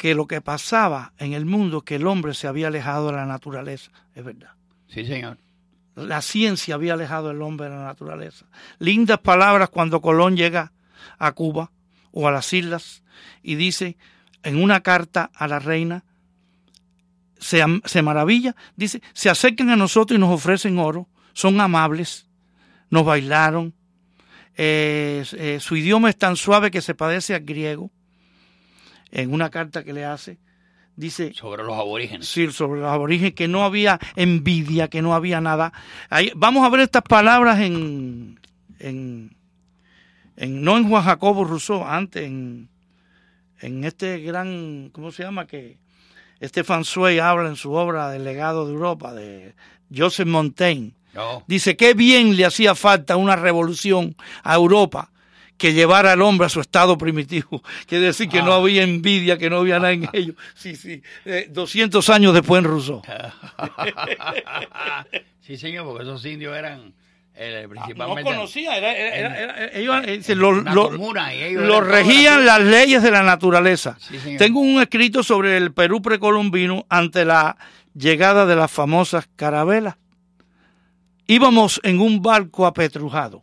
que 0.00 0.14
lo 0.14 0.26
que 0.26 0.40
pasaba 0.40 1.12
en 1.18 1.34
el 1.34 1.44
mundo 1.44 1.78
es 1.78 1.84
que 1.84 1.96
el 1.96 2.06
hombre 2.06 2.32
se 2.32 2.46
había 2.46 2.68
alejado 2.68 3.08
de 3.08 3.16
la 3.16 3.26
naturaleza. 3.26 3.90
Es 4.14 4.24
verdad. 4.24 4.52
Sí, 4.88 5.04
señor. 5.04 5.36
La 5.94 6.22
ciencia 6.22 6.76
había 6.76 6.94
alejado 6.94 7.28
al 7.28 7.42
hombre 7.42 7.68
de 7.68 7.76
la 7.76 7.84
naturaleza. 7.84 8.46
Lindas 8.78 9.18
palabras 9.18 9.68
cuando 9.68 10.00
Colón 10.00 10.38
llega 10.38 10.72
a 11.18 11.32
Cuba 11.32 11.70
o 12.12 12.26
a 12.26 12.30
las 12.30 12.50
islas 12.54 13.02
y 13.42 13.56
dice 13.56 13.98
en 14.42 14.62
una 14.62 14.80
carta 14.80 15.30
a 15.34 15.46
la 15.46 15.58
reina, 15.58 16.02
se, 17.38 17.62
se 17.84 18.00
maravilla, 18.00 18.56
dice, 18.76 19.02
se 19.12 19.28
acercan 19.28 19.68
a 19.68 19.76
nosotros 19.76 20.16
y 20.16 20.20
nos 20.20 20.30
ofrecen 20.30 20.78
oro, 20.78 21.08
son 21.34 21.60
amables, 21.60 22.26
nos 22.88 23.04
bailaron, 23.04 23.74
eh, 24.56 25.26
eh, 25.36 25.58
su 25.60 25.76
idioma 25.76 26.08
es 26.08 26.16
tan 26.16 26.36
suave 26.36 26.70
que 26.70 26.80
se 26.80 26.94
parece 26.94 27.34
al 27.34 27.42
griego, 27.42 27.90
en 29.12 29.32
una 29.32 29.50
carta 29.50 29.82
que 29.84 29.92
le 29.92 30.04
hace, 30.04 30.38
dice 30.96 31.32
sobre 31.34 31.62
los 31.64 31.76
aborígenes. 31.76 32.28
Sí, 32.28 32.50
sobre 32.52 32.80
los 32.80 32.90
aborígenes, 32.90 33.34
que 33.34 33.48
no 33.48 33.64
había 33.64 33.98
envidia, 34.16 34.88
que 34.88 35.02
no 35.02 35.14
había 35.14 35.40
nada. 35.40 35.72
Ahí, 36.08 36.32
vamos 36.36 36.64
a 36.64 36.68
ver 36.70 36.80
estas 36.80 37.02
palabras 37.02 37.60
en, 37.60 38.38
en, 38.78 39.34
en- 40.36 40.62
no 40.62 40.76
en 40.78 40.88
Juan 40.88 41.04
Jacobo 41.04 41.44
Rousseau, 41.44 41.84
antes 41.84 42.24
en, 42.24 42.68
en 43.60 43.84
este 43.84 44.20
gran, 44.20 44.90
¿cómo 44.92 45.10
se 45.12 45.22
llama? 45.22 45.46
Que 45.46 45.78
este 46.40 46.64
François 46.64 47.20
habla 47.20 47.48
en 47.48 47.56
su 47.56 47.72
obra 47.72 48.10
del 48.10 48.24
legado 48.24 48.66
de 48.66 48.72
Europa, 48.72 49.12
de 49.12 49.54
Joseph 49.94 50.26
Montaigne. 50.28 50.92
No. 51.12 51.42
Dice 51.48 51.76
que 51.76 51.92
bien 51.94 52.36
le 52.36 52.44
hacía 52.46 52.74
falta 52.76 53.16
una 53.16 53.34
revolución 53.36 54.14
a 54.44 54.54
Europa 54.54 55.10
que 55.60 55.74
llevara 55.74 56.12
al 56.12 56.22
hombre 56.22 56.46
a 56.46 56.48
su 56.48 56.58
estado 56.62 56.96
primitivo. 56.96 57.62
Quiere 57.86 58.06
decir 58.06 58.30
que 58.30 58.40
no 58.40 58.54
había 58.54 58.82
envidia, 58.82 59.36
que 59.36 59.50
no 59.50 59.58
había 59.58 59.78
nada 59.78 59.92
en 59.92 60.08
ellos. 60.14 60.34
Sí, 60.54 60.74
sí. 60.74 61.02
Eh, 61.26 61.48
200 61.50 62.08
años 62.08 62.32
después 62.32 62.60
en 62.60 62.64
Rousseau. 62.64 63.02
sí, 65.40 65.58
señor, 65.58 65.84
porque 65.84 66.04
esos 66.04 66.24
indios 66.24 66.56
eran 66.56 66.94
eh, 67.34 67.64
No 67.64 67.68
principalmente... 67.68 68.22
conocía, 68.30 68.74
era, 68.78 68.90
era- 68.96 69.38
era- 69.38 69.66
ellos 69.78 69.96
eh, 70.06 70.34
lo, 70.34 71.80
regían 71.82 72.46
las 72.46 72.62
leyes 72.62 73.02
de 73.02 73.10
la 73.10 73.22
naturaleza. 73.22 73.98
Sí. 74.00 74.38
Tengo 74.38 74.60
un 74.60 74.80
escrito 74.80 75.22
sobre 75.22 75.58
el 75.58 75.74
Perú 75.74 76.00
precolombino 76.00 76.86
ante 76.88 77.26
la 77.26 77.58
llegada 77.94 78.46
de 78.46 78.56
las 78.56 78.70
famosas 78.70 79.28
carabelas. 79.36 79.96
Íbamos 81.26 81.82
en 81.84 82.00
un 82.00 82.22
barco 82.22 82.64
apetrujado. 82.66 83.42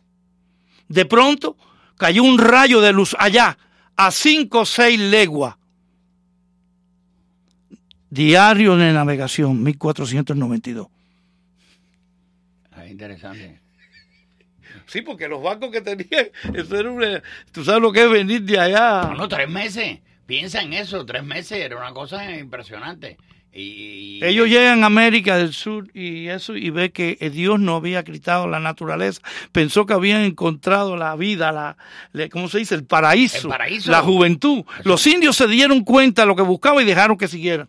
De 0.88 1.04
pronto 1.04 1.56
cayó 1.98 2.22
un 2.22 2.38
rayo 2.38 2.80
de 2.80 2.92
luz 2.92 3.14
allá, 3.18 3.58
a 3.96 4.10
cinco 4.10 4.60
o 4.60 4.66
seis 4.66 4.98
leguas. 4.98 5.56
Diario 8.10 8.76
de 8.76 8.92
navegación, 8.92 9.62
1492. 9.62 10.86
Ah, 12.72 12.86
interesante. 12.86 13.60
Sí, 14.86 15.02
porque 15.02 15.28
los 15.28 15.42
barcos 15.42 15.70
que 15.70 15.82
tenían, 15.82 16.28
eso 16.54 16.76
era 16.78 16.90
una- 16.90 17.22
tú 17.52 17.62
sabes 17.64 17.82
lo 17.82 17.92
que 17.92 18.04
es 18.04 18.10
venir 18.10 18.42
de 18.42 18.58
allá. 18.58 19.02
No, 19.10 19.14
no, 19.14 19.28
tres 19.28 19.48
meses. 19.48 19.98
Piensa 20.24 20.62
en 20.62 20.72
eso, 20.74 21.04
tres 21.04 21.22
meses 21.24 21.58
era 21.58 21.76
una 21.76 21.92
cosa 21.92 22.34
impresionante. 22.38 23.18
Y, 23.52 24.20
Ellos 24.22 24.46
llegan 24.48 24.82
a 24.84 24.86
América 24.86 25.36
del 25.36 25.52
Sur 25.52 25.88
y 25.94 26.28
eso 26.28 26.56
y 26.56 26.70
ve 26.70 26.90
que 26.92 27.16
eh, 27.20 27.30
Dios 27.30 27.58
no 27.58 27.76
había 27.76 28.04
quitado 28.04 28.46
la 28.46 28.60
naturaleza. 28.60 29.20
Pensó 29.52 29.86
que 29.86 29.94
habían 29.94 30.22
encontrado 30.22 30.96
la 30.96 31.16
vida, 31.16 31.50
la, 31.50 31.76
le- 32.12 32.28
¿cómo 32.28 32.48
se 32.48 32.58
dice? 32.58 32.74
El 32.74 32.84
paraíso, 32.84 33.38
El 33.44 33.48
paraíso. 33.48 33.90
la 33.90 34.02
juventud. 34.02 34.64
Los 34.84 35.06
indios 35.06 35.34
se 35.36 35.48
dieron 35.48 35.82
cuenta 35.82 36.22
de 36.22 36.26
lo 36.28 36.36
que 36.36 36.42
buscaban 36.42 36.82
y 36.82 36.86
dejaron 36.86 37.16
que 37.16 37.26
siguieran. 37.28 37.68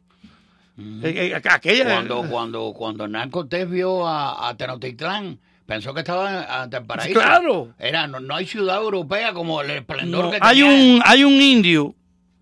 Eh, 0.78 1.34
eh, 1.36 1.42
aquella, 1.50 1.86
cuando, 1.86 2.24
cuando, 2.30 2.74
cuando 2.74 3.04
Hernán 3.06 3.30
Cortés 3.32 3.70
vio 3.70 4.08
a, 4.08 4.48
a 4.48 4.56
Tenochtitlán, 4.56 5.38
pensó 5.66 5.94
que 5.94 6.00
estaba 6.02 6.62
ante 6.62 6.78
el 6.78 6.86
paraíso. 6.86 7.20
Claro. 7.20 7.74
Era, 7.78 8.08
no, 8.08 8.20
no 8.20 8.36
hay 8.36 8.46
ciudad 8.46 8.78
europea 8.82 9.34
como 9.34 9.62
el 9.62 9.72
esplendor 9.72 10.26
No, 10.26 10.32
que 10.32 10.38
hay 10.42 10.62
tenía. 10.62 10.94
un 10.96 11.02
hay 11.06 11.24
un 11.26 11.34
indio 11.34 11.96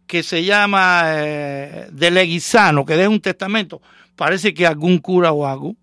que 0.07 0.23
se 0.23 0.43
llama 0.43 1.03
eh, 1.07 1.87
de 1.91 2.11
Leguizano 2.11 2.85
que 2.85 2.95
deja 2.95 3.09
un 3.09 3.21
testamento. 3.21 3.81
Parece 4.15 4.53
que 4.53 4.65
algún 4.65 4.97
cura 4.99 5.31
o 5.31 5.45
algo 5.45 5.75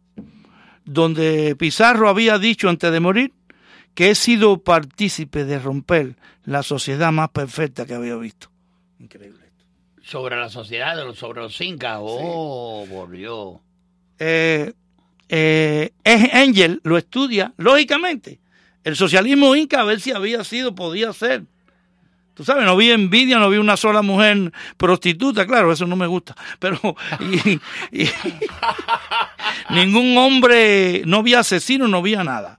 donde 0.85 1.57
Pizarro 1.57 2.09
había 2.09 2.39
dicho 2.39 2.69
antes 2.69 2.91
de 2.91 3.01
morir 3.01 3.33
que 3.95 4.11
he 4.11 4.15
sido 4.15 4.59
partícipe 4.59 5.45
de 5.45 5.59
romper 5.59 6.17
la 6.45 6.63
sociedad 6.63 7.13
más 7.13 7.31
perfecta 7.31 7.87
que 7.87 7.95
había 7.95 8.17
visto. 8.17 8.51
Sobre 10.03 10.37
la 10.37 10.49
sociedad, 10.49 10.97
sobre 11.15 11.43
los 11.43 11.61
incas. 11.61 11.99
Oh, 12.03 12.87
por 12.91 13.11
Dios. 13.11 13.59
eh, 14.19 14.73
eh, 15.29 15.93
Engel 16.05 16.81
lo 16.83 16.99
estudia 16.99 17.55
lógicamente. 17.57 18.41
El 18.83 18.97
socialismo 18.97 19.57
inca 19.57 19.81
a 19.81 19.85
ver 19.85 20.01
si 20.01 20.11
había 20.11 20.45
sido 20.45 20.75
podía 20.75 21.13
ser 21.13 21.45
Tú 22.35 22.45
sabes, 22.45 22.65
no 22.65 22.73
había 22.73 22.95
envidia, 22.95 23.39
no 23.39 23.45
había 23.45 23.61
una 23.61 23.77
sola 23.77 24.03
mujer 24.03 24.53
prostituta, 24.77 25.47
claro, 25.47 25.73
eso 25.73 25.87
no 25.87 25.95
me 25.95 26.09
gusta. 26.09 26.35
Pero 26.59 26.81
ningún 29.71 30.19
hombre, 30.19 31.03
no 31.07 31.19
había 31.19 31.41
asesino, 31.41 31.87
no 31.87 31.99
había 31.99 32.25
nada. 32.25 32.59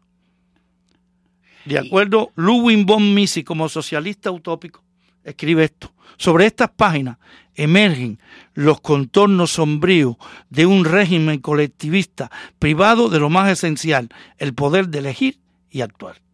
De 1.65 1.78
acuerdo, 1.78 2.32
Ludwig 2.36 2.86
von 2.86 3.13
Mises, 3.13 3.43
como 3.43 3.67
socialista 3.67 4.32
utópico, 4.32 4.82
escribe 5.23 5.65
esto. 5.65 5.91
Sobre 6.17 6.45
estas 6.45 6.69
páginas 6.69 7.17
emergen 7.55 8.19
los 8.53 8.80
contornos 8.80 9.51
sombríos 9.51 10.15
de 10.49 10.65
un 10.65 10.86
régimen 10.86 11.39
colectivista 11.39 12.32
privado 12.59 13.09
de 13.09 13.19
lo 13.19 13.30
más 13.30 13.51
esencial, 13.51 14.09
el 14.38 14.53
poder 14.53 14.88
de 14.88 14.99
elegir 14.99 15.39
y 15.69 15.82
actuar. 15.82 16.24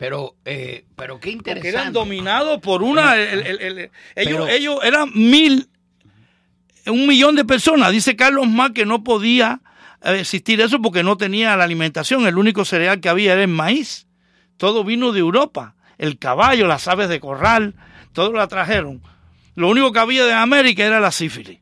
Pero, 0.00 0.34
eh, 0.46 0.86
pero 0.96 1.20
qué 1.20 1.32
Porque 1.32 1.50
interesante. 1.50 1.68
eran 1.68 1.92
dominados 1.92 2.58
por 2.60 2.82
una. 2.82 3.16
el- 3.16 3.46
el- 3.46 3.60
el- 3.60 3.78
ellos, 3.78 3.90
Pero- 4.16 4.48
ellos 4.48 4.78
eran 4.82 5.10
mil, 5.14 5.68
un 6.86 7.06
millón 7.06 7.36
de 7.36 7.44
personas. 7.44 7.92
Dice 7.92 8.16
Carlos 8.16 8.48
Marx 8.48 8.74
que 8.74 8.86
no 8.86 9.04
podía 9.04 9.60
eh, 10.02 10.18
existir 10.20 10.58
eso 10.62 10.80
porque 10.80 11.02
no 11.02 11.18
tenía 11.18 11.54
la 11.54 11.64
alimentación. 11.64 12.26
El 12.26 12.38
único 12.38 12.64
cereal 12.64 13.00
que 13.00 13.10
había 13.10 13.34
era 13.34 13.42
el 13.42 13.48
maíz. 13.48 14.06
Todo 14.56 14.84
vino 14.84 15.12
de 15.12 15.20
Europa. 15.20 15.74
El 15.98 16.18
caballo, 16.18 16.66
las 16.66 16.88
aves 16.88 17.10
de 17.10 17.20
corral, 17.20 17.74
todo 18.14 18.32
lo 18.32 18.48
trajeron. 18.48 19.02
Lo 19.54 19.68
único 19.68 19.92
que 19.92 19.98
había 19.98 20.24
de 20.24 20.32
América 20.32 20.82
era 20.82 20.98
la 21.00 21.10
sífilis. 21.12 21.60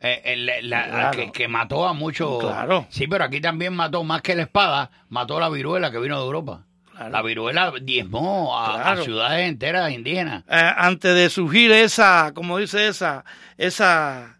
Eh, 0.00 0.36
la- 0.62 0.84
Claro. 0.86 1.18
que, 1.18 1.32
que 1.32 1.48
mató 1.48 1.88
a 1.88 1.92
muchos. 1.94 2.38
Claro. 2.40 2.86
Sí, 2.90 3.08
pero 3.08 3.24
aquí 3.24 3.40
también 3.40 3.74
mató 3.74 4.04
más 4.04 4.22
que 4.22 4.36
la 4.36 4.42
espada, 4.42 4.92
mató 5.08 5.40
la 5.40 5.48
viruela 5.48 5.90
que 5.90 5.98
vino 5.98 6.16
de 6.20 6.24
Europa. 6.24 6.64
La 7.10 7.22
viruela 7.22 7.72
diezmó 7.82 8.56
a, 8.58 8.92
a 8.92 8.96
ciudades 9.02 9.48
enteras 9.48 9.92
indígenas. 9.92 10.44
eh, 10.48 10.70
antes 10.76 11.14
de 11.14 11.28
surgir 11.30 11.70
esa, 11.72 12.32
como 12.34 12.58
dice 12.58 12.88
esa, 12.88 13.24
esa 13.58 14.38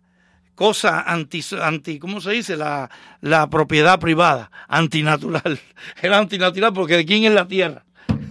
cosa 0.55 1.01
anti, 1.03 1.45
anti 1.63 1.99
¿cómo 1.99 2.21
se 2.21 2.31
dice? 2.33 2.57
La, 2.57 2.91
la 3.21 3.49
propiedad 3.51 3.99
privada, 4.01 4.51
antinatural. 4.69 5.59
Era 6.03 6.19
antinatural 6.19 6.73
porque 6.73 6.97
¿de 6.97 7.05
quién 7.07 7.25
es 7.25 7.33
la 7.33 7.47
tierra? 7.47 7.85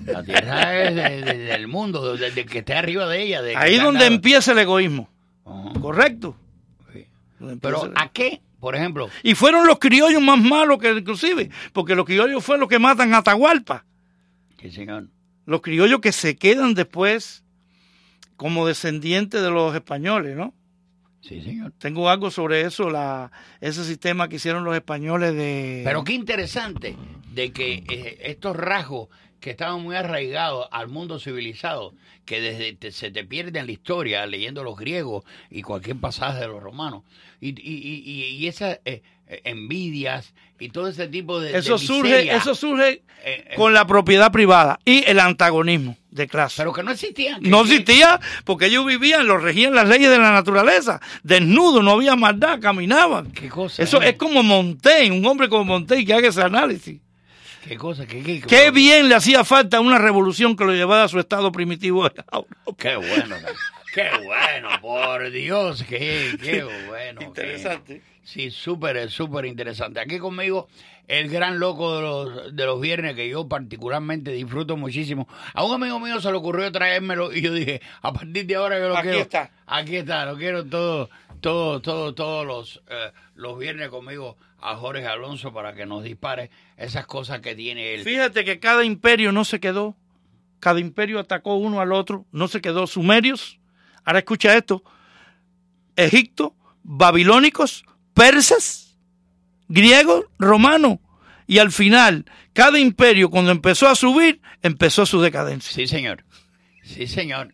La 0.08 0.24
tierra 0.24 0.82
es 0.84 0.96
de- 0.96 1.22
de- 1.22 1.38
del 1.46 1.68
mundo, 1.68 2.16
de- 2.18 2.32
del 2.32 2.46
que 2.48 2.60
esté 2.60 2.74
arriba 2.76 3.08
de 3.08 3.22
ella. 3.24 3.42
Ahí 3.58 3.78
donde 3.78 4.00
nada. 4.06 4.08
empieza 4.16 4.52
el 4.54 4.60
egoísmo. 4.60 5.10
¿Correcto? 5.82 6.36
Pero 7.62 7.92
¿a 7.96 8.10
qué? 8.10 8.42
Por 8.60 8.76
ejemplo, 8.76 9.10
Y 9.22 9.36
fueron 9.36 9.68
los 9.68 9.78
criollos 9.78 10.22
más 10.22 10.40
malos 10.40 10.80
que 10.80 10.90
inclusive, 10.92 11.52
porque 11.74 11.94
los 11.94 12.06
criollos 12.06 12.44
fueron 12.44 12.62
los 12.62 12.70
que 12.70 12.80
matan 12.80 13.14
a 13.14 13.18
Atahualpa. 13.18 13.85
Sí, 14.70 14.76
señor. 14.76 15.08
Los 15.46 15.62
criollos 15.62 16.00
que 16.00 16.12
se 16.12 16.36
quedan 16.36 16.74
después 16.74 17.44
como 18.36 18.66
descendientes 18.68 19.42
de 19.42 19.50
los 19.52 19.74
españoles, 19.76 20.36
¿no? 20.36 20.54
Sí, 21.22 21.42
señor. 21.42 21.74
Tengo 21.80 22.10
algo 22.10 22.30
sobre 22.32 22.62
eso, 22.62 22.90
la, 22.90 23.32
ese 23.62 23.84
sistema 23.84 24.28
que 24.30 24.36
hicieron 24.36 24.64
los 24.64 24.76
españoles 24.76 25.34
de... 25.34 25.82
Pero 25.84 26.04
qué 26.04 26.14
interesante 26.14 26.96
de 27.34 27.52
que 27.52 27.84
eh, 27.90 28.18
estos 28.24 28.56
rasgos 28.56 29.10
que 29.40 29.52
estaban 29.52 29.82
muy 29.82 29.96
arraigados 29.96 30.68
al 30.72 30.88
mundo 30.88 31.20
civilizado, 31.20 31.94
que 32.26 32.42
desde 32.42 32.74
te- 32.74 32.92
se 32.92 33.12
te 33.12 33.24
pierde 33.24 33.60
en 33.60 33.66
la 33.68 33.72
historia 33.72 34.26
leyendo 34.26 34.64
los 34.64 34.76
griegos 34.78 35.24
y 35.50 35.62
cualquier 35.62 35.98
pasaje 35.98 36.40
de 36.42 36.48
los 36.48 36.62
romanos, 36.62 37.04
y, 37.42 37.50
y, 37.50 38.44
y, 38.44 38.48
eh, 38.48 38.82
eh, 38.86 39.02
envidias 39.44 40.34
y 40.60 40.70
todo 40.70 40.88
ese 40.88 41.08
tipo 41.08 41.40
de... 41.40 41.52
de 41.52 41.58
Eso 41.60 41.78
surge, 41.78 42.34
eso 42.36 42.56
surge 42.56 42.90
eh, 42.90 43.02
eh, 43.24 43.54
con 43.56 43.74
la 43.74 43.86
propiedad 43.88 44.32
privada 44.32 44.80
y 44.86 45.04
el 45.06 45.20
antagonismo 45.20 45.98
de 46.12 46.28
clase. 46.28 46.56
Pero 46.58 46.72
que 46.74 46.84
no 46.84 46.92
existían. 46.92 47.42
que- 47.42 47.50
No 47.50 47.62
existía 47.62 48.20
porque 48.46 48.68
ellos 48.68 48.86
vivían, 48.86 49.28
los 49.28 49.42
regían 49.42 49.74
las 49.76 49.88
leyes 49.90 50.10
de 50.10 50.18
la 50.18 50.32
naturaleza, 50.32 51.02
desnudos, 51.24 51.84
no 51.84 51.92
había 51.92 52.16
maldad, 52.16 52.60
caminaban. 52.62 53.32
¿Qué 53.32 53.50
cosa? 53.50 53.82
Eso 53.84 54.02
eh? 54.02 54.10
es 54.10 54.16
como 54.16 54.44
Montaigne, 54.44 55.18
un 55.18 55.26
hombre 55.26 55.50
como 55.50 55.66
Montaigne 55.66 56.06
que 56.06 56.14
haga 56.14 56.28
ese 56.30 56.42
análisis. 56.42 57.00
¿Qué 57.68 57.78
cosa? 57.78 58.06
¿Qué, 58.06 58.22
qué, 58.22 58.42
Qué 58.42 58.72
bien 58.72 59.10
le 59.10 59.16
hacía 59.16 59.44
falta 59.44 59.80
una 59.80 59.98
revolución 59.98 60.56
que 60.56 60.66
lo 60.66 60.74
llevara 60.74 61.04
a 61.04 61.08
su 61.08 61.20
estado 61.20 61.52
primitivo. 61.52 62.08
Qué 62.78 62.96
bueno, 62.96 63.36
qué 63.94 64.10
bueno, 64.24 64.70
por 64.82 65.32
Dios, 65.32 65.84
qué, 65.88 66.38
qué 66.42 66.64
bueno. 66.88 67.20
qué- 67.20 67.26
Interesante. 67.26 68.02
sí, 68.24 68.52
súper, 68.52 69.10
súper 69.10 69.46
interesante. 69.46 70.00
Aquí 70.02 70.20
conmigo 70.20 70.68
el 71.08 71.30
gran 71.30 71.60
loco 71.60 71.96
de 71.96 72.02
los, 72.02 72.56
de 72.56 72.66
los 72.66 72.82
viernes 72.82 73.16
que 73.16 73.30
yo 73.30 73.48
particularmente 73.48 74.32
disfruto 74.32 74.76
muchísimo. 74.76 75.28
A 75.54 75.64
un 75.64 75.74
amigo 75.82 76.00
mío 76.00 76.20
se 76.20 76.30
le 76.30 76.38
ocurrió 76.38 76.70
traérmelo 76.72 77.32
y 77.34 77.42
yo 77.42 77.54
dije, 77.54 77.82
a 78.02 78.12
partir 78.12 78.46
de 78.46 78.56
ahora 78.56 78.78
yo 78.80 78.90
lo 78.90 78.98
Aquí 78.98 79.08
quiero. 79.08 79.22
está. 79.22 79.52
Aquí 79.66 79.96
está, 79.96 80.26
lo 80.26 80.36
quiero 80.38 80.66
todo, 80.66 81.10
todo, 81.40 81.82
todo, 81.82 82.14
todos 82.14 82.46
los, 82.46 82.82
eh, 82.90 83.12
los 83.36 83.60
viernes 83.60 83.90
conmigo 83.90 84.38
a 84.60 84.76
Jorge 84.76 85.06
Alonso 85.06 85.54
para 85.54 85.76
que 85.76 85.86
nos 85.86 86.04
dispare 86.04 86.50
esas 86.78 87.06
cosas 87.06 87.42
que 87.42 87.54
tiene 87.54 87.94
él. 87.94 88.04
Fíjate 88.04 88.44
que 88.46 88.60
cada 88.60 88.84
imperio 88.84 89.32
no 89.32 89.46
se 89.46 89.60
quedó, 89.60 89.96
cada 90.60 90.80
imperio 90.80 91.20
atacó 91.20 91.56
uno 91.56 91.82
al 91.82 91.92
otro, 91.92 92.26
no 92.32 92.48
se 92.48 92.62
quedó. 92.62 92.88
Sumerios, 92.88 93.60
ahora 94.04 94.20
escucha 94.20 94.56
esto, 94.56 94.84
Egipto, 95.96 96.56
babilónicos, 96.84 97.86
persas, 98.14 98.98
griegos, 99.68 100.26
romanos. 100.40 101.00
Y 101.48 101.60
al 101.60 101.72
final, 101.72 102.26
cada 102.54 102.80
imperio 102.80 103.30
cuando 103.30 103.52
empezó 103.52 103.88
a 103.88 103.96
subir, 103.96 104.42
empezó 104.64 105.06
su 105.06 105.22
decadencia. 105.22 105.74
Sí, 105.74 105.88
señor. 105.88 106.24
Sí, 106.84 107.08
señor. 107.08 107.54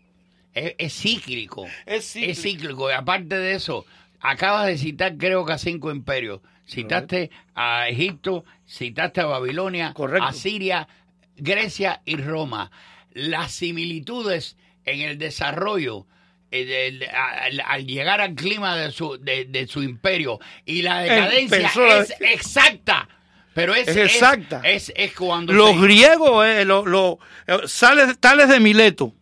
Es, 0.54 0.76
es 0.78 0.94
cíclico. 0.94 1.66
Es 1.86 2.14
cíclico. 2.14 2.90
Y 2.90 2.94
aparte 2.94 3.36
de 3.36 3.56
eso, 3.56 3.86
acabas 4.22 4.68
de 4.68 4.78
citar 4.78 5.18
creo 5.18 5.46
que 5.46 5.54
a 5.54 5.58
cinco 5.58 5.92
imperios. 5.92 6.42
Citaste 6.66 7.32
a 7.54 7.90
Egipto, 7.90 8.46
citaste 8.68 9.20
a 9.22 9.26
Babilonia, 9.26 9.94
a 10.22 10.32
Siria, 10.34 10.88
Grecia 11.36 12.02
y 12.06 12.16
Roma. 12.16 12.72
Las 13.14 13.52
similitudes 13.52 14.56
en 14.86 15.02
el 15.02 15.18
desarrollo 15.18 16.08
eh, 16.52 17.00
al, 17.14 17.62
al 17.66 17.86
llegar 17.88 18.22
al 18.22 18.36
clima 18.36 18.78
de 18.78 18.92
su, 18.92 19.18
de, 19.18 19.46
de 19.46 19.68
su 19.68 19.84
imperio 19.84 20.40
y 20.66 20.82
la 20.82 21.02
decadencia 21.02 21.58
Empezó 21.58 21.86
la- 21.86 22.00
es 22.00 22.14
exacta. 22.22 23.10
Pero 23.54 23.76
es, 23.76 23.88
Es 23.90 23.98
exacta. 23.98 24.62
Es, 24.64 24.94
es 24.96 25.14
cuando 25.14 25.52
Los 25.52 25.72
se- 25.72 25.82
griegos, 25.82 26.46
eh, 26.46 26.64
lo- 26.64 26.86
lo- 26.86 27.20
eh, 27.48 27.58
sales- 27.66 28.18
tales 28.18 28.48
de 28.48 28.62
Mileto, 28.62 29.14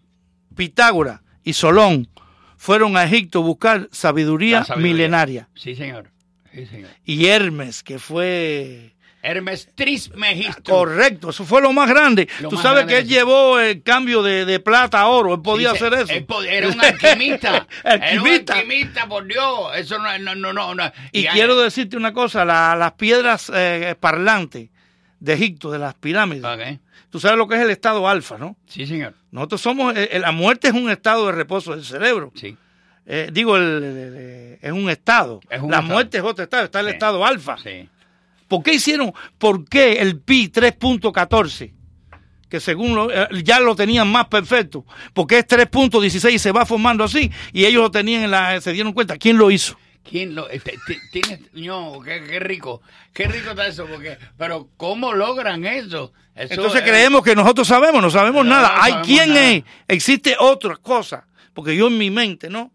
Pitágoras 0.55 1.21
y 1.43 1.53
Solón, 1.53 2.07
fueron 2.59 2.97
a 2.97 3.05
Egipto 3.05 3.39
a 3.39 3.41
buscar 3.41 3.87
sabiduría, 3.91 4.65
milenaria. 4.75 5.47
Sí, 5.55 5.75
señor. 5.75 6.11
Sí, 6.53 6.65
señor. 6.65 6.89
Y 7.05 7.25
Hermes, 7.27 7.81
que 7.83 7.99
fue... 7.99 8.91
Hermes 9.21 9.69
Trismegisto. 9.75 10.63
Correcto, 10.71 11.29
eso 11.29 11.45
fue 11.45 11.61
lo 11.61 11.71
más 11.73 11.89
grande. 11.89 12.27
Lo 12.41 12.49
Tú 12.49 12.55
más 12.55 12.63
sabes 12.63 12.85
grande 12.85 12.93
que 12.93 12.99
él 13.01 13.07
llevó 13.07 13.59
el 13.59 13.81
cambio 13.81 14.21
de, 14.23 14.45
de 14.45 14.59
plata 14.59 14.99
a 15.01 15.07
oro, 15.07 15.33
él 15.35 15.41
podía 15.41 15.71
hacer 15.71 15.93
eso. 15.93 16.11
él 16.13 16.25
Era 16.47 16.67
un 16.69 16.79
alquimista. 16.83 17.67
Era 17.83 18.21
un 18.21 18.27
Alquimista. 18.27 19.07
por 19.07 19.25
Dios. 19.25 19.71
Eso 19.75 19.97
no, 19.99 20.35
no, 20.35 20.53
no, 20.53 20.75
no. 20.75 20.91
Y 21.11 21.25
hay- 21.27 21.33
quiero 21.33 21.57
decirte 21.59 21.95
una 21.97 22.13
cosa, 22.13 22.43
la- 22.45 22.75
las 22.77 22.93
piedras 22.93 23.49
eh, 23.53 23.95
parlantes 23.99 24.69
de 25.19 25.33
Egipto, 25.33 25.69
de 25.71 25.79
las 25.79 25.93
pirámides. 25.95 26.43
Ok. 26.45 26.79
Tú 27.09 27.19
sabes 27.19 27.37
lo 27.37 27.47
que 27.47 27.55
es 27.55 27.61
el 27.61 27.69
estado 27.69 28.07
alfa, 28.07 28.37
¿no? 28.37 28.55
Sí, 28.67 28.85
señor. 28.85 29.15
Nosotros 29.31 29.61
somos, 29.61 29.93
eh, 29.95 30.19
la 30.19 30.31
muerte 30.31 30.67
es 30.67 30.73
un 30.73 30.89
estado 30.89 31.25
de 31.27 31.31
reposo 31.33 31.71
del 31.75 31.83
cerebro. 31.83 32.31
Sí. 32.35 32.55
Eh, 33.05 33.29
digo, 33.33 33.57
el- 33.57 33.83
el- 33.83 33.97
el- 33.97 34.57
es 34.61 34.71
un 34.71 34.89
estado. 34.89 35.39
Es 35.49 35.61
un 35.61 35.71
la 35.71 35.77
estado. 35.77 35.93
muerte 35.93 36.17
es 36.19 36.23
otro 36.23 36.43
estado, 36.43 36.65
está 36.65 36.79
el 36.81 36.87
Sí. 36.87 36.91
estado 36.93 37.25
alfa. 37.25 37.57
Sí. 37.57 37.89
¿Por 38.47 38.61
qué 38.63 38.73
hicieron, 38.73 39.13
por 39.37 39.67
qué 39.67 39.93
el 39.99 40.19
pi 40.19 40.49
3.14? 40.49 41.73
Que 42.49 42.59
según 42.59 42.95
lo- 42.95 43.11
eh, 43.11 43.27
ya 43.43 43.59
lo 43.59 43.75
tenían 43.75 44.11
más 44.11 44.25
perfecto. 44.27 44.85
Porque 45.13 45.37
es 45.39 45.45
3.16 45.47 46.33
y 46.35 46.39
se 46.39 46.51
va 46.51 46.65
formando 46.65 47.03
así. 47.03 47.31
Y 47.53 47.65
ellos 47.65 47.81
lo 47.83 47.91
tenían 47.91 48.23
en 48.23 48.31
la, 48.31 48.59
se 48.61 48.71
dieron 48.73 48.93
cuenta. 48.93 49.17
¿Quién 49.17 49.37
lo 49.37 49.51
hizo? 49.51 49.77
¿Quién 50.03 50.33
lo.? 50.35 50.49
este, 50.49 50.77
ti- 50.87 50.97
tienes. 51.11 51.41
No, 51.53 51.99
qué, 52.03 52.23
qué 52.23 52.39
rico. 52.39 52.81
Qué 53.13 53.25
rico 53.27 53.51
está 53.51 53.67
eso. 53.67 53.85
Porque, 53.85 54.17
pero, 54.37 54.69
¿cómo 54.77 55.13
logran 55.13 55.65
eso? 55.65 56.13
Eso 56.35 56.53
Entonces 56.53 56.81
es- 56.83 56.89
creemos 56.89 57.21
que 57.23 57.35
nosotros 57.35 57.67
sabemos, 57.67 58.01
no 58.01 58.09
sabemos 58.09 58.43
No, 58.45 58.51
nada. 58.51 58.75
no 58.75 58.81
Hay 58.81 58.91
sabemos 58.91 59.07
quién 59.07 59.29
nada. 59.29 59.51
es. 59.51 59.63
Existe 59.87 60.35
otra 60.39 60.75
cosa. 60.77 61.27
Porque 61.53 61.75
yo 61.75 61.87
en 61.87 61.97
mi 61.97 62.09
mente, 62.09 62.49
¿no? 62.49 62.71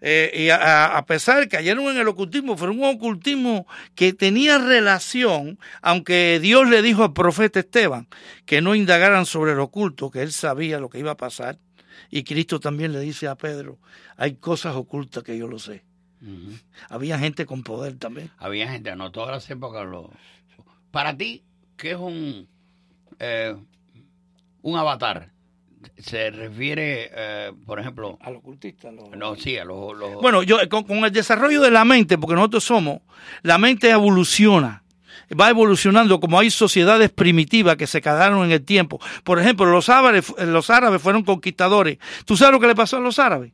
Eh, 0.00 0.30
y 0.44 0.48
a- 0.50 0.96
a, 0.96 1.06
pesar 1.06 1.36
de 1.40 1.48
que 1.48 1.56
cayeron 1.56 1.86
en 1.86 1.96
el 1.98 2.06
ocultismo, 2.08 2.56
fue 2.56 2.68
un 2.70 2.84
ocultismo 2.84 3.66
que 3.94 4.12
tenía 4.12 4.58
relación, 4.58 5.58
aunque 5.80 6.38
Dios 6.40 6.68
le 6.68 6.82
dijo 6.82 7.02
al 7.02 7.12
profeta 7.14 7.60
Esteban 7.60 8.06
que 8.44 8.60
no 8.60 8.74
indagaran 8.74 9.24
sobre 9.26 9.52
el 9.52 9.58
oculto, 9.60 10.10
que 10.10 10.20
él 10.22 10.32
sabía 10.32 10.78
lo 10.80 10.90
que 10.90 10.98
iba 10.98 11.12
a 11.12 11.16
pasar. 11.16 11.58
Y 12.10 12.24
Cristo 12.24 12.60
también 12.60 12.92
le 12.92 13.00
dice 13.00 13.26
a 13.26 13.36
Pedro, 13.36 13.78
hay 14.18 14.34
cosas 14.34 14.76
ocultas 14.76 15.22
que 15.24 15.36
yo 15.38 15.48
lo 15.48 15.58
sé. 15.58 15.82
Había 16.88 17.18
gente 17.18 17.46
con 17.46 17.62
poder 17.62 17.96
también. 17.98 18.30
Había 18.38 18.68
gente, 18.70 18.94
no 18.96 19.10
todas 19.12 19.30
las 19.30 19.50
épocas 19.50 19.86
lo. 19.86 20.10
Para 20.90 21.16
ti, 21.16 21.42
¿qué 21.76 21.90
es 21.92 21.96
un. 21.96 22.48
eh, 23.18 23.54
un 24.62 24.76
avatar? 24.78 25.30
Se 25.98 26.30
refiere, 26.30 27.10
eh, 27.14 27.52
por 27.64 27.78
ejemplo. 27.78 28.18
Al 28.20 28.36
ocultista. 28.36 28.90
No, 28.90 29.36
sí, 29.36 29.56
a 29.58 29.64
los. 29.64 29.96
los- 29.96 30.14
Bueno, 30.20 30.42
yo 30.42 30.58
con, 30.68 30.84
con 30.84 30.98
el 31.04 31.12
desarrollo 31.12 31.60
de 31.62 31.70
la 31.70 31.84
mente, 31.84 32.18
porque 32.18 32.34
nosotros 32.34 32.64
somos, 32.64 33.00
la 33.42 33.58
mente 33.58 33.90
evoluciona, 33.90 34.82
va 35.32 35.50
evolucionando 35.50 36.20
como 36.20 36.38
hay 36.38 36.50
sociedades 36.50 37.10
primitivas 37.10 37.76
que 37.76 37.86
se 37.86 38.00
quedaron 38.00 38.44
en 38.44 38.52
el 38.52 38.64
tiempo. 38.64 39.00
Por 39.24 39.40
ejemplo, 39.40 39.66
los 39.66 39.88
árabes, 39.88 40.32
los 40.38 40.70
árabes 40.70 41.02
fueron 41.02 41.24
conquistadores. 41.24 41.98
¿Tú 42.24 42.36
sabes 42.36 42.52
lo 42.52 42.60
que 42.60 42.68
le 42.68 42.74
pasó 42.74 42.98
a 42.98 43.00
los 43.00 43.18
árabes? 43.18 43.52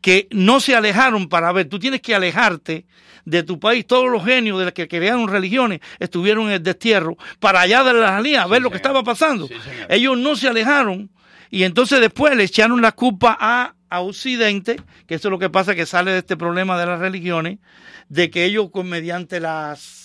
Que 0.00 0.28
no 0.30 0.60
se 0.60 0.74
alejaron 0.74 1.28
para 1.28 1.52
ver. 1.52 1.68
Tú 1.68 1.78
tienes 1.78 2.00
que 2.00 2.14
alejarte 2.14 2.86
de 3.24 3.42
tu 3.42 3.60
país. 3.60 3.86
Todos 3.86 4.10
los 4.10 4.24
genios 4.24 4.58
de 4.58 4.66
los 4.66 4.74
que 4.74 4.88
crearon 4.88 5.28
religiones 5.28 5.80
estuvieron 5.98 6.46
en 6.46 6.52
el 6.52 6.62
destierro 6.62 7.16
para 7.38 7.60
allá 7.60 7.84
de 7.84 7.94
las 7.94 8.22
líneas 8.22 8.44
a 8.44 8.48
ver 8.48 8.62
lo 8.62 8.70
que 8.70 8.76
estaba 8.76 9.02
pasando. 9.04 9.48
Ellos 9.88 10.18
no 10.18 10.34
se 10.36 10.48
alejaron 10.48 11.10
y 11.50 11.64
entonces 11.64 12.00
después 12.00 12.34
le 12.34 12.44
echaron 12.44 12.80
la 12.80 12.92
culpa 12.92 13.36
a, 13.38 13.74
a 13.90 14.00
Occidente, 14.00 14.80
que 15.06 15.16
eso 15.16 15.28
es 15.28 15.30
lo 15.30 15.38
que 15.38 15.50
pasa 15.50 15.74
que 15.74 15.86
sale 15.86 16.10
de 16.10 16.18
este 16.18 16.36
problema 16.36 16.78
de 16.78 16.86
las 16.86 16.98
religiones, 16.98 17.58
de 18.08 18.30
que 18.30 18.44
ellos 18.44 18.70
mediante 18.82 19.38
las, 19.38 20.01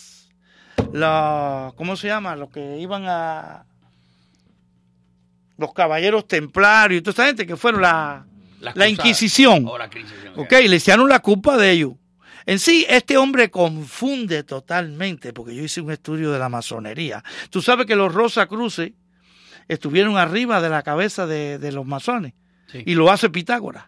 la, 0.93 1.73
¿cómo 1.75 1.95
se 1.95 2.07
llama? 2.07 2.35
Los 2.35 2.49
que 2.49 2.77
iban 2.79 3.05
a 3.07 3.65
los 5.57 5.73
caballeros 5.73 6.27
templarios 6.27 6.99
y 6.99 7.01
toda 7.01 7.11
esta 7.11 7.25
gente 7.25 7.47
que 7.47 7.57
fueron 7.57 7.81
la, 7.81 8.25
Las 8.59 8.75
la. 8.75 8.87
Inquisición. 8.87 9.65
La 9.65 9.89
Ok, 10.35 10.51
le 10.67 10.75
echaron 10.75 11.09
la 11.09 11.19
culpa 11.19 11.57
de 11.57 11.71
ellos. 11.71 11.93
En 12.45 12.59
sí, 12.59 12.85
este 12.87 13.17
hombre 13.17 13.51
confunde 13.51 14.43
totalmente, 14.43 15.33
porque 15.33 15.53
yo 15.53 15.63
hice 15.63 15.81
un 15.81 15.91
estudio 15.91 16.31
de 16.31 16.39
la 16.39 16.47
masonería. 16.47 17.23
Tú 17.49 17.61
sabes 17.61 17.85
que 17.85 17.95
los 17.95 18.13
Rosacruces 18.13 18.93
estuvieron 19.67 20.17
arriba 20.17 20.61
de 20.61 20.69
la 20.69 20.81
cabeza 20.83 21.27
de, 21.27 21.57
de 21.59 21.71
los 21.73 21.85
masones. 21.85 22.33
Y 22.73 22.95
lo 22.95 23.11
hace 23.11 23.29
Pitágoras. 23.29 23.85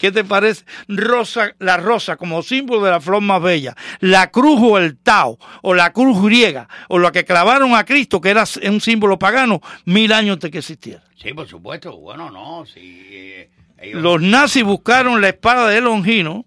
¿Qué 0.00 0.10
te 0.10 0.24
parece? 0.24 0.64
Rosa, 0.88 1.52
la 1.58 1.76
rosa 1.76 2.16
como 2.16 2.42
símbolo 2.42 2.82
de 2.84 2.90
la 2.90 3.00
flor 3.00 3.20
más 3.20 3.42
bella. 3.42 3.76
La 4.00 4.30
cruz 4.30 4.58
o 4.62 4.78
el 4.78 4.96
Tao, 4.96 5.38
o 5.62 5.74
la 5.74 5.92
cruz 5.92 6.20
griega, 6.22 6.68
o 6.88 6.98
la 6.98 7.12
que 7.12 7.26
clavaron 7.26 7.74
a 7.74 7.84
Cristo, 7.84 8.20
que 8.20 8.30
era 8.30 8.44
un 8.66 8.80
símbolo 8.80 9.18
pagano, 9.18 9.60
mil 9.84 10.12
años 10.14 10.34
antes 10.34 10.50
que 10.50 10.58
existiera. 10.58 11.02
Sí, 11.22 11.34
por 11.34 11.46
supuesto. 11.46 11.96
Bueno, 11.98 12.30
no, 12.30 12.64
sí. 12.64 12.80
eh, 13.10 13.50
ellos- 13.78 14.00
Los 14.02 14.22
nazis 14.22 14.64
buscaron 14.64 15.20
la 15.20 15.28
espada 15.28 15.68
de 15.68 15.82
Longino 15.82 16.46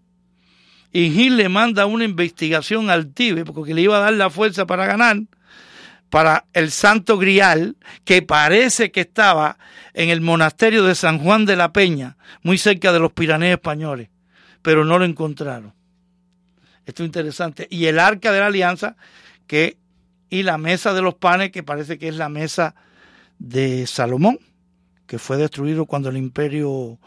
y 0.92 1.12
Gil 1.12 1.38
le 1.38 1.48
manda 1.48 1.86
una 1.86 2.06
investigación 2.06 2.90
al 2.90 3.14
Tíbet 3.14 3.46
porque 3.54 3.76
le 3.76 3.82
iba 3.82 3.98
a 3.98 4.02
dar 4.02 4.14
la 4.14 4.32
fuerza 4.32 4.66
para 4.66 4.88
ganar 4.88 5.18
para 6.14 6.46
el 6.54 6.70
Santo 6.70 7.18
Grial 7.18 7.76
que 8.06 8.22
parece 8.22 8.92
que 8.92 9.02
estaba 9.02 9.58
en 9.96 10.10
el 10.10 10.22
monasterio 10.22 10.84
de 10.84 10.94
San 10.94 11.18
Juan 11.18 11.48
de 11.48 11.56
la 11.56 11.74
Peña, 11.74 12.18
muy 12.44 12.60
cerca 12.60 12.94
de 12.94 13.00
los 13.00 13.14
Piraneos 13.14 13.54
españoles, 13.54 14.10
pero 14.62 14.86
no 14.86 15.00
lo 15.00 15.06
encontraron. 15.06 15.74
Esto 16.86 17.02
es 17.02 17.08
interesante. 17.08 17.68
Y 17.72 17.88
el 17.88 17.98
arca 17.98 18.32
de 18.32 18.42
la 18.42 18.46
alianza 18.46 18.96
que 19.48 19.78
y 20.30 20.44
la 20.44 20.60
mesa 20.60 20.94
de 20.94 21.02
los 21.02 21.16
panes 21.16 21.52
que 21.52 21.64
parece 21.64 21.98
que 21.98 22.10
es 22.10 22.16
la 22.16 22.30
mesa 22.30 22.76
de 23.40 23.88
Salomón, 23.88 24.38
que 25.08 25.18
fue 25.18 25.38
destruido 25.38 25.88
cuando 25.88 26.10
el 26.10 26.18
imperio 26.18 27.00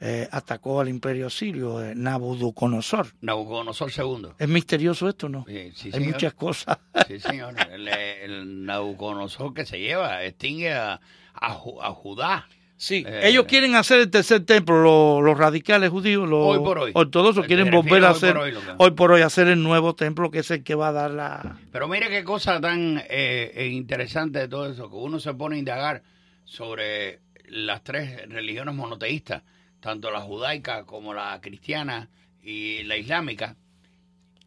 eh, 0.00 0.28
atacó 0.30 0.80
al 0.80 0.88
imperio 0.88 1.26
asirio, 1.26 1.82
eh, 1.82 1.94
Nabucodonosor. 1.94 3.08
Nabucodonosor 3.20 3.90
II. 3.96 4.28
Es 4.38 4.48
misterioso 4.48 5.08
esto, 5.08 5.28
¿no? 5.28 5.44
Sí, 5.48 5.72
sí, 5.74 5.88
Hay 5.88 5.92
señor. 6.00 6.12
muchas 6.14 6.34
cosas. 6.34 6.78
Sí, 7.06 7.18
señor. 7.20 7.54
El, 7.72 7.88
el 7.88 8.64
Nabucodonosor 8.64 9.54
que 9.54 9.66
se 9.66 9.78
lleva, 9.80 10.22
extingue 10.24 10.72
a, 10.72 11.00
a, 11.34 11.54
Ju- 11.54 11.78
a 11.82 11.90
Judá. 11.90 12.48
Sí, 12.80 13.02
Eh, 13.04 13.22
Ellos 13.24 13.46
quieren 13.46 13.74
hacer 13.74 13.98
el 13.98 14.08
tercer 14.08 14.44
templo, 14.46 14.80
los, 14.80 15.24
los 15.24 15.36
radicales 15.36 15.90
judíos, 15.90 16.28
los 16.28 16.40
Hoy 16.56 16.58
por 16.64 16.78
hoy. 16.78 16.92
ortodoxos 16.94 17.44
quieren 17.46 17.72
volver 17.72 18.04
a 18.04 18.12
hoy 18.12 18.14
por 18.14 18.16
hacer 18.16 18.36
hoy, 18.36 18.52
lo 18.52 18.60
que- 18.60 18.66
hoy 18.78 18.90
por 18.92 19.10
hoy 19.10 19.22
hacer 19.22 19.48
el 19.48 19.60
nuevo 19.64 19.96
templo 19.96 20.30
que 20.30 20.38
es 20.38 20.50
el 20.52 20.62
que 20.62 20.76
va 20.76 20.88
a 20.88 20.92
dar 20.92 21.10
la 21.10 21.58
Pero 21.72 21.88
mire 21.88 22.08
qué 22.08 22.22
cosa 22.22 22.60
tan 22.60 22.98
eh, 22.98 23.50
eh, 23.52 23.66
interesante 23.66 24.38
de 24.38 24.46
todo 24.46 24.70
eso, 24.70 24.88
que 24.88 24.94
uno 24.94 25.18
se 25.18 25.34
pone 25.34 25.56
a 25.56 25.58
indagar 25.58 26.04
sobre 26.44 27.18
las 27.48 27.82
tres 27.82 28.28
religiones 28.28 28.74
monoteístas, 28.76 29.42
tanto 29.80 30.10
la 30.10 30.20
judaica 30.20 30.84
como 30.84 31.14
la 31.14 31.40
cristiana 31.40 32.08
y 32.42 32.82
la 32.84 32.96
islámica. 32.96 33.56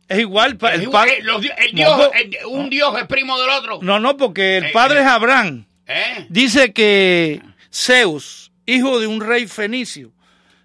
es 0.07 0.19
igual 0.19 0.51
el 0.73 0.89
padre 0.89 1.19
eh, 1.19 1.23
los 1.23 1.37
el 1.45 1.71
Dios, 1.73 1.97
no. 1.97 2.11
el- 2.13 2.37
un 2.47 2.69
Dios 2.69 2.97
es 2.99 3.05
primo 3.07 3.39
del 3.39 3.49
otro. 3.49 3.79
No, 3.81 3.99
no, 3.99 4.17
porque 4.17 4.57
el 4.57 4.65
Eh, 4.65 4.71
padre 4.73 4.99
eh. 4.99 5.01
es 5.03 5.07
Abraham. 5.07 5.65
¿Eh? 5.87 6.25
Dice 6.29 6.73
que 6.73 7.41
Zeus, 7.73 8.51
hijo 8.65 8.99
de 8.99 9.07
un 9.07 9.21
rey 9.21 9.47
fenicio, 9.47 10.11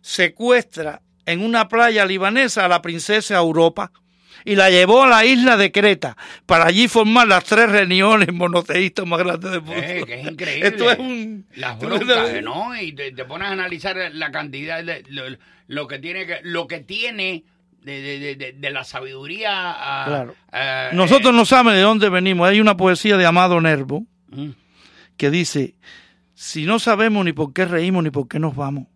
secuestra 0.00 1.02
en 1.26 1.42
una 1.44 1.68
playa 1.68 2.04
libanesa 2.04 2.64
a 2.64 2.68
la 2.68 2.80
princesa 2.82 3.36
Europa 3.36 3.92
y 4.46 4.56
la 4.56 4.70
llevó 4.70 5.02
a 5.02 5.08
la 5.08 5.24
isla 5.26 5.56
de 5.58 5.70
Creta 5.72 6.16
para 6.46 6.64
allí 6.66 6.88
formar 6.88 7.26
las 7.28 7.44
tres 7.44 7.68
reuniones 7.70 8.32
monoteístas 8.32 9.04
más 9.06 9.18
grandes 9.18 9.50
del 9.50 9.60
mundo. 9.60 9.82
Eh, 9.82 10.04
que 10.06 10.20
es 10.20 10.26
increíble. 10.32 10.68
Esto 10.68 10.90
es 10.90 10.98
un... 10.98 11.46
Las 11.56 11.78
broncas. 11.80 12.42
¿no? 12.42 12.74
Y 12.80 12.92
te, 12.94 13.12
te 13.12 13.24
pones 13.24 13.48
a 13.48 13.52
analizar 13.52 13.96
la 14.14 14.30
cantidad 14.30 14.82
de 14.82 15.04
lo, 15.08 15.24
lo 15.66 15.86
que 15.86 15.98
tiene 15.98 16.26
que, 16.26 16.38
lo 16.44 16.66
que 16.66 16.78
tiene 16.80 17.44
de, 17.82 18.00
de- 18.00 18.34
de- 18.36 18.52
de- 18.52 18.70
la 18.70 18.84
sabiduría. 18.84 20.02
a- 20.02 20.06
Claro. 20.06 20.34
a- 20.52 20.90
Nosotros 20.92 21.34
no 21.34 21.44
sabemos 21.44 21.74
de 21.74 21.80
dónde 21.82 22.08
venimos. 22.08 22.48
Hay 22.48 22.60
una 22.60 22.76
poesía 22.76 23.16
de 23.16 23.26
Amado 23.26 23.60
Nervo 23.60 24.04
Mm. 24.30 24.50
que 25.16 25.30
dice, 25.30 25.74
si 26.34 26.66
no 26.66 26.78
sabemos 26.78 27.24
ni 27.24 27.32
por 27.32 27.52
qué 27.52 27.64
reímos 27.64 28.02
ni 28.04 28.10
por 28.10 28.26
qué 28.28 28.38
nos 28.40 28.56
vamos, 28.56 28.86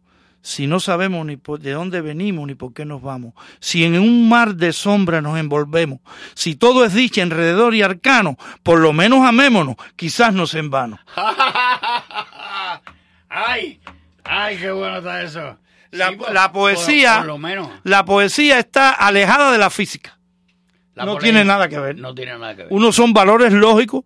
si 0.43 0.66
no 0.66 0.80
sabemos 0.80 1.24
ni 1.26 1.36
por 1.36 1.61
de 1.61 1.72
dónde 1.72 2.01
venimos 2.01 2.47
ni 2.47 2.55
por 2.55 2.72
qué 2.72 2.84
nos 2.84 3.03
vamos, 3.03 3.34
si 3.61 3.84
en 3.84 3.99
un 3.99 4.28
mar 4.28 4.55
de 4.55 4.72
sombra 4.72 5.20
nos 5.20 5.38
envolvemos, 5.38 6.01
si 6.34 6.55
todo 6.57 6.84
es 6.84 6.95
dicha 6.95 7.22
alrededor 7.22 7.74
y 7.74 7.82
arcano, 7.82 8.36
por 8.62 8.78
lo 8.80 8.93
menos 8.93 9.24
amémonos, 9.26 9.76
quizás 9.97 10.32
no 10.32 10.47
sea 10.47 10.61
en 10.61 10.70
vano. 10.70 10.99
ay, 13.28 13.80
ay, 14.24 14.57
qué 14.59 14.70
bueno 14.70 14.99
está 14.99 15.22
eso. 15.22 15.59
La, 15.93 16.11
Sí, 16.11 16.16
por- 16.16 16.32
la 16.32 16.53
poesía, 16.53 17.11
por- 17.14 17.18
por 17.20 17.26
lo 17.26 17.38
menos. 17.38 17.68
la 17.84 18.05
poesía 18.05 18.59
está 18.59 18.91
alejada 18.93 19.51
de 19.53 19.59
la 19.59 19.70
física. 19.70 20.18
La 20.95 21.05
no 21.05 21.16
tiene 21.16 21.45
nada 21.45 21.68
que 21.68 21.78
ver. 21.78 21.97
No 21.97 22.14
tiene 22.14 22.32
nada 22.38 22.55
que 22.55 22.62
ver. 22.64 22.72
Unos 22.72 22.95
son 22.97 23.12
valores 23.12 23.53
lógicos 23.53 24.05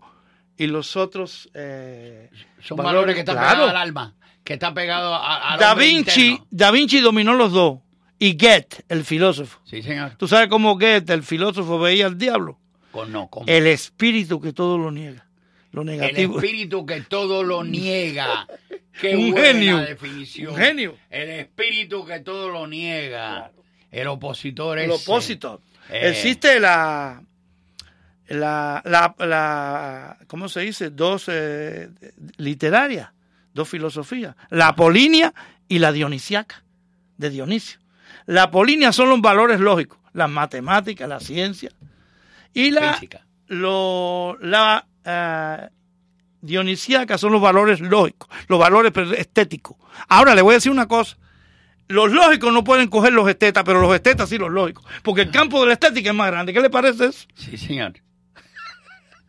y 0.57 0.67
los 0.67 0.97
otros 0.97 1.51
eh, 1.55 2.31
Son 2.61 2.77
valores, 2.79 3.15
que 3.15 3.21
están 3.21 3.37
claro. 3.37 3.51
pegados 3.51 3.71
al 3.71 3.77
alma, 3.77 4.15
que 4.45 4.55
está 4.55 4.73
pegado 4.75 5.15
a, 5.15 5.55
al 5.55 5.59
Da 5.61 5.75
Vinci. 5.75 6.41
Da 6.51 6.71
Vinci 6.71 7.01
dominó 7.01 7.35
los 7.35 7.53
dos. 7.53 7.79
Y 8.19 8.35
Goethe, 8.37 8.85
el 8.89 9.05
filósofo. 9.05 9.59
Sí, 9.65 9.83
señor. 9.83 10.13
¿Tú 10.17 10.29
sabes 10.29 10.49
cómo 10.49 10.75
Goethe, 10.75 11.13
el 11.13 11.23
filósofo, 11.25 11.79
veía 11.79 12.07
al 12.07 12.17
diablo? 12.17 12.59
Con 12.93 13.11
no, 13.11 13.27
con 13.29 13.49
El 13.49 13.67
espíritu 13.67 14.41
que 14.41 14.53
todo 14.53 14.79
lo 14.79 14.91
niega. 14.93 15.27
Lo 15.73 15.81
el 15.83 15.89
negativo. 15.89 16.37
espíritu 16.39 16.87
que 16.87 17.01
todo 17.01 17.43
lo 17.43 17.65
niega. 17.65 18.47
Qué 19.01 19.17
Un 19.17 19.33
buena 19.33 19.49
genio. 19.49 19.77
definición. 19.79 20.53
Un 20.53 20.57
genio. 20.57 20.97
El 21.11 21.29
espíritu 21.31 22.05
que 22.07 22.21
todo 22.21 22.49
lo 22.51 22.69
niega. 22.69 23.51
El 23.91 24.07
opositor 24.07 24.79
es. 24.79 24.85
El 24.85 24.93
opositor. 24.93 25.61
Eh. 25.91 26.11
Existe 26.11 26.61
la, 26.61 27.21
la, 28.29 28.81
la, 28.85 29.15
la- 29.19 30.19
¿cómo 30.29 30.49
se 30.49 30.61
dice? 30.61 30.91
Dos 30.91 31.25
eh, 31.29 31.89
literarias, 32.37 33.11
dos 33.55 33.69
filosofías. 33.69 34.37
La 34.51 34.69
apolínea 34.69 35.33
y 35.69 35.79
la 35.79 35.93
dionisiaca, 35.93 36.63
de 37.17 37.31
Dionisio. 37.31 37.81
La 38.27 38.45
apolínea 38.45 38.93
son 38.93 39.09
los 39.09 39.21
valores 39.21 39.61
lógicos, 39.61 39.99
las 40.13 40.29
matemáticas, 40.29 41.09
la 41.09 41.21
ciencia. 41.21 41.71
Y 42.53 42.71
la, 42.71 43.01
lo, 43.49 44.37
la 44.41 44.87
ah, 45.05 45.69
dionisiaca 46.41 47.19
son 47.19 47.33
los 47.33 47.41
valores 47.41 47.81
lógicos, 47.81 48.29
los 48.49 48.59
valores 48.59 48.93
estéticos. 49.17 49.77
Ahora 50.09 50.35
le 50.35 50.43
voy 50.43 50.53
a 50.53 50.57
decir 50.57 50.73
una 50.73 50.87
cosa. 50.87 51.17
Los 51.87 52.13
lógicos 52.13 52.53
no 52.53 52.65
pueden 52.65 52.89
coger 52.89 53.13
los 53.13 53.29
estetas, 53.29 53.63
pero 53.65 53.81
los 53.81 53.95
estetas 53.95 54.29
sí 54.29 54.39
los 54.39 54.51
lógicos. 54.51 54.85
Porque 55.03 55.23
el 55.23 55.31
campo 55.31 55.61
de 55.61 55.67
la 55.67 55.73
estética 55.75 56.11
es 56.11 56.17
más 56.17 56.29
grande. 56.31 56.53
¿Qué 56.53 56.61
le 56.61 56.71
parece 56.71 57.07
eso? 57.07 57.27
Sí, 57.35 57.59
señor. 57.59 57.95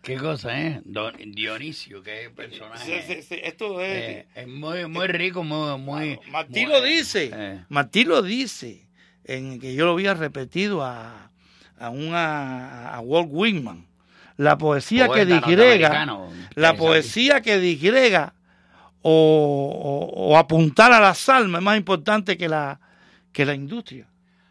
Qué 0.05 0.17
cosa, 0.17 0.61
¿eh? 0.61 0.81
Don- 0.85 1.15
Dionisio, 1.33 2.03
qué 2.03 2.29
personaje. 2.35 3.01
Sí, 3.07 3.15
sí, 3.15 3.21
sí, 3.23 3.39
Esto 3.43 3.81
es... 3.81 3.89
Eh, 3.89 4.27
es 4.35 4.47
muy, 4.47 4.85
muy 4.87 5.07
rico, 5.07 5.43
muy. 5.43 5.77
muy 5.79 6.19
Martí 6.29 6.61
muy- 6.61 6.71
lo 6.71 6.81
dice. 6.83 7.31
eh. 7.33 7.65
Martí 7.69 8.03
lo 8.05 8.21
dice. 8.21 8.85
En 9.23 9.59
que 9.59 9.73
yo 9.73 9.85
lo 9.85 9.93
había 9.93 10.13
repetido 10.13 10.83
a, 10.85 11.31
a, 11.79 11.89
una, 11.89 12.89
a 12.93 12.99
Walt 12.99 13.29
Whitman. 13.31 13.87
La 14.37 14.57
poesía 14.59 15.07
que 15.09 15.25
disgrega, 15.25 16.05
la 16.55 16.75
poesía 16.75 17.41
que 17.41 17.57
disgrega 17.57 18.33
o, 19.01 20.11
o, 20.13 20.27
o 20.27 20.37
apuntar 20.37 20.91
a 20.93 20.99
las 20.99 21.27
almas 21.29 21.59
es 21.61 21.63
más 21.65 21.77
importante 21.77 22.37
que 22.37 22.47
la, 22.49 22.79
que 23.31 23.45
la 23.45 23.55
industria. 23.55 24.07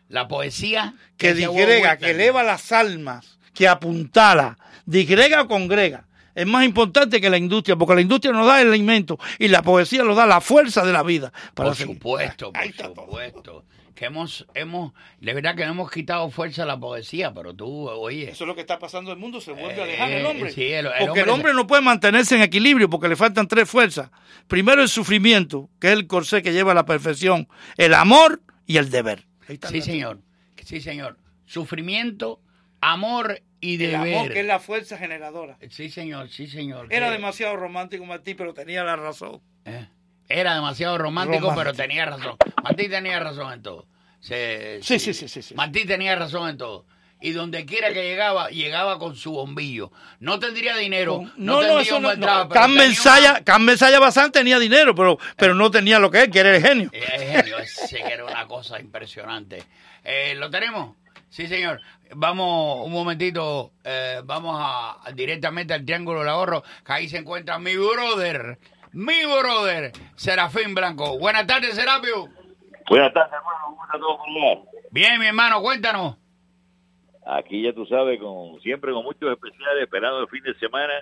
La 0.09 0.26
poesía. 0.26 0.94
Que 1.16 1.34
disgrega, 1.34 1.90
Whitman. 1.92 1.98
que 1.98 2.11
eleva 2.11 2.42
las 2.42 2.72
almas, 2.72 3.38
que 3.55 3.68
apuntala, 3.68 4.59
disgrega 4.84 5.42
o 5.42 5.48
congrega. 5.48 6.07
Es 6.34 6.46
más 6.46 6.64
importante 6.64 7.20
que 7.20 7.30
la 7.30 7.38
industria, 7.38 7.76
porque 7.76 7.94
la 7.94 8.00
industria 8.00 8.32
nos 8.32 8.46
da 8.46 8.61
el 8.61 8.68
alimento 8.68 9.18
y 9.38 9.46
la 9.48 9.62
poesía 9.62 10.02
nos 10.02 10.16
da 10.16 10.26
la 10.26 10.40
fuerza 10.40 10.84
de 10.84 10.92
la 10.92 11.05
vida. 11.05 11.32
Para 11.55 11.68
Por 11.70 11.76
seguir. 11.76 11.94
supuesto, 11.96 12.52
por 12.52 12.96
supuesto. 12.96 13.64
Que 13.94 14.07
hemos, 14.07 14.44
hemos, 14.55 14.92
de 15.20 15.32
verdad 15.34 15.55
que 15.55 15.64
no 15.64 15.70
hemos 15.70 15.88
quitado 15.92 16.28
fuerza 16.28 16.64
a 16.64 16.66
la 16.66 16.76
poesía, 16.80 17.32
pero 17.32 17.55
tú, 17.55 17.88
oye. 17.88 18.28
Eso 18.28 18.42
es 18.42 18.48
lo 18.48 18.57
que 18.57 18.62
está 18.62 18.80
pasando 18.80 19.12
en 19.12 19.16
el 19.18 19.20
mundo, 19.20 19.40
se 19.40 19.52
vuelve 19.52 19.74
a 19.74 19.76
Eh, 19.76 19.82
alejar 19.84 20.11
el 20.11 20.26
hombre. 20.26 20.50
sí, 20.50 20.64
el- 20.64 20.86
el 20.86 20.92
porque 20.92 21.07
hombre 21.07 21.22
el 21.22 21.28
hombre 21.28 21.55
no 21.55 21.66
puede 21.68 21.82
mantenerse 21.82 22.34
en 22.34 22.42
equilibrio 22.42 22.90
porque 22.90 23.07
le 23.07 23.14
faltan 23.14 23.46
tres 23.46 23.70
fuerzas. 23.70 24.11
Primero 24.48 24.82
el 24.82 24.88
sufrimiento, 24.88 25.70
que 25.78 25.86
es 25.86 25.92
el 25.92 26.09
corsé 26.09 26.42
que 26.42 26.52
lleva 26.52 26.72
a 26.72 26.74
la 26.74 26.84
perfección, 26.84 27.46
el 27.76 27.94
amor 27.94 28.42
y 28.66 28.78
el 28.78 28.90
deber. 28.90 29.28
Sí, 29.70 29.80
señor. 29.80 30.18
Sí, 30.64 30.80
señor. 30.80 31.16
Sufrimiento, 31.46 32.40
amor 32.93 33.41
y 33.61 33.72
El 33.74 33.93
deber. 33.93 34.14
amor 34.16 34.32
que 34.32 34.41
es 34.41 34.47
la 34.47 34.59
fuerza 34.61 34.99
generadora. 34.99 35.57
Sí, 35.70 35.91
señor, 35.91 36.28
sí, 36.28 36.47
señor. 36.47 36.87
Era 36.91 37.07
Que- 37.07 37.12
demasiado 37.12 37.57
romántico 37.57 38.05
Martí, 38.05 38.35
pero 38.35 38.53
tenía 38.55 38.85
la 38.85 38.97
razón. 38.97 39.41
Eh, 39.64 39.87
Era 40.28 40.55
demasiado 40.55 40.97
romántico, 40.99 41.41
Romántico. 41.51 41.64
pero 41.64 41.74
tenía 41.76 42.07
razón. 42.07 42.37
Martí 42.62 42.89
tenía 42.89 43.20
razón 43.20 43.53
en 43.53 43.62
todo. 43.62 43.87
Se- 44.20 44.80
Sí, 44.82 44.99
sí, 44.99 45.12
sí, 45.14 45.28
sí, 45.28 45.43
sí. 45.43 45.55
Martí 45.55 45.85
tenía 45.85 46.16
razón 46.16 46.49
en 46.49 46.57
todo. 46.57 46.87
Y 47.20 47.30
donde 47.32 47.64
quiera 47.64 47.93
que 47.93 48.03
llegaba, 48.03 48.49
llegaba 48.51 48.99
con 48.99 49.16
su 49.16 49.32
bombillo. 49.32 49.91
No 50.20 50.39
tendría 50.39 50.76
dinero, 50.76 51.22
no, 51.37 51.62
No, 51.62 51.66
no, 51.68 51.80
eso 51.80 51.99
no. 52.01 52.14
no. 52.16 52.49
Carmen 52.51 52.78
tenía 52.89 53.01
Saya, 53.01 53.45
Carmen 53.45 53.78
Saya 53.78 53.99
Bazán 53.99 54.30
tenía 54.32 54.59
dinero, 54.59 54.95
pero, 54.95 55.18
pero 55.37 55.55
no 55.55 55.70
tenía 55.70 55.99
lo 55.99 56.11
que 56.11 56.22
él, 56.24 56.30
que 56.30 56.41
era 56.41 56.55
el 56.57 56.62
genio. 56.62 56.91
Eh, 56.93 57.32
genio, 57.37 57.59
ese 57.59 57.97
que 58.03 58.12
era 58.12 58.24
una 58.26 58.47
cosa 58.47 58.78
impresionante. 58.80 59.62
Eh, 60.05 60.35
¿Lo 60.37 60.51
tenemos? 60.51 60.97
Sí, 61.30 61.47
señor. 61.47 61.80
Vamos 62.17 62.87
un 62.87 62.93
momentito, 62.93 63.73
eh, 63.85 64.21
vamos 64.25 64.57
a, 64.61 64.99
a- 65.09 65.12
directamente 65.12 65.75
al 65.75 65.85
Triángulo 65.85 66.21
del 66.21 66.29
Ahorro, 66.29 66.62
que 66.85 66.93
ahí 66.93 67.09
se 67.09 67.19
encuentra 67.19 67.59
mi 67.59 67.77
brother, 67.77 68.59
mi 68.93 69.25
brother, 69.25 69.93
Serafín 70.17 70.75
Blanco. 70.75 71.19
Buenas 71.19 71.47
tardes, 71.47 71.75
Serapio. 71.75 72.29
Buenas 72.89 73.12
tardes, 73.12 73.33
hermano. 73.33 73.59
¿Cómo 73.67 73.85
está 73.85 73.99
todo 73.99 74.19
por? 74.19 74.69
Bien, 74.91 75.19
mi 75.19 75.27
hermano, 75.27 75.61
cuéntanos. 75.61 76.17
Aquí 77.27 77.62
ya 77.62 77.73
tú 77.73 77.87
sabes, 77.87 78.21
con 78.21 78.61
siempre 78.61 78.93
con 78.93 79.03
muchos 79.05 79.31
especiales, 79.33 79.83
esperando 79.85 80.21
el 80.21 80.29
fin 80.29 80.43
de 80.45 80.55
semana, 80.59 80.93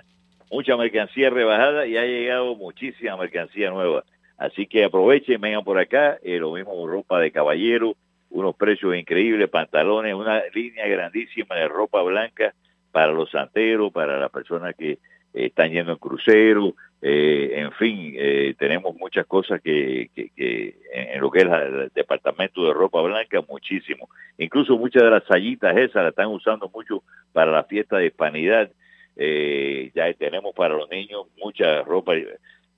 mucha 0.49 0.77
mercancía 0.77 1.29
rebajada 1.29 1.85
y 1.85 1.97
ha 1.97 2.03
llegado 2.05 2.55
muchísima 2.55 3.17
mercancía 3.17 3.69
nueva. 3.71 4.03
Así 4.37 4.65
que 4.65 4.85
aprovechen, 4.85 5.39
vengan 5.41 5.63
por 5.63 5.77
acá, 5.79 6.17
eh, 6.23 6.37
lo 6.39 6.53
mismo 6.53 6.87
ropa 6.87 7.19
de 7.19 7.31
caballero, 7.31 7.95
unos 8.33 8.55
precios 8.55 8.95
increíbles, 8.95 9.47
pantalones, 9.49 10.15
una 10.15 10.41
línea 10.53 10.87
grandísima 10.87 11.55
de 11.55 11.67
ropa 11.67 12.01
blanca 12.01 12.53
para 12.91 13.11
los 13.11 13.29
santeros, 13.29 13.93
para 13.93 14.19
las 14.19 14.31
personas 14.31 14.75
que 14.75 14.91
eh, 14.91 14.97
están 15.33 15.71
yendo 15.71 15.91
en 15.91 15.99
crucero, 15.99 16.73
eh, 16.99 17.51
en 17.57 17.71
fin, 17.73 18.13
eh, 18.15 18.55
tenemos 18.57 18.95
muchas 18.95 19.27
cosas 19.27 19.61
que, 19.61 20.09
en, 20.15 21.21
lo 21.21 21.29
que 21.29 21.39
es 21.39 21.45
el 21.45 21.91
departamento 21.93 22.65
de 22.65 22.73
ropa 22.73 23.01
blanca, 23.01 23.41
muchísimo. 23.47 24.09
Incluso 24.37 24.77
muchas 24.77 25.03
de 25.03 25.09
las 25.11 25.23
sallitas 25.25 25.77
esas 25.77 26.03
las 26.03 26.09
están 26.09 26.27
usando 26.27 26.69
mucho 26.73 27.03
para 27.33 27.51
la 27.51 27.65
fiesta 27.65 27.97
de 27.97 28.07
hispanidad. 28.07 28.71
Ya 29.15 30.11
tenemos 30.13 30.55
para 30.55 30.75
los 30.75 30.89
niños 30.89 31.27
mucha 31.37 31.83
ropa 31.83 32.13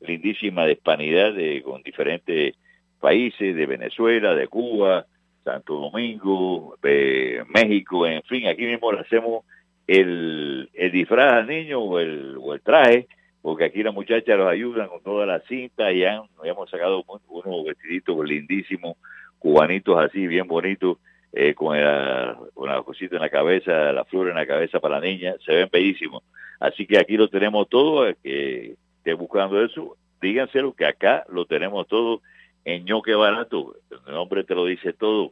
lindísima 0.01 0.65
de 0.65 0.73
hispanidad 0.73 1.33
de, 1.33 1.61
con 1.61 1.81
diferentes 1.81 2.55
países, 2.99 3.55
de 3.55 3.65
Venezuela, 3.65 4.33
de 4.33 4.47
Cuba, 4.47 5.05
Santo 5.45 5.75
Domingo, 5.75 6.75
México, 6.81 8.07
en 8.07 8.23
fin, 8.23 8.47
aquí 8.47 8.65
mismo 8.65 8.91
le 8.91 9.01
hacemos 9.01 9.45
el, 9.85 10.67
el 10.73 10.91
disfraz 10.91 11.33
al 11.33 11.47
niño 11.47 11.79
o 11.79 11.99
el, 11.99 12.35
o 12.41 12.55
el 12.55 12.61
traje, 12.61 13.07
porque 13.43 13.65
aquí 13.65 13.83
las 13.83 13.93
muchachas 13.93 14.39
los 14.39 14.47
ayudan 14.47 14.87
con 14.87 15.03
todas 15.03 15.27
las 15.27 15.43
cintas 15.45 15.93
y 15.93 16.03
han, 16.03 16.23
hemos 16.43 16.67
sacado 16.71 17.03
unos 17.27 17.63
vestiditos 17.63 18.25
lindísimos, 18.25 18.97
cubanitos 19.37 19.99
así, 19.99 20.25
bien 20.25 20.47
bonitos, 20.47 20.97
eh, 21.31 21.53
con, 21.53 21.77
la, 21.77 22.35
con 22.55 22.67
la 22.67 22.81
cosita 22.81 23.17
en 23.17 23.21
la 23.21 23.29
cabeza, 23.29 23.93
la 23.93 24.03
flor 24.05 24.29
en 24.29 24.35
la 24.35 24.47
cabeza 24.47 24.79
para 24.79 24.99
la 24.99 25.05
niña, 25.05 25.35
se 25.45 25.53
ven 25.53 25.69
bellísimos. 25.71 26.23
Así 26.59 26.87
que 26.87 26.97
aquí 26.97 27.17
lo 27.17 27.27
tenemos 27.27 27.69
todo, 27.69 28.07
el 28.07 28.15
que 28.15 28.73
esté 28.97 29.13
buscando 29.13 29.63
eso, 29.63 29.95
díganselo 30.19 30.73
que 30.73 30.87
acá 30.87 31.23
lo 31.29 31.45
tenemos 31.45 31.87
todo 31.87 32.21
en 32.65 32.83
ñoque 32.83 33.13
barato, 33.13 33.75
el 34.07 34.13
nombre 34.13 34.43
te 34.43 34.55
lo 34.55 34.65
dice 34.65 34.91
todo. 34.91 35.31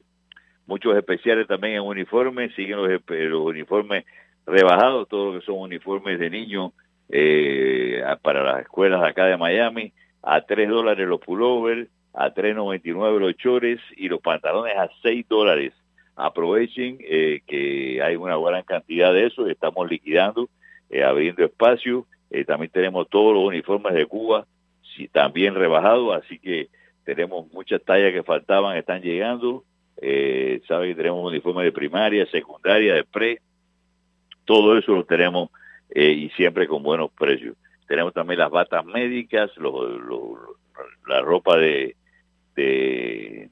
Muchos 0.67 0.95
especiales 0.95 1.47
también 1.47 1.73
en 1.75 1.81
uniformes, 1.81 2.53
siguen 2.55 2.77
los, 2.77 3.45
uniformes 3.45 4.05
rebajados, 4.45 5.09
todo 5.09 5.34
lo 5.34 5.39
que 5.39 5.45
son 5.45 5.57
uniformes 5.57 6.19
de 6.19 6.29
niños 6.29 6.71
eh, 7.09 8.01
para 8.21 8.43
las 8.43 8.61
escuelas 8.61 9.03
acá 9.03 9.25
de 9.25 9.36
Miami, 9.36 9.91
a 10.21 10.41
3 10.41 10.69
dólares 10.69 11.07
los 11.07 11.19
pullovers, 11.19 11.89
a 12.13 12.31
3.99 12.31 13.19
los 13.19 13.36
chores 13.36 13.79
y 13.97 14.07
los 14.07 14.21
pantalones 14.21 14.77
a 14.77 14.89
6 15.01 15.27
dólares. 15.27 15.73
aprovechen 16.15 16.99
eh, 17.01 17.41
que 17.47 17.99
hay 18.03 18.15
una 18.15 18.36
buena 18.36 18.61
cantidad 18.61 19.11
de 19.11 19.25
eso, 19.25 19.47
estamos 19.47 19.89
liquidando, 19.89 20.47
eh, 20.91 21.03
abriendo 21.03 21.43
espacio, 21.43 22.05
también 22.47 22.71
tenemos 22.71 23.07
todos 23.09 23.34
los 23.36 23.43
uniformes 23.43 23.93
de 23.93 24.07
Cuba, 24.07 24.47
también 25.11 25.53
rebajados, 25.53 26.15
así 26.23 26.39
que 26.39 26.69
tenemos 27.04 27.51
muchas 27.51 27.84
tallas 27.84 28.14
que 28.14 28.24
faltaban, 28.24 28.78
están 28.78 29.01
llegando, 29.01 29.64
eh, 29.97 30.62
que 30.68 30.95
tenemos 30.95 31.26
uniformes 31.26 31.66
de 31.66 31.72
primaria, 31.72 32.26
secundaria, 32.28 32.95
de 32.95 33.04
pre, 33.04 33.39
todo 34.45 34.78
eso 34.78 34.93
lo 34.93 35.06
tenemos 35.06 35.49
eh, 35.89 36.12
y 36.12 36.30
siempre 36.32 36.68
con 36.68 36.84
buenos 36.84 37.12
precios. 37.12 37.56
Tenemos 37.88 38.14
también 38.14 38.39
las 38.39 38.51
batas 38.51 38.86
médicas, 38.86 39.51
la 41.08 41.22
ropa 41.22 41.58
de, 41.58 41.95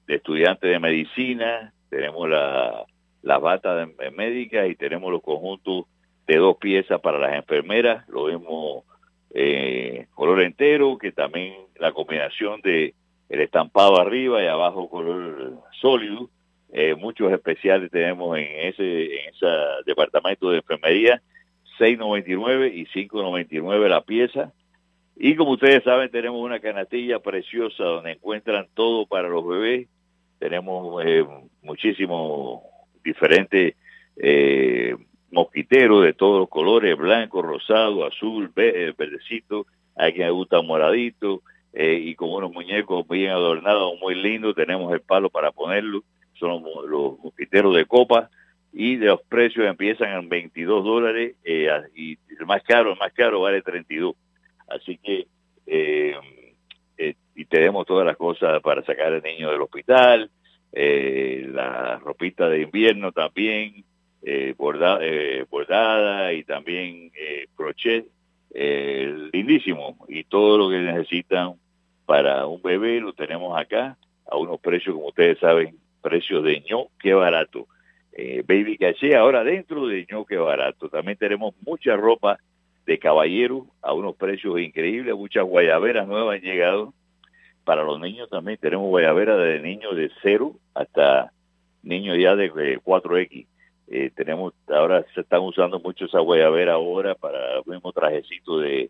estudiantes 0.08 0.70
de 0.70 0.80
medicina, 0.80 1.74
tenemos 1.89 2.30
la, 2.30 2.86
las 3.22 3.41
batas 3.41 3.89
médicas 4.16 4.70
y 4.70 4.76
tenemos 4.76 5.12
los 5.12 5.22
conjuntos 5.22 5.86
de 6.28 6.38
dos 6.38 6.58
piezas 6.58 7.02
para 7.02 7.20
las 7.20 7.36
enfermeras, 7.36 8.08
lo 8.08 8.28
mismo 8.28 8.86
eh, 9.34 10.08
color 10.14 10.41
entero, 10.41 10.97
que 10.97 11.12
también 11.12 11.56
la 11.78 11.91
combinación 11.91 12.62
de 12.62 12.93
el 13.32 13.39
estampado 13.39 13.97
arriba 13.97 14.43
y 14.43 14.47
abajo 14.47 14.89
color 14.89 15.53
sólido, 15.79 16.29
eh, 16.73 16.95
muchos 16.95 17.32
especiales 17.32 17.89
tenemos 17.89 18.38
en 18.38 18.45
ese 18.67 19.05
en 19.05 19.29
ese 19.34 19.47
departamento 19.86 20.49
de 20.51 20.57
enfermería 20.57 21.21
6.99 21.79 22.73
y 22.75 22.86
5.99 22.88 23.88
la 23.88 24.01
pieza. 24.01 24.51
Y 25.15 25.36
como 25.36 25.51
ustedes 25.51 25.82
saben 25.84 26.11
tenemos 26.11 26.41
una 26.41 26.59
canastilla 26.59 27.19
preciosa 27.19 27.84
donde 27.84 28.11
encuentran 28.11 28.67
todo 28.73 29.05
para 29.05 29.29
los 29.29 29.47
bebés. 29.47 29.88
Tenemos 30.38 31.03
eh, 31.05 31.25
muchísimos 31.61 32.61
diferentes 33.03 33.75
eh, 34.17 34.95
mosquiteros 35.32 36.03
de 36.03 36.13
todos 36.13 36.39
los 36.41 36.49
colores 36.49 36.97
blanco 36.97 37.41
rosado 37.41 38.05
azul 38.05 38.51
ve- 38.53 38.93
verdecito. 38.97 39.65
Hay 39.95 40.11
quien 40.13 40.25
le 40.27 40.32
gusta 40.32 40.61
moradito 40.61 41.43
eh, 41.74 41.99
y 42.03 42.15
con 42.15 42.30
unos 42.32 42.51
muñecos 42.51 43.07
bien 43.07 43.32
adornados 43.32 43.99
muy 43.99 44.15
lindos 44.15 44.55
tenemos 44.55 44.91
el 44.93 45.01
palo 45.01 45.30
para 45.30 45.51
ponerlo 45.51 46.03
son 46.41 46.63
los, 46.89 47.19
mosquiteros 47.19 47.76
de 47.76 47.86
copa 47.86 48.30
y 48.74 48.97
los 48.97 49.22
precios 49.22 49.67
empiezan 49.67 50.11
en 50.19 50.28
22 50.30 50.84
dólares 50.84 51.36
eh, 51.43 51.69
y 51.95 52.17
el 52.39 52.45
más 52.45 52.63
caro, 52.63 52.93
el 52.93 52.99
más 52.99 53.13
caro 53.13 53.41
vale 53.41 53.61
32. 53.61 54.15
Así 54.67 54.97
que 54.97 55.28
eh, 55.67 56.15
y 57.36 57.45
tenemos 57.45 57.86
todas 57.86 58.05
las 58.05 58.17
cosas 58.17 58.61
para 58.61 58.84
sacar 58.84 59.13
al 59.13 59.22
niño 59.24 59.51
del 59.51 59.61
hospital, 59.61 60.30
la 60.74 61.99
ropita 61.99 62.47
de 62.49 62.61
invierno 62.61 63.11
también, 63.11 63.84
borda- 64.57 64.99
bordada 65.49 66.34
y 66.34 66.43
también 66.43 67.11
crochet, 67.55 68.05
eh, 68.54 69.30
lindísimo. 69.32 69.97
Y 70.08 70.24
todo 70.26 70.58
lo 70.58 70.70
que 70.70 70.80
necesitan 70.80 71.54
para 72.06 72.45
un 72.47 72.62
bebé 72.62 72.99
lo 72.99 73.14
tenemos 73.14 73.60
acá 73.60 73.97
a 74.30 74.38
unos 74.38 74.60
precios, 74.60 74.95
como 74.95 75.08
ustedes 75.08 75.39
saben, 75.39 75.78
precios 76.02 76.43
de 76.43 76.62
ño, 76.62 76.88
qué 76.99 77.14
barato. 77.14 77.68
Eh, 78.14 78.43
Baby 78.45 78.78
Caché, 78.78 79.16
ahora 79.16 79.43
dentro 79.43 79.88
de 79.88 80.06
ño, 80.10 80.26
qué 80.26 80.38
barato. 80.38 80.89
También 80.89 81.18
tenemos 81.18 81.54
mucha 81.66 81.95
ropa 81.95 82.39
de 82.86 82.99
caballero 82.99 83.68
a 83.82 83.93
unos 83.93 84.16
precios 84.16 84.60
increíbles, 84.60 85.16
muchas 85.16 85.45
guayaberas 85.45 86.08
nuevas 86.08 86.38
han 86.38 86.41
llegado. 86.41 86.93
Para 87.64 87.84
los 87.84 87.99
niños 87.99 88.30
también 88.30 88.58
tenemos 88.60 88.88
guayaberas 88.88 89.38
de 89.38 89.60
niños 89.60 89.95
de 89.95 90.12
cero 90.22 90.56
hasta 90.74 91.32
niños 91.84 92.18
ya 92.20 92.36
de 92.36 92.45
eh, 92.45 92.80
4X. 92.84 93.47
Eh, 93.93 94.09
tenemos, 94.15 94.53
ahora 94.69 95.05
se 95.13 95.19
están 95.19 95.41
usando 95.41 95.77
mucho 95.81 96.05
esa 96.05 96.21
guayabera 96.21 96.75
ahora 96.75 97.13
para 97.13 97.57
el 97.57 97.63
mismo 97.65 97.91
trajecito 97.91 98.57
de, 98.57 98.89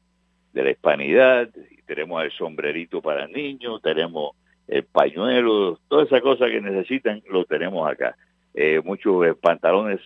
de 0.54 0.64
la 0.64 0.70
hispanidad, 0.70 1.50
tenemos 1.88 2.24
el 2.24 2.32
sombrerito 2.34 3.02
para 3.02 3.28
niños, 3.28 3.82
tenemos 3.82 4.36
el 4.68 4.84
pañuelo, 4.84 5.80
todas 5.88 6.06
esas 6.06 6.22
cosas 6.22 6.52
que 6.52 6.62
necesitan 6.62 7.24
lo 7.32 7.46
tenemos 7.46 7.90
acá. 7.90 8.16
Eh, 8.54 8.80
muchos 8.84 9.26
eh, 9.26 9.34
pantalones 9.34 10.00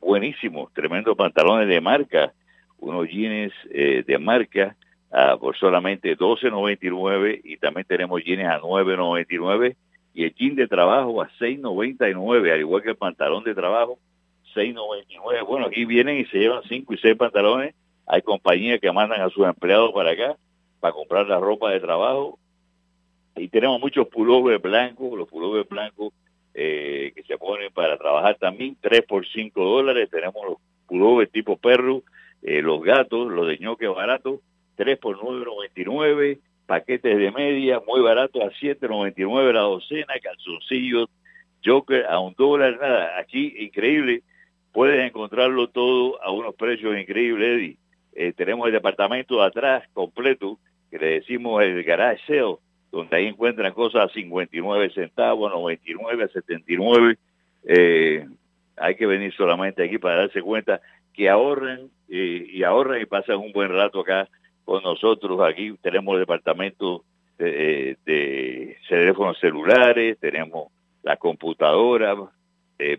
buenísimos, 0.00 0.72
tremendos 0.72 1.16
pantalones 1.16 1.66
de 1.66 1.80
marca, 1.80 2.32
unos 2.78 3.08
jeans 3.08 3.52
de 3.68 4.18
marca 4.20 4.76
ah, 5.10 5.36
por 5.40 5.56
solamente 5.56 6.16
12.99 6.16 7.40
y 7.42 7.56
también 7.56 7.84
tenemos 7.84 8.22
jeans 8.22 8.44
a 8.44 8.60
9.99 8.60 9.74
y 10.14 10.22
el 10.22 10.34
jean 10.34 10.54
de 10.54 10.68
trabajo 10.68 11.20
a 11.20 11.28
6.99, 11.40 12.52
al 12.52 12.60
igual 12.60 12.82
que 12.82 12.90
el 12.90 12.96
pantalón 12.96 13.42
de 13.42 13.52
trabajo 13.52 13.98
6.99. 14.56 15.46
Bueno, 15.46 15.66
aquí 15.66 15.84
vienen 15.84 16.18
y 16.18 16.24
se 16.26 16.38
llevan 16.38 16.62
5 16.66 16.94
y 16.94 16.98
6 16.98 17.16
pantalones. 17.16 17.74
Hay 18.06 18.22
compañías 18.22 18.80
que 18.80 18.90
mandan 18.90 19.20
a 19.20 19.28
sus 19.30 19.46
empleados 19.46 19.92
para 19.92 20.12
acá 20.12 20.36
para 20.80 20.94
comprar 20.94 21.26
la 21.26 21.38
ropa 21.38 21.70
de 21.70 21.80
trabajo 21.80 22.38
y 23.36 23.48
tenemos 23.48 23.80
muchos 23.80 24.08
pullovers 24.08 24.62
blancos, 24.62 25.16
los 25.16 25.28
pullovers 25.28 25.68
blancos 25.68 26.14
eh, 26.54 27.12
que 27.14 27.22
se 27.24 27.36
ponen 27.36 27.70
para 27.72 27.98
trabajar 27.98 28.36
también, 28.38 28.76
3 28.80 29.02
por 29.02 29.26
5 29.26 29.62
dólares. 29.62 30.08
Tenemos 30.10 30.42
los 30.46 30.56
pullovers 30.86 31.30
tipo 31.30 31.58
perro, 31.58 32.02
eh, 32.42 32.62
los 32.62 32.82
gatos, 32.82 33.30
los 33.30 33.46
de 33.46 33.58
ñoque 33.58 33.86
barato, 33.88 34.40
3 34.76 34.98
por 34.98 35.18
9.99. 35.18 36.38
Paquetes 36.66 37.16
de 37.16 37.30
media, 37.30 37.80
muy 37.86 38.00
baratos, 38.00 38.42
a 38.42 38.50
7.99 38.50 39.52
la 39.52 39.60
docena, 39.60 40.14
calzoncillos, 40.20 41.08
Joker 41.64 42.06
a 42.06 42.18
un 42.18 42.34
dólar, 42.34 42.78
nada. 42.80 43.18
Aquí, 43.18 43.54
increíble, 43.58 44.22
puedes 44.76 45.06
encontrarlo 45.06 45.68
todo 45.68 46.22
a 46.22 46.30
unos 46.30 46.54
precios 46.54 46.98
increíbles, 46.98 47.48
Eddie. 47.48 47.78
Eh, 48.12 48.34
tenemos 48.36 48.66
el 48.66 48.74
departamento 48.74 49.40
de 49.40 49.46
atrás 49.46 49.88
completo, 49.94 50.58
que 50.90 50.98
le 50.98 51.06
decimos 51.20 51.62
el 51.62 51.82
garage 51.82 52.20
sale, 52.26 52.56
donde 52.92 53.16
ahí 53.16 53.26
encuentran 53.26 53.72
cosas 53.72 54.04
a 54.04 54.12
59 54.12 54.90
centavos, 54.90 55.50
99, 55.50 56.24
a 56.24 56.28
79. 56.28 57.16
Eh, 57.64 58.26
hay 58.76 58.94
que 58.96 59.06
venir 59.06 59.32
solamente 59.32 59.82
aquí 59.82 59.96
para 59.96 60.16
darse 60.16 60.42
cuenta 60.42 60.82
que 61.14 61.30
ahorren 61.30 61.88
eh, 62.10 62.46
y 62.46 62.62
ahorran 62.62 63.00
y 63.00 63.06
pasan 63.06 63.38
un 63.38 63.52
buen 63.52 63.70
rato 63.70 64.00
acá 64.00 64.28
con 64.66 64.82
nosotros. 64.82 65.40
Aquí 65.40 65.74
tenemos 65.80 66.12
el 66.16 66.20
departamento 66.20 67.02
de, 67.38 67.96
de 68.04 68.76
teléfonos 68.86 69.38
celulares, 69.40 70.18
tenemos 70.20 70.68
la 71.02 71.16
computadora, 71.16 72.14
eh, 72.78 72.98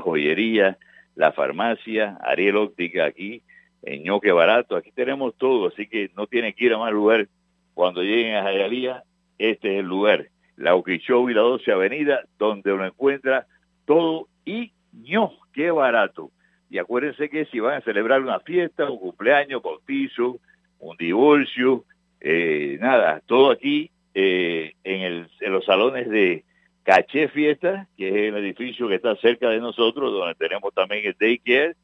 joyería, 0.00 0.78
la 1.14 1.32
farmacia, 1.32 2.18
Ariel 2.22 2.56
Óptica 2.56 3.04
aquí, 3.04 3.42
en 3.82 4.04
Ñoque 4.04 4.32
Barato, 4.32 4.76
aquí 4.76 4.92
tenemos 4.92 5.34
todo, 5.36 5.68
así 5.68 5.86
que 5.86 6.10
no 6.16 6.26
tienen 6.26 6.52
que 6.54 6.66
ir 6.66 6.74
a 6.74 6.78
más 6.78 6.92
lugar. 6.92 7.28
Cuando 7.74 8.02
lleguen 8.02 8.36
a 8.36 8.42
Jayalía, 8.42 9.02
este 9.38 9.74
es 9.74 9.80
el 9.80 9.86
lugar, 9.86 10.28
la 10.56 10.76
Uquichou 10.76 11.28
y 11.28 11.34
la 11.34 11.40
12 11.40 11.72
Avenida, 11.72 12.22
donde 12.38 12.70
lo 12.70 12.84
encuentra 12.84 13.46
todo 13.84 14.28
y 14.44 14.72
ño, 14.92 15.32
qué 15.52 15.70
barato. 15.70 16.30
Y 16.70 16.78
acuérdense 16.78 17.28
que 17.28 17.46
si 17.46 17.60
van 17.60 17.74
a 17.74 17.80
celebrar 17.80 18.22
una 18.22 18.40
fiesta, 18.40 18.90
un 18.90 18.98
cumpleaños, 18.98 19.62
bautizo, 19.62 20.38
un 20.78 20.96
divorcio, 20.96 21.84
eh, 22.20 22.78
nada, 22.80 23.20
todo 23.26 23.50
aquí 23.50 23.90
eh, 24.14 24.74
en 24.84 25.28
los 25.52 25.64
salones 25.64 26.08
de 26.08 26.44
Caché 26.84 27.28
Fiesta, 27.28 27.86
que 27.96 28.08
es 28.08 28.14
el 28.14 28.36
edificio 28.38 28.88
que 28.88 28.96
está 28.96 29.14
cerca 29.16 29.48
de 29.48 29.60
nosotros, 29.60 30.12
donde 30.12 30.34
tenemos 30.34 30.74
también 30.74 31.06
el 31.06 31.16
daycare. 31.18 31.76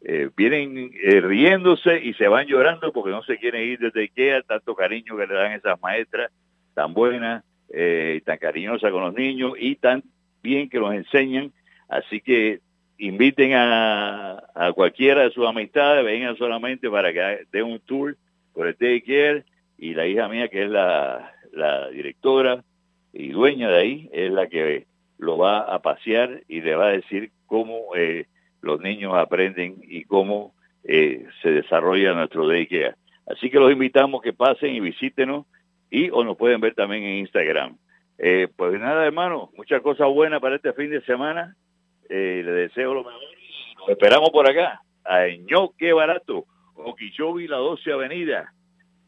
eh, 0.09 0.31
vienen 0.37 0.93
eh, 1.03 1.21
riéndose 1.21 2.01
y 2.05 2.15
se 2.15 2.29
van 2.29 2.47
llorando 2.47 2.93
porque 2.93 3.11
no 3.11 3.25
se 3.25 3.39
quieren 3.39 3.69
ir 3.69 3.81
desde 3.81 4.03
Ikea, 4.03 4.43
tanto 4.43 4.77
cariño 4.77 5.17
que 5.17 5.27
le 5.27 5.35
dan 5.35 5.53
esas 5.53 5.81
maestras 5.81 6.31
tan 6.75 6.95
buenas, 6.95 7.43
tan 8.25 8.39
cariñosas 8.39 8.93
con 8.93 9.03
los 9.03 9.15
niños 9.15 9.55
y 9.59 9.75
tan 9.75 10.05
bien 10.43 10.69
que 10.69 10.79
los 10.79 10.95
enseñan. 10.95 11.53
Así 11.89 12.21
que 12.21 12.61
inviten 12.99 13.55
a, 13.55 14.43
a 14.55 14.73
cualquiera 14.73 15.23
de 15.23 15.31
sus 15.31 15.45
amistades, 15.47 16.05
vengan 16.05 16.37
solamente 16.37 16.89
para 16.89 17.13
que 17.13 17.47
den 17.51 17.65
un 17.65 17.81
tour 17.81 18.17
por 18.53 18.69
el 18.69 18.77
daycare 18.79 19.45
y 19.79 19.95
la 19.95 20.07
hija 20.07 20.29
mía 20.29 20.49
que 20.49 20.65
es 20.65 20.71
la, 20.71 21.33
directora 21.93 22.63
y 23.13 23.29
dueña 23.29 23.71
de 23.71 23.79
ahí 23.79 24.11
es 24.13 24.31
la 24.31 24.47
que 24.47 24.87
lo 25.19 25.39
va 25.39 25.61
a 25.61 25.81
pasear 25.81 26.43
y 26.49 26.61
le 26.61 26.75
va 26.75 26.89
a 26.89 26.93
decir 26.93 27.31
cómo 27.47 27.95
eh, 27.97 28.27
los 28.61 28.81
niños 28.81 29.15
aprenden 29.15 29.77
y 29.83 30.05
cómo 30.05 30.55
eh, 30.85 31.27
se 31.41 31.51
desarrolla 31.51 32.13
nuestro 32.13 32.47
daycare. 32.47 32.95
Así 33.27 33.51
que 33.51 33.59
los 33.59 33.73
invitamos 33.73 34.21
que 34.21 34.33
pasen 34.33 34.75
y 34.75 34.81
visítenos 34.81 35.47
y 35.91 36.11
o 36.11 36.23
nos 36.25 36.37
pueden 36.37 36.61
ver 36.61 36.75
también 36.75 37.03
en 37.05 37.19
Instagram. 37.19 37.77
Eh, 38.19 38.49
pues 38.55 38.79
nada, 38.81 39.07
hermano, 39.07 39.51
muchas 39.57 39.83
cosas 39.83 40.09
buenas 40.09 40.41
para 40.41 40.57
este 40.57 40.73
fin 40.73 40.91
de 40.91 41.03
semana. 41.03 41.57
Eh, 42.09 42.43
le 42.45 42.53
deseo 42.53 42.95
lo 42.95 43.05
mejor. 43.05 43.21
Nos 43.79 43.89
esperamos 43.91 44.31
por 44.31 44.49
acá, 44.49 44.81
a 45.05 45.27
Ñoque 45.29 45.93
Barato, 45.93 46.47
Okeechobee, 46.75 47.49
la 47.49 47.57
12 47.57 47.93
Avenida, 47.93 48.53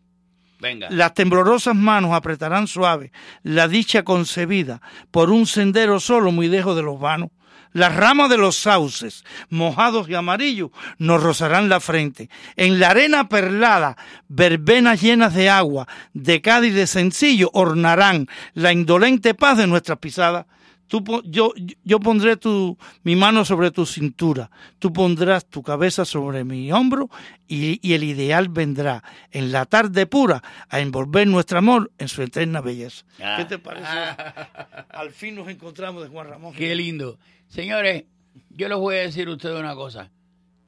Venga. 0.60 0.88
Las 0.90 1.14
temblorosas 1.14 1.76
manos 1.76 2.14
apretarán 2.14 2.68
suave 2.68 3.12
la 3.44 3.68
dicha 3.68 4.04
concebida 4.04 4.82
por 5.12 5.30
un 5.30 5.46
sendero 5.46 6.00
solo 6.00 6.32
muy 6.32 6.48
lejos 6.48 6.76
de 6.76 6.84
los 6.84 7.00
vanos. 7.00 7.30
Las 7.74 7.96
ramas 7.96 8.30
de 8.30 8.38
los 8.38 8.56
sauces, 8.56 9.24
mojados 9.50 10.10
y 10.10 10.16
amarillos, 10.16 10.72
nos 10.98 11.22
rozarán 11.22 11.70
la 11.70 11.80
frente. 11.80 12.30
En 12.56 12.80
la 12.80 12.90
arena 12.90 13.30
perlada, 13.30 13.98
verbenas 14.30 15.02
llenas 15.02 15.36
de 15.36 15.50
agua, 15.50 15.88
de 16.14 16.42
Cádiz 16.42 16.74
de 16.74 16.88
sencillo, 16.88 17.52
ornarán 17.54 18.28
la 18.54 18.72
indolente 18.72 19.36
paz 19.36 19.58
de 19.58 19.68
nuestras 19.68 20.00
pisadas. 20.00 20.48
Tú 20.88 21.04
yo, 21.26 21.54
yo 21.84 22.00
pondré 22.00 22.38
tu, 22.38 22.78
mi 23.04 23.16
mano 23.16 23.44
sobre 23.44 23.72
tu 23.72 23.86
cintura, 23.86 24.50
tú 24.80 24.94
pondrás 24.94 25.46
tu 25.46 25.62
cabeza 25.62 26.06
sobre 26.06 26.46
mi 26.46 26.72
hombro 26.72 27.10
y, 27.48 27.80
y 27.88 27.94
el 27.94 28.04
ideal 28.04 28.48
vendrá 28.48 29.04
en 29.32 29.52
la 29.52 29.66
tarde 29.66 30.06
pura 30.06 30.42
a 30.70 30.80
envolver 30.80 31.28
nuestro 31.28 31.58
amor 31.58 31.92
en 31.98 32.08
su 32.08 32.22
eterna 32.22 32.62
belleza. 32.62 33.06
Ah. 33.22 33.36
¿Qué 33.38 33.46
te 33.46 33.60
parece? 33.60 33.88
Al 34.90 35.12
fin 35.12 35.36
nos 35.36 35.50
encontramos 35.50 36.04
de 36.04 36.10
Juan 36.10 36.30
Ramón. 36.30 36.54
Qué 36.54 36.74
lindo. 36.74 37.20
Señores, 37.48 38.06
yo 38.50 38.70
les 38.70 38.78
voy 38.78 38.96
a 38.96 39.00
decir 39.00 39.28
a 39.28 39.32
ustedes 39.32 39.60
una 39.60 39.76
cosa. 39.76 40.12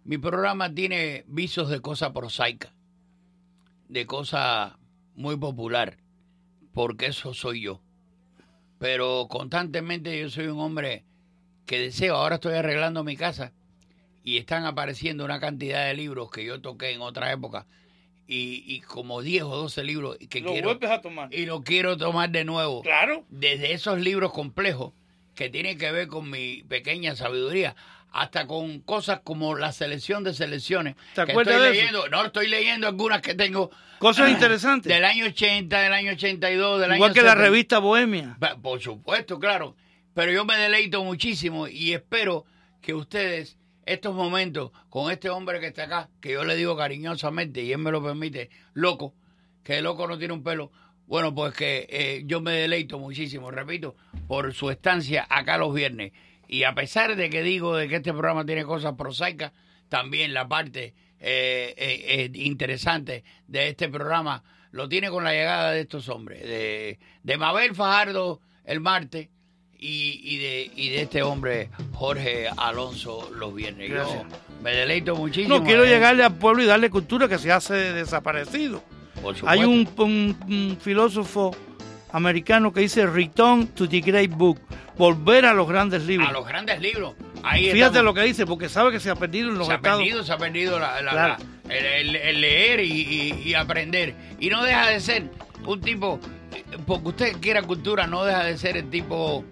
Mi 0.04 0.18
programa 0.18 0.74
tiene 0.74 1.24
visos 1.28 1.70
de 1.70 1.82
cosa 1.82 2.14
prosaica, 2.14 2.74
de 3.88 4.06
cosa 4.06 4.80
muy 5.16 5.38
popular, 5.38 5.98
porque 6.74 7.08
eso 7.08 7.34
soy 7.34 7.62
yo. 7.62 7.82
Pero 8.80 9.28
constantemente 9.30 10.20
yo 10.20 10.30
soy 10.30 10.48
un 10.48 10.60
hombre 10.60 11.04
que 11.66 11.80
deseo, 11.80 12.16
ahora 12.16 12.36
estoy 12.36 12.54
arreglando 12.56 13.04
mi 13.04 13.16
casa 13.16 13.52
y 14.24 14.38
están 14.38 14.66
apareciendo 14.66 15.26
una 15.26 15.40
cantidad 15.40 15.86
de 15.86 15.94
libros 15.94 16.32
que 16.32 16.44
yo 16.46 16.62
toqué 16.62 16.92
en 16.92 17.02
otra 17.02 17.32
época 17.32 17.68
y, 18.28 18.64
y 18.66 18.82
como 18.82 19.22
10 19.22 19.44
o 19.44 19.58
12 19.58 19.84
libros 19.84 20.18
que 20.30 20.40
Lo 20.42 20.52
quiero 20.52 20.70
vuelves 20.70 20.90
a 20.92 21.02
tomar. 21.02 21.34
y 21.34 21.46
lo 21.46 21.62
quiero 21.64 21.98
tomar 21.98 22.30
de 22.32 22.46
nuevo. 22.46 22.82
Claro. 22.82 23.26
Desde 23.30 23.74
esos 23.74 24.00
libros 24.00 24.32
complejos 24.32 24.94
que 25.36 25.50
tienen 25.50 25.78
que 25.78 25.92
ver 25.92 26.08
con 26.08 26.30
mi 26.30 26.64
pequeña 26.64 27.16
sabiduría, 27.16 27.76
hasta 28.12 28.48
con 28.48 28.80
cosas 28.82 29.22
como 29.24 29.56
la 29.56 29.72
selección 29.72 30.24
de 30.24 30.34
selecciones. 30.34 30.96
¿Te 31.16 31.26
que 31.26 31.32
acuerdas 31.32 31.56
estoy 31.56 31.68
de 31.68 31.74
eso? 31.74 31.86
leyendo, 31.92 32.10
No, 32.10 32.26
estoy 32.26 32.48
leyendo 32.48 32.88
algunas 32.88 33.22
que 33.22 33.36
tengo. 33.36 33.70
Cosas 34.00 34.28
ah, 34.28 34.32
interesantes. 34.32 34.92
Del 34.92 35.06
año 35.06 35.26
80, 35.26 35.80
del 35.82 35.94
año 35.94 36.12
82, 36.14 36.82
del 36.82 36.94
Igual 36.96 37.10
año 37.10 37.14
que 37.14 37.22
la 37.22 37.32
70. 37.32 37.44
revista 37.50 37.80
Bohemia. 37.80 38.38
Por 38.62 38.80
supuesto, 38.82 39.40
claro. 39.40 39.76
Pero 40.14 40.32
yo 40.32 40.46
me 40.46 40.58
deleito 40.58 41.04
muchísimo 41.04 41.68
y 41.68 41.94
espero 41.94 42.46
que 42.82 42.94
ustedes, 42.94 43.58
estos 43.86 44.16
momentos, 44.16 44.72
con 44.90 45.12
este 45.12 45.30
hombre 45.30 45.60
que 45.60 45.68
está 45.68 45.84
acá, 45.84 46.10
que 46.22 46.32
yo 46.34 46.44
le 46.44 46.56
digo 46.56 46.76
cariñosamente, 46.76 47.62
y 47.62 47.72
él 47.72 47.78
me 47.78 47.92
lo 47.92 48.04
permite, 48.04 48.50
loco, 48.74 49.14
que 49.64 49.78
el 49.78 49.84
loco 49.84 50.08
no 50.08 50.18
tiene 50.18 50.34
un 50.34 50.44
pelo, 50.44 50.72
bueno, 51.06 51.34
pues 51.34 51.54
que 51.54 51.88
eh, 51.90 52.24
yo 52.26 52.40
me 52.42 52.52
deleito 52.52 53.00
muchísimo, 53.00 53.50
repito, 53.50 53.96
por 54.28 54.54
su 54.54 54.70
estancia 54.70 55.26
acá 55.30 55.58
los 55.58 55.74
viernes. 55.74 56.12
Y 56.50 56.64
a 56.64 56.74
pesar 56.74 57.16
de 57.16 57.30
que 57.30 57.44
digo 57.44 57.78
de 57.78 57.88
que 57.88 57.98
este 57.98 58.12
programa 58.12 58.44
tiene 58.46 58.66
cosas 58.66 58.96
prosaicas, 58.98 59.52
también 59.88 60.34
la 60.34 60.48
parte 60.48 60.94
eh, 61.20 61.74
eh, 61.78 62.06
eh, 62.08 62.32
interesante 62.34 63.24
de 63.48 63.70
este 63.70 63.88
programa 63.88 64.44
lo 64.72 64.90
tiene 64.90 65.10
con 65.10 65.24
la 65.24 65.32
llegada 65.32 65.72
de 65.72 65.82
estos 65.82 66.10
hombres, 66.10 66.42
de, 66.42 67.00
de 67.24 67.38
Mabel 67.38 67.74
Fajardo 67.76 68.42
el 68.66 68.80
martes 68.82 69.30
y, 69.80 70.20
y 70.24 70.38
de, 70.40 70.72
y 70.76 70.90
de 70.90 71.02
este 71.04 71.22
hombre 71.24 71.70
Jorge 71.94 72.48
Alonso 72.58 73.32
los 73.36 73.54
viernes. 73.56 73.90
Yo 73.90 74.24
me 74.62 74.72
deleito 74.72 75.16
muchísimo. 75.16 75.58
No, 75.60 75.64
quiero 75.64 75.86
llegarle 75.86 76.24
al 76.24 76.36
pueblo 76.36 76.62
y 76.64 76.66
darle 76.66 76.90
cultura 76.90 77.28
que 77.28 77.38
se 77.38 77.52
hace 77.52 77.74
desaparecido. 77.94 78.84
Hay 79.46 79.64
un- 79.64 79.88
un 79.98 80.78
filósofo 80.82 81.56
americano 82.12 82.72
que 82.74 82.82
dice 82.82 83.06
Return 83.06 83.68
to 83.68 83.88
the 83.88 84.02
Great 84.02 84.32
Book, 84.32 84.60
volver 85.00 85.46
a 85.46 85.54
los 85.56 85.68
grandes 85.68 86.04
libros. 86.06 86.30
a 86.30 86.32
los 86.34 86.46
grandes 86.48 86.80
libros. 86.80 87.14
Ahí 87.42 87.64
Fíjate 87.72 87.80
estamos. 87.86 88.04
lo 88.04 88.14
que 88.14 88.22
dice, 88.24 88.46
porque 88.46 88.68
sabe 88.70 88.92
que 88.92 89.00
se 89.00 89.10
ha 89.10 89.16
perdido 89.16 89.50
en 89.50 89.58
los 89.58 89.66
se 89.68 89.74
ha 89.74 89.80
perdido, 89.80 90.24
se 90.24 90.34
ha 90.34 90.38
perdido 90.38 90.78
la- 90.78 91.02
la- 91.02 91.12
Claro. 91.12 91.36
la- 91.68 91.74
el, 91.76 91.86
el- 91.86 92.16
el 92.18 92.42
leer 92.42 92.82
y, 92.82 92.92
y- 92.92 93.42
y 93.50 93.54
aprender. 93.56 94.14
Y 94.40 94.50
no 94.50 94.62
deja 94.64 94.88
de 94.90 95.00
ser 95.00 95.24
un 95.66 95.80
tipo, 95.82 96.20
eh, 96.54 96.64
porque 96.86 97.08
usted 97.08 97.38
quiera 97.40 97.62
cultura, 97.64 98.08
no 98.08 98.26
deja 98.26 98.44
de 98.44 98.58
ser 98.58 98.76
el 98.78 98.90
tipo 98.90 99.46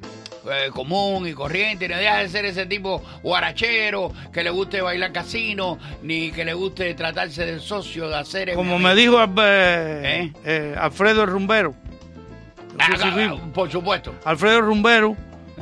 eh, 0.51 0.69
común 0.71 1.27
y 1.27 1.33
corriente, 1.33 1.87
no 1.89 1.97
deja 1.97 2.17
de 2.19 2.29
ser 2.29 2.45
ese 2.45 2.65
tipo 2.65 3.01
guarachero, 3.23 4.11
que 4.33 4.43
le 4.43 4.49
guste 4.49 4.81
bailar 4.81 5.11
casino, 5.11 5.77
ni 6.03 6.31
que 6.31 6.43
le 6.45 6.53
guste 6.53 6.93
tratarse 6.93 7.45
de 7.45 7.59
socio, 7.59 8.07
de 8.09 8.15
hacer... 8.15 8.53
Como 8.53 8.79
me 8.79 8.95
dijo 8.95 9.17
eh, 9.23 10.31
eh, 10.45 10.75
Alfredo 10.79 11.23
el 11.23 11.29
Rumbero. 11.29 11.73
Ah, 12.79 12.89
ah, 13.01 13.09
vivo. 13.15 13.39
por 13.53 13.71
supuesto. 13.71 14.13
Alfredo 14.23 14.61
Rumbero, 14.61 15.17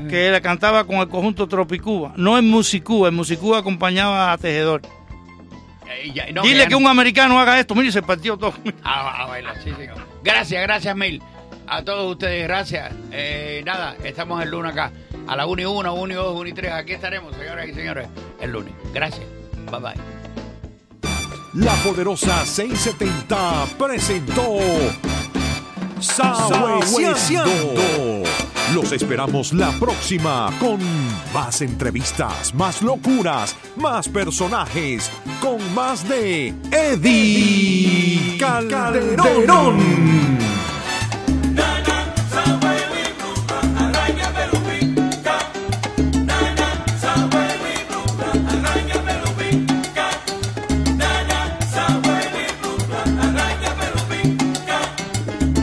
que 0.10 0.30
le 0.32 0.42
cantaba 0.42 0.84
con 0.86 0.98
el 0.98 1.08
conjunto 1.10 1.48
Tropicuba. 1.48 2.14
No 2.18 2.38
en 2.38 2.48
Musicúa, 2.50 3.10
en 3.10 3.16
Musicúa 3.16 3.60
acompañaba 3.60 4.32
a 4.32 4.38
Tejedor. 4.38 4.82
Eh, 5.88 6.12
ya- 6.14 6.32
no, 6.34 6.42
Dile 6.42 6.60
ya 6.60 6.66
que 6.66 6.72
no- 6.72 6.80
un 6.80 6.88
americano 6.88 7.40
haga 7.40 7.60
esto, 7.60 7.76
mire, 7.76 7.92
se 7.92 8.02
partió 8.02 8.38
todo. 8.38 8.54
A, 8.84 9.24
a 9.24 9.26
bailar, 9.28 9.56
sí, 9.64 9.72
señor. 9.78 9.98
Gracias, 10.24 10.62
gracias 10.62 10.96
mil. 10.96 11.22
A 11.68 11.82
todos 11.84 12.12
ustedes, 12.12 12.48
gracias. 12.48 12.92
Eh, 13.12 13.64
nada, 13.66 13.96
estamos 14.04 14.42
el 14.44 14.50
lunes 14.52 14.72
acá. 14.74 14.92
A 15.28 15.36
la 15.36 15.48
1 15.48 15.62
y 15.62 15.66
1, 15.66 15.94
1 15.94 16.14
y 16.14 16.16
2, 16.16 16.36
1 16.40 16.48
y 16.50 16.54
3. 16.54 16.72
Aquí 16.74 16.94
estaremos, 16.94 17.36
señoras 17.36 17.68
y 17.68 17.74
señores, 17.74 18.08
el 18.40 18.52
lunes. 18.52 18.74
Gracias. 18.94 19.26
Bye 19.72 19.80
bye. 19.80 19.94
La 21.56 21.74
poderosa 21.76 22.46
670 22.46 23.66
presentó 23.80 24.58
Sahueciando. 26.00 27.74
Los 28.74 28.92
esperamos 28.92 29.54
la 29.54 29.72
próxima 29.80 30.52
con 30.60 30.80
más 31.34 31.62
entrevistas, 31.62 32.54
más 32.54 32.82
locuras, 32.82 33.56
más 33.76 34.10
personajes, 34.10 35.12
con 35.40 35.58
más 35.74 36.08
de 36.08 36.54
Eddie 36.72 38.38
Calderón. 38.40 39.78